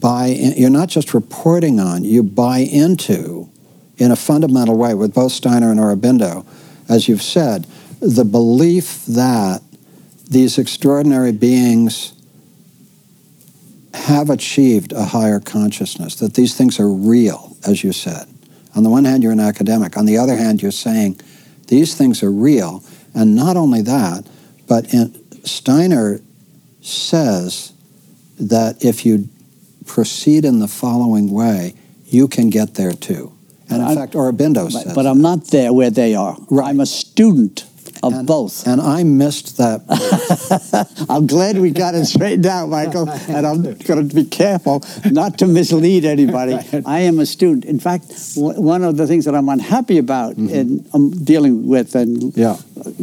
[0.00, 3.48] buy in, you're not just reporting on, you buy into
[3.96, 6.44] in a fundamental way with both Steiner and Aurobindo,
[6.88, 7.64] as you've said,
[8.00, 9.62] the belief that
[10.28, 12.12] these extraordinary beings
[13.94, 18.26] have achieved a higher consciousness, that these things are real, as you said.
[18.74, 19.96] On the one hand, you're an academic.
[19.96, 21.20] On the other hand, you're saying
[21.68, 22.82] these things are real.
[23.14, 24.26] And not only that,
[24.66, 25.14] but in,
[25.44, 26.20] Steiner
[26.80, 27.72] says
[28.38, 29.28] that if you
[29.86, 31.74] proceed in the following way,
[32.06, 33.32] you can get there too.
[33.68, 34.94] And in I'm, fact, Aurobindo says.
[34.94, 36.36] But I'm not there where they are.
[36.50, 36.68] Right.
[36.68, 37.64] I'm a student
[38.04, 38.66] of and, both.
[38.66, 39.80] And I missed that.
[41.08, 43.08] I'm glad we got it straightened out, Michael.
[43.34, 46.58] And I'm going to be careful not to mislead anybody.
[46.86, 47.64] I am a student.
[47.64, 50.54] In fact, one of the things that I'm unhappy about mm-hmm.
[50.54, 52.58] in um, dealing with and yeah.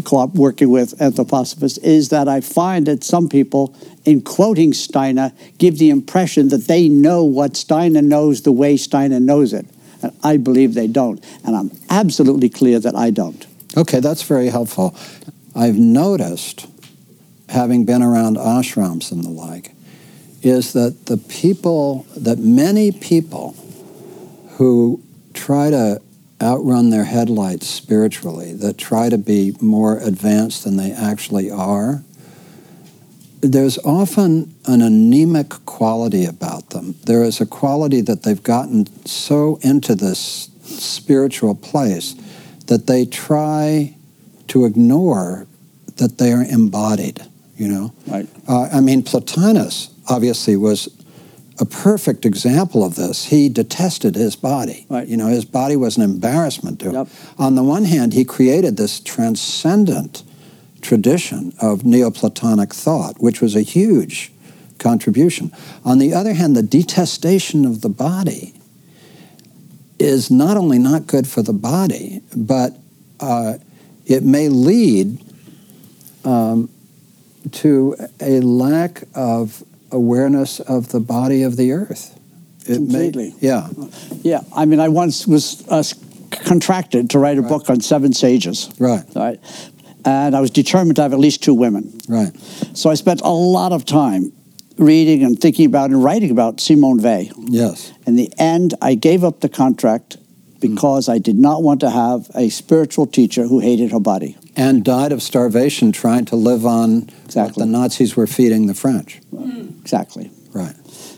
[0.06, 3.76] co- working with anthroposophists is that I find that some people,
[4.06, 9.20] in quoting Steiner, give the impression that they know what Steiner knows the way Steiner
[9.20, 9.66] knows it.
[10.04, 11.24] And I believe they don't.
[11.44, 13.46] And I'm absolutely clear that I don't.
[13.78, 14.96] Okay, that's very helpful.
[15.56, 16.68] I've noticed,
[17.50, 19.72] having been around ashrams and the like,
[20.42, 23.56] is that the people, that many people
[24.58, 25.02] who
[25.34, 26.02] try to
[26.42, 32.04] outrun their headlights spiritually, that try to be more advanced than they actually are,
[33.40, 36.96] there's often an anemic quality about them.
[37.06, 42.16] There is a quality that they've gotten so into this spiritual place
[42.72, 43.94] that they try
[44.48, 45.46] to ignore
[45.98, 47.20] that they are embodied,
[47.58, 47.94] you know?
[48.08, 48.30] Right.
[48.48, 50.88] Uh, I mean, Plotinus obviously was
[51.60, 53.26] a perfect example of this.
[53.26, 54.86] He detested his body.
[54.88, 55.06] Right.
[55.06, 56.94] You know, his body was an embarrassment to him.
[56.94, 57.08] Yep.
[57.38, 60.24] On the one hand, he created this transcendent
[60.80, 64.32] tradition of Neoplatonic thought, which was a huge
[64.80, 65.52] contribution.
[65.84, 68.54] On the other hand, the detestation of the body
[70.02, 72.76] is not only not good for the body, but
[73.20, 73.54] uh,
[74.06, 75.24] it may lead
[76.26, 76.70] um,
[77.52, 82.18] to a lack of awareness of the body of the earth.
[82.68, 83.32] It Completely.
[83.32, 83.70] May, yeah.
[84.22, 84.42] Yeah.
[84.56, 85.84] I mean, I once was uh,
[86.32, 87.50] contracted to write a right.
[87.50, 88.70] book on seven sages.
[88.80, 89.04] Right.
[89.16, 89.40] Right.
[90.04, 92.00] And I was determined to have at least two women.
[92.08, 92.36] Right.
[92.74, 94.32] So I spent a lot of time
[94.78, 97.34] reading and thinking about and writing about Simone Weil.
[97.38, 97.94] Yes.
[98.06, 100.18] In the end, I gave up the contract
[100.60, 101.14] because mm.
[101.14, 104.38] I did not want to have a spiritual teacher who hated her body.
[104.56, 107.62] And died of starvation trying to live on exactly.
[107.62, 109.20] what the Nazis were feeding the French.
[109.82, 110.32] Exactly.
[110.54, 110.76] Right.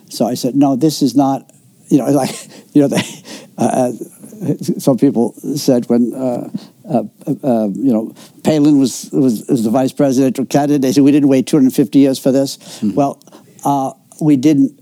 [0.09, 1.51] So I said, no, this is not,
[1.87, 2.35] you know, like,
[2.73, 3.01] you know, they,
[3.57, 3.91] uh, uh
[4.77, 6.49] some people said when, uh,
[6.89, 7.03] uh,
[7.43, 8.13] uh, you know,
[8.43, 12.19] Palin was, was, was the vice presidential candidate, they said, we didn't wait 250 years
[12.19, 12.57] for this.
[12.57, 12.95] Mm-hmm.
[12.95, 13.21] Well,
[13.65, 14.79] uh, we didn't.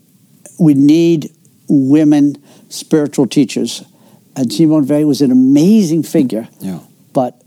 [0.60, 1.32] We need
[1.68, 2.36] women
[2.70, 3.84] spiritual teachers.
[4.36, 6.48] And Simone Weil was an amazing figure.
[6.60, 6.80] Yeah.
[7.14, 7.42] But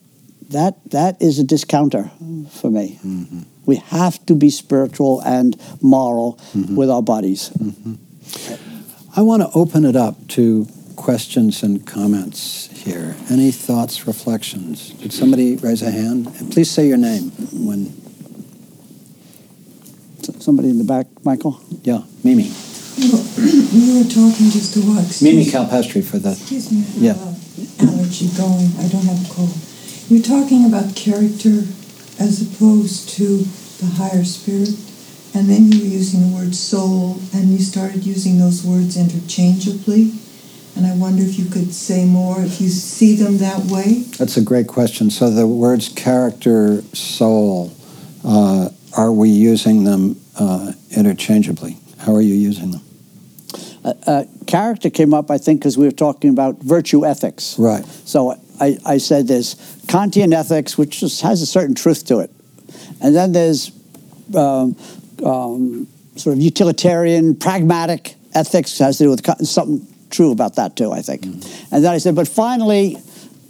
[0.50, 2.10] that that is a discounter
[2.50, 2.98] for me.
[3.04, 3.42] Mm-hmm.
[3.66, 6.76] We have to be spiritual and moral Mm-hmm.
[6.76, 7.50] with our bodies.
[9.16, 10.66] I want to open it up to
[10.96, 13.16] questions and comments here.
[13.30, 14.90] Any thoughts, reflections?
[14.90, 16.26] Did somebody raise a hand?
[16.38, 18.03] And please say your name when.
[20.28, 21.60] S- Somebody in the back, Michael?
[21.82, 22.50] Yeah, Mimi.
[22.96, 23.24] Well,
[23.74, 25.00] we were talking just a while.
[25.04, 25.50] excuse Mimi me.
[25.50, 26.30] Calpestri for the.
[26.32, 27.12] Excuse me, I Yeah.
[27.14, 28.70] have an allergy going.
[28.78, 29.50] I don't have a cold.
[30.08, 31.64] You're talking about character
[32.20, 33.44] as opposed to
[33.80, 34.70] the higher spirit,
[35.34, 40.12] and then you were using the word soul, and you started using those words interchangeably.
[40.76, 44.04] And I wonder if you could say more, if you see them that way.
[44.18, 45.10] That's a great question.
[45.10, 47.72] So the words character, soul,
[48.24, 51.76] uh, are we using them uh, interchangeably?
[51.98, 52.80] How are you using them?
[53.84, 57.58] Uh, uh, character came up, I think, because we were talking about virtue ethics.
[57.58, 57.84] Right.
[58.04, 59.54] So I, I said there's
[59.86, 62.30] Kantian ethics, which just has a certain truth to it.
[63.00, 63.72] And then there's
[64.34, 64.76] um,
[65.24, 70.92] um, sort of utilitarian, pragmatic ethics, has to do with something true about that too,
[70.92, 71.24] I think.
[71.24, 72.96] And then I said, but finally,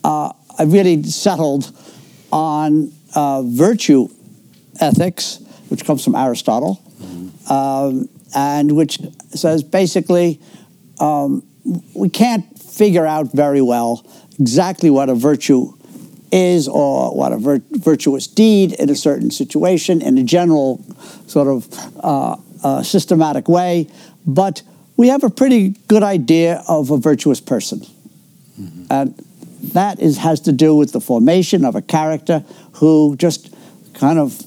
[0.03, 1.71] uh, I really settled
[2.33, 4.09] on uh, virtue
[4.81, 5.39] ethics,
[5.69, 6.81] which comes from Aristotle,
[7.51, 8.99] um, and which
[9.31, 10.41] says basically
[11.01, 11.43] um,
[11.95, 14.05] we can't figure out very well
[14.39, 15.73] exactly what a virtue
[16.33, 20.85] is or what a vir- virtuous deed in a certain situation in a general
[21.27, 21.69] sort of
[22.03, 23.87] uh, uh, systematic way,
[24.27, 24.63] but
[24.97, 27.83] we have a pretty good idea of a virtuous person.
[28.91, 29.15] And
[29.73, 32.45] that is, has to do with the formation of a character
[32.75, 33.55] who just
[33.95, 34.41] kind of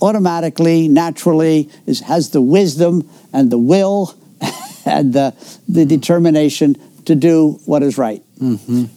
[0.00, 4.14] automatically, naturally, is, has the wisdom and the will
[4.84, 5.34] and the,
[5.68, 8.22] the determination to do what is right.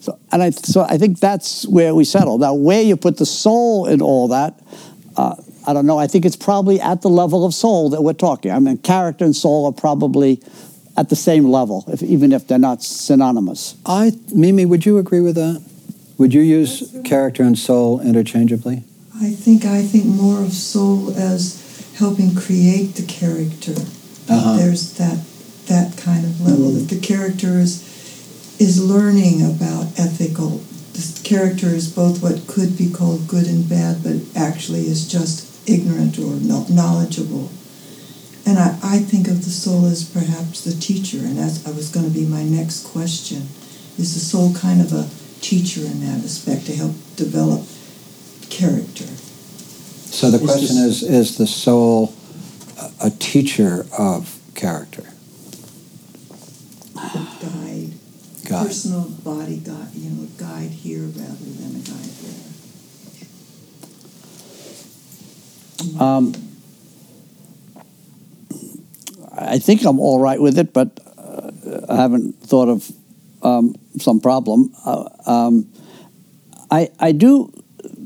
[0.02, 2.38] So, and I, so I think that's where we settle.
[2.38, 4.60] Now, where you put the soul in all that,
[5.18, 5.98] uh, I don't know.
[5.98, 8.52] I think it's probably at the level of soul that we're talking.
[8.52, 10.42] I mean, character and soul are probably
[10.98, 13.76] at the same level, if, even if they're not synonymous.
[13.86, 15.64] I, Mimi, would you agree with that?
[16.18, 18.84] Would you use character and soul interchangeably?
[19.22, 23.74] I think I think more of soul as helping create the character.
[24.28, 24.58] Uh-huh.
[24.58, 25.24] There's that
[25.68, 27.86] that kind of level that the character is
[28.60, 30.62] is learning about ethical.
[30.94, 35.70] The character is both what could be called good and bad, but actually is just
[35.70, 37.52] ignorant or no, knowledgeable.
[38.44, 42.08] And I, I think of the soul as perhaps the teacher, and that was going
[42.08, 43.50] to be my next question.
[44.00, 45.10] Is the soul kind of a
[45.42, 47.62] teacher in that aspect to help develop
[48.52, 49.06] character?
[50.12, 52.14] So the It's question just- is is the soul
[52.78, 55.04] a, a teacher of character?
[56.96, 57.94] A guide,
[58.46, 58.68] God.
[58.68, 62.32] personal body guide, you know, a guide here rather than a guide there.
[66.00, 66.34] Um,
[69.36, 71.52] I think I'm all right with it, but uh,
[71.90, 72.92] I haven't thought of
[73.42, 74.72] um, some problem.
[74.86, 75.68] Uh, um,
[76.70, 77.52] I I do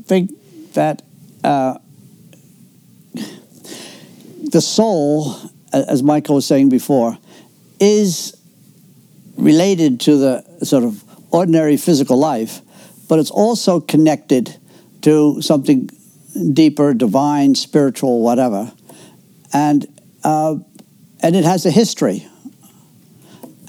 [0.06, 0.30] think
[0.74, 1.02] that
[1.42, 1.78] uh,
[3.14, 5.36] the soul,
[5.72, 7.18] as Michael was saying before,
[7.80, 8.36] is
[9.36, 11.02] related to the sort of
[11.32, 12.60] ordinary physical life,
[13.08, 14.56] but it's also connected
[15.02, 15.90] to something
[16.52, 18.72] deeper, divine, spiritual, whatever,
[19.52, 19.86] and
[20.24, 20.56] uh,
[21.20, 22.26] and it has a history,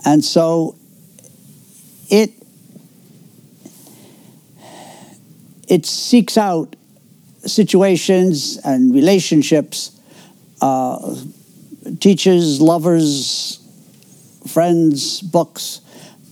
[0.06, 0.76] and so
[2.10, 2.37] it
[5.68, 6.76] it seeks out
[7.46, 10.00] situations and relationships,
[10.62, 11.16] uh,
[12.00, 13.60] teachers, lovers,
[14.48, 15.82] friends, books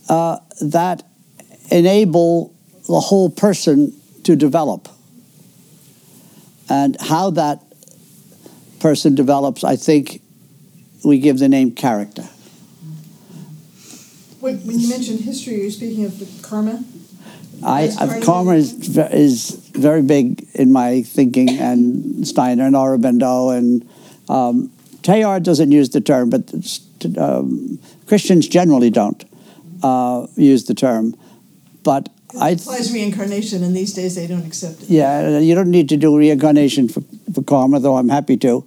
[0.10, 1.04] uh, that
[1.72, 2.56] enable
[2.88, 3.94] the whole person
[4.24, 4.88] to develop.
[6.70, 7.62] And how that
[8.80, 10.22] person develops, I think
[11.04, 12.24] we give the name character.
[14.40, 16.84] When, when you mentioned history, you're speaking of the karma.
[17.64, 23.88] I, I karma is, is very big in my thinking, and Steiner and Aurobindo and
[24.30, 24.72] um,
[25.02, 26.54] Teilhard doesn't use the term, but
[27.18, 29.24] um, Christians generally don't
[29.84, 31.16] uh, use the term.
[31.84, 32.10] But
[32.40, 34.90] I, It implies reincarnation, and these days they don't accept it.
[34.90, 37.02] yeah, you don't need to do reincarnation for,
[37.36, 38.66] for karma, though I'm happy to.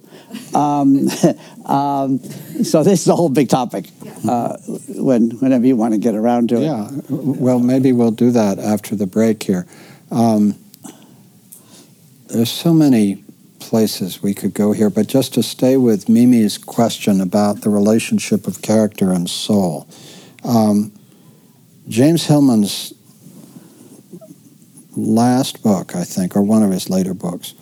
[0.53, 1.09] Um,
[1.65, 2.19] um,
[2.63, 3.85] so this is a whole big topic.
[4.27, 4.57] Uh,
[4.89, 6.63] when whenever you want to get around to it.
[6.63, 6.89] Yeah.
[7.09, 9.65] Well, maybe we'll do that after the break here.
[10.11, 10.55] Um,
[12.27, 13.23] there's so many
[13.59, 18.47] places we could go here, but just to stay with Mimi's question about the relationship
[18.47, 19.87] of character and soul.
[20.43, 20.91] Um,
[21.87, 22.93] James Hillman's
[24.95, 27.53] last book, I think, or one of his later books,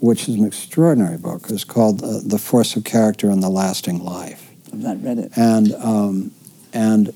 [0.00, 4.02] which is an extraordinary book, is called uh, "The Force of Character and the Lasting
[4.02, 5.32] Life." I've not read it.
[5.36, 6.32] And um,
[6.72, 7.14] and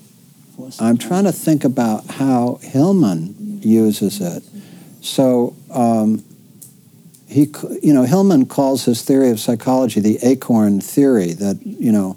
[0.78, 4.42] I'm trying to think about how Hillman uses it.
[5.00, 6.24] So um,
[7.28, 11.32] he, you know, Hillman calls his theory of psychology the acorn theory.
[11.32, 12.16] That you know,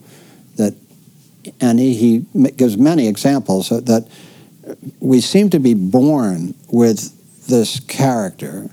[0.56, 0.76] that,
[1.60, 4.08] and he, he gives many examples that
[5.00, 7.16] we seem to be born with
[7.48, 8.70] this character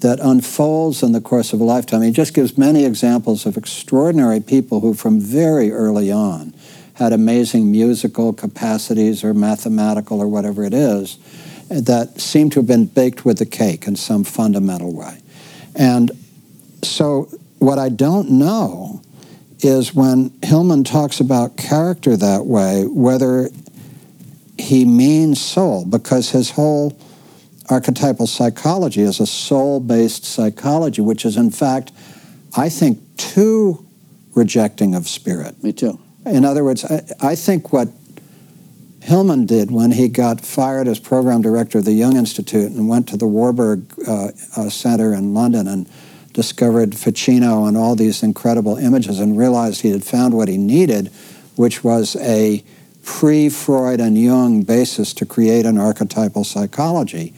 [0.00, 2.02] that unfolds in the course of a lifetime.
[2.02, 6.54] He just gives many examples of extraordinary people who, from very early on,
[6.94, 11.18] had amazing musical capacities or mathematical or whatever it is
[11.68, 15.18] that seem to have been baked with the cake in some fundamental way.
[15.76, 16.10] And
[16.82, 17.28] so,
[17.58, 19.02] what I don't know
[19.60, 23.50] is when Hillman talks about character that way, whether
[24.58, 26.98] he means soul, because his whole
[27.70, 31.92] archetypal psychology is a soul based psychology, which is, in fact,
[32.56, 33.86] I think, too
[34.34, 35.62] rejecting of spirit.
[35.62, 36.00] Me too.
[36.26, 37.88] In other words, I, I think what
[39.02, 43.08] Hillman did when he got fired as program director of the Jung Institute and went
[43.08, 45.88] to the Warburg uh, uh, Center in London and
[46.32, 51.10] discovered Ficino and all these incredible images and realized he had found what he needed,
[51.56, 52.62] which was a
[53.02, 57.34] pre Freud and Jung basis to create an archetypal psychology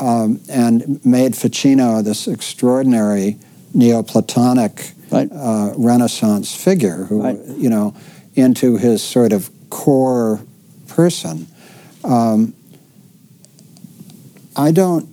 [0.00, 3.38] um, and made Ficino this extraordinary
[3.74, 5.28] Neoplatonic right.
[5.32, 7.38] uh, Renaissance figure who, right.
[7.56, 7.94] you know,
[8.34, 10.40] into his sort of core
[10.86, 11.46] person.
[12.04, 12.54] Um,
[14.56, 15.08] I don't,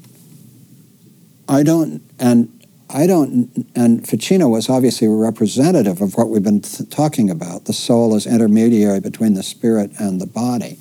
[1.48, 2.52] I don't, and
[2.90, 7.74] I don't, and Ficino was obviously representative of what we've been th- talking about the
[7.74, 10.80] soul as intermediary between the spirit and the body.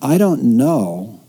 [0.00, 1.20] I don't know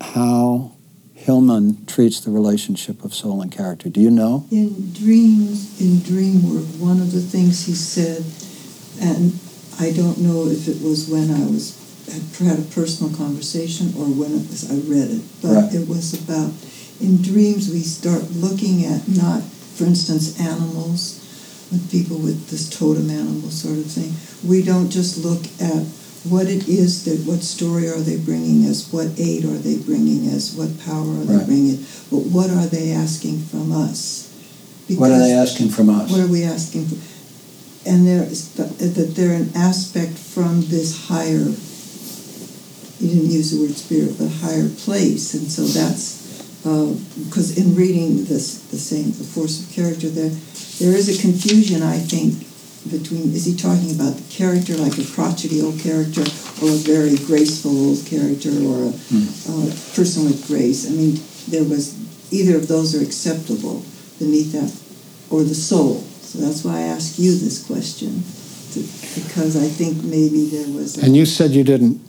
[0.00, 0.72] how
[1.14, 3.88] Hillman treats the relationship of soul and character.
[3.88, 4.46] Do you know?
[4.50, 8.24] In dreams, in dream work, one of the things he said,
[9.00, 9.38] and
[9.78, 11.78] I don't know if it was when I was
[12.38, 15.74] had a personal conversation or when it was I read it, but right.
[15.74, 16.52] it was about
[17.00, 21.20] in dreams we start looking at not, for instance, animals,
[21.70, 24.12] with people with this totem animal sort of thing.
[24.48, 25.86] We don't just look at
[26.24, 30.28] what it is that what story are they bringing us what aid are they bringing
[30.28, 31.46] us what power are they right.
[31.46, 31.76] bringing
[32.10, 34.26] but what are they asking from us?
[34.86, 36.10] Because what are they asking from us?
[36.10, 36.96] what are we asking for?
[37.88, 41.54] And there is that they're an aspect from this higher
[43.00, 45.32] you didn't use the word spirit but higher place.
[45.32, 46.20] And so that's
[46.60, 50.28] because uh, in reading this the same the force of character there
[50.78, 52.44] there is a confusion i think
[52.88, 56.22] between is he talking about the character like a crotchety old character
[56.62, 59.28] or a very graceful old character or a, mm.
[59.48, 60.88] uh, person with grace?
[60.88, 61.94] I mean there was
[62.32, 63.84] either of those are acceptable
[64.18, 64.72] beneath that
[65.30, 66.00] or the soul.
[66.22, 68.22] So that's why i ask you this question
[68.72, 68.80] to,
[69.20, 72.00] because i think maybe there was and you said you didn't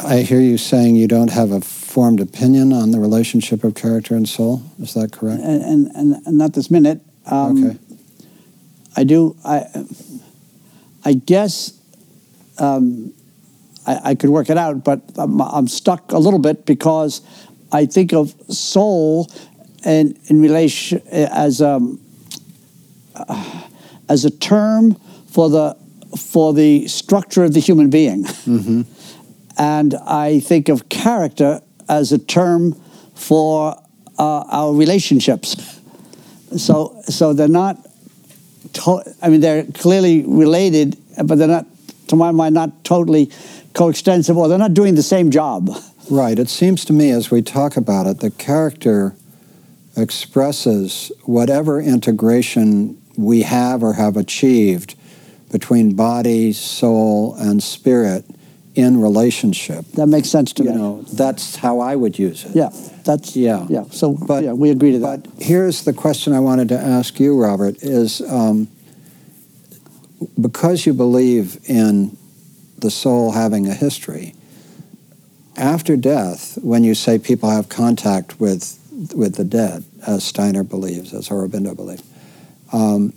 [0.00, 4.14] i hear you saying you don't have a formed opinion on the relationship of character
[4.14, 4.62] and soul.
[4.80, 5.42] Is that correct?
[5.42, 7.00] And and, and not this minute.
[7.26, 7.78] Um, okay
[8.96, 9.36] I do.
[9.44, 9.66] I
[11.04, 11.72] I guess
[12.58, 13.12] um,
[13.86, 17.22] I, I, could work it out, but I'm, I'm, stuck a little bit because
[17.72, 19.30] I think of soul
[19.84, 22.00] and in relation as um,
[23.14, 23.62] uh,
[24.08, 24.94] as a term
[25.30, 25.76] for the
[26.18, 28.82] for the structure of the human being, mm-hmm.
[29.56, 32.74] and I think of character as a term
[33.14, 33.80] for
[34.18, 35.80] uh, our relationships.
[36.58, 37.78] So so they're not
[38.74, 41.66] to- I mean, they're clearly related, but they're not,
[42.08, 43.30] to my mind, not totally
[43.74, 45.70] coextensive, or they're not doing the same job.
[46.10, 46.38] Right.
[46.38, 49.14] It seems to me, as we talk about it, the character
[49.96, 54.96] expresses whatever integration we have or have achieved
[55.52, 58.24] between body, soul, and spirit
[58.74, 59.84] in relationship.
[59.92, 60.76] That makes sense to you me.
[60.76, 62.54] know, that's how I would use it.
[62.54, 62.70] Yeah,
[63.04, 63.84] that's yeah, yeah.
[63.90, 65.24] So, but yeah, we agree to that.
[65.24, 68.68] But here's the question I wanted to ask you, Robert: Is um,
[70.40, 72.16] because you believe in
[72.78, 74.34] the soul having a history
[75.60, 78.76] after death, when you say people have contact with
[79.14, 82.02] with the dead, as Steiner believes, as Aurobindo believes.
[82.72, 83.14] Um,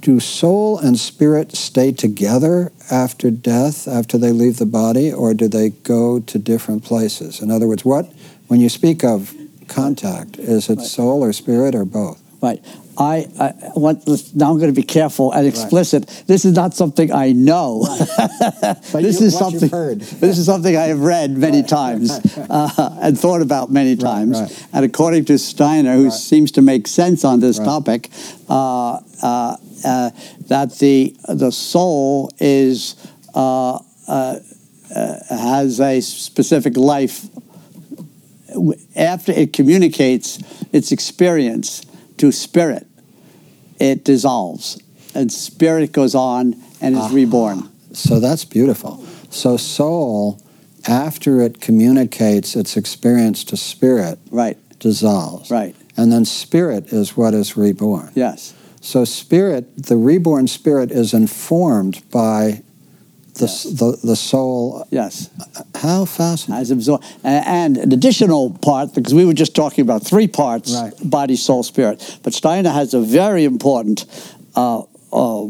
[0.00, 5.48] do soul and spirit stay together after death, after they leave the body, or do
[5.48, 7.40] they go to different places?
[7.40, 8.12] In other words, what
[8.48, 9.34] when you speak of
[9.68, 10.38] contact?
[10.38, 10.86] Is it right.
[10.86, 12.22] soul or spirit or both?
[12.42, 12.64] Right.
[12.98, 16.04] I, I want, now I'm going to be careful and explicit.
[16.08, 16.24] Right.
[16.26, 17.82] This is not something I know.
[17.82, 18.76] Right.
[18.92, 19.68] this you, is something
[19.98, 21.68] This is something I have read many right.
[21.68, 22.10] times
[22.50, 24.66] uh, and thought about many times.
[24.72, 28.10] And according to Steiner, who seems to make sense on this topic,
[28.48, 30.10] uh, uh, uh,
[30.48, 32.96] that the the soul is
[33.34, 34.38] uh, uh,
[35.30, 37.26] has a specific life
[38.96, 40.40] after it communicates
[40.72, 41.82] its experience
[42.16, 42.87] to spirit
[43.80, 44.80] it dissolves
[45.14, 47.14] and spirit goes on and is uh-huh.
[47.14, 47.68] reborn.
[47.92, 49.04] So that's beautiful.
[49.30, 50.40] So soul,
[50.86, 55.50] after it communicates its experience to spirit, right, dissolves.
[55.50, 55.74] Right.
[55.96, 58.12] And then spirit is what is reborn.
[58.14, 58.54] Yes.
[58.80, 62.62] So spirit, the reborn spirit is informed by
[63.38, 63.62] the, yes.
[63.64, 64.86] the, the soul.
[64.90, 65.30] Yes.
[65.74, 66.60] How fascinating.
[66.60, 67.04] As absorbed.
[67.24, 70.92] And an additional part, because we were just talking about three parts right.
[71.02, 72.18] body, soul, spirit.
[72.22, 74.04] But Steiner has a very important
[74.54, 74.82] uh,
[75.12, 75.46] uh,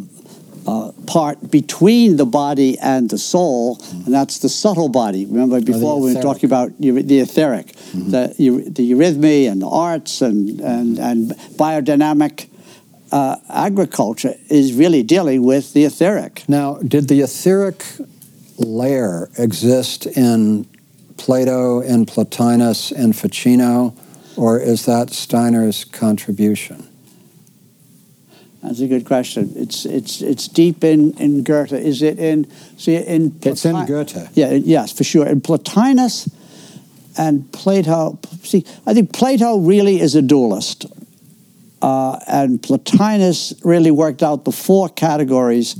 [0.66, 4.05] uh, part between the body and the soul, mm-hmm.
[4.05, 5.24] and that's the subtle body.
[5.24, 8.10] Remember before oh, we were talking about the etheric, mm-hmm.
[8.10, 8.35] the,
[8.69, 12.48] the eurythmy and the arts and, and, and biodynamic
[13.13, 16.45] uh, agriculture is really dealing with the etheric.
[16.49, 17.85] Now, did the etheric
[18.59, 20.67] layer exist in
[21.17, 23.95] Plato and Plotinus and Ficino,
[24.37, 26.89] or is that Steiner's contribution?
[28.63, 29.53] That's a good question.
[29.55, 31.73] It's it's it's deep in, in Goethe.
[31.73, 34.29] Is it in see in Ploti- It's in Goethe.
[34.35, 35.27] Yeah, yes, for sure.
[35.27, 36.29] In Plotinus
[37.17, 40.87] and Plato, see, I think Plato really is a dualist.
[41.81, 45.77] Uh, and Plotinus really worked out the four categories.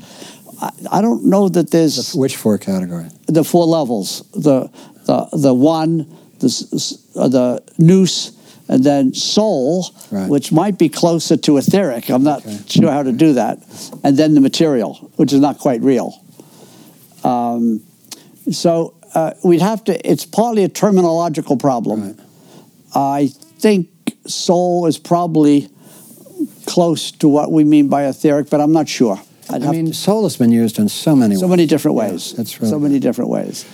[0.61, 3.12] I, I don't know that there's the, which four categories.
[3.27, 4.23] The four levels.
[4.33, 4.70] The
[5.07, 6.07] the the one,
[6.39, 8.33] the uh, the nous,
[8.69, 10.29] and then soul, right.
[10.29, 12.11] which might be closer to etheric.
[12.11, 12.59] I'm not okay.
[12.69, 13.59] sure how to do that.
[14.05, 16.23] And then the material, which is not quite real.
[17.25, 17.83] Um,
[18.53, 20.09] so uh, we'd have to.
[20.09, 22.03] It's partly a terminological problem.
[22.03, 22.16] Right.
[22.95, 23.89] I think
[24.27, 25.69] soul is probably
[26.69, 29.20] close to what we mean by etheric, but I'm not sure.
[29.51, 31.51] I'd i mean, to, soul has been used in so many so ways.
[31.51, 32.31] many different ways.
[32.31, 32.69] Yeah, that's right.
[32.69, 33.65] So many different ways.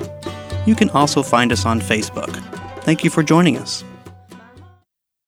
[0.67, 2.35] You can also find us on Facebook.
[2.83, 3.85] Thank you for joining us.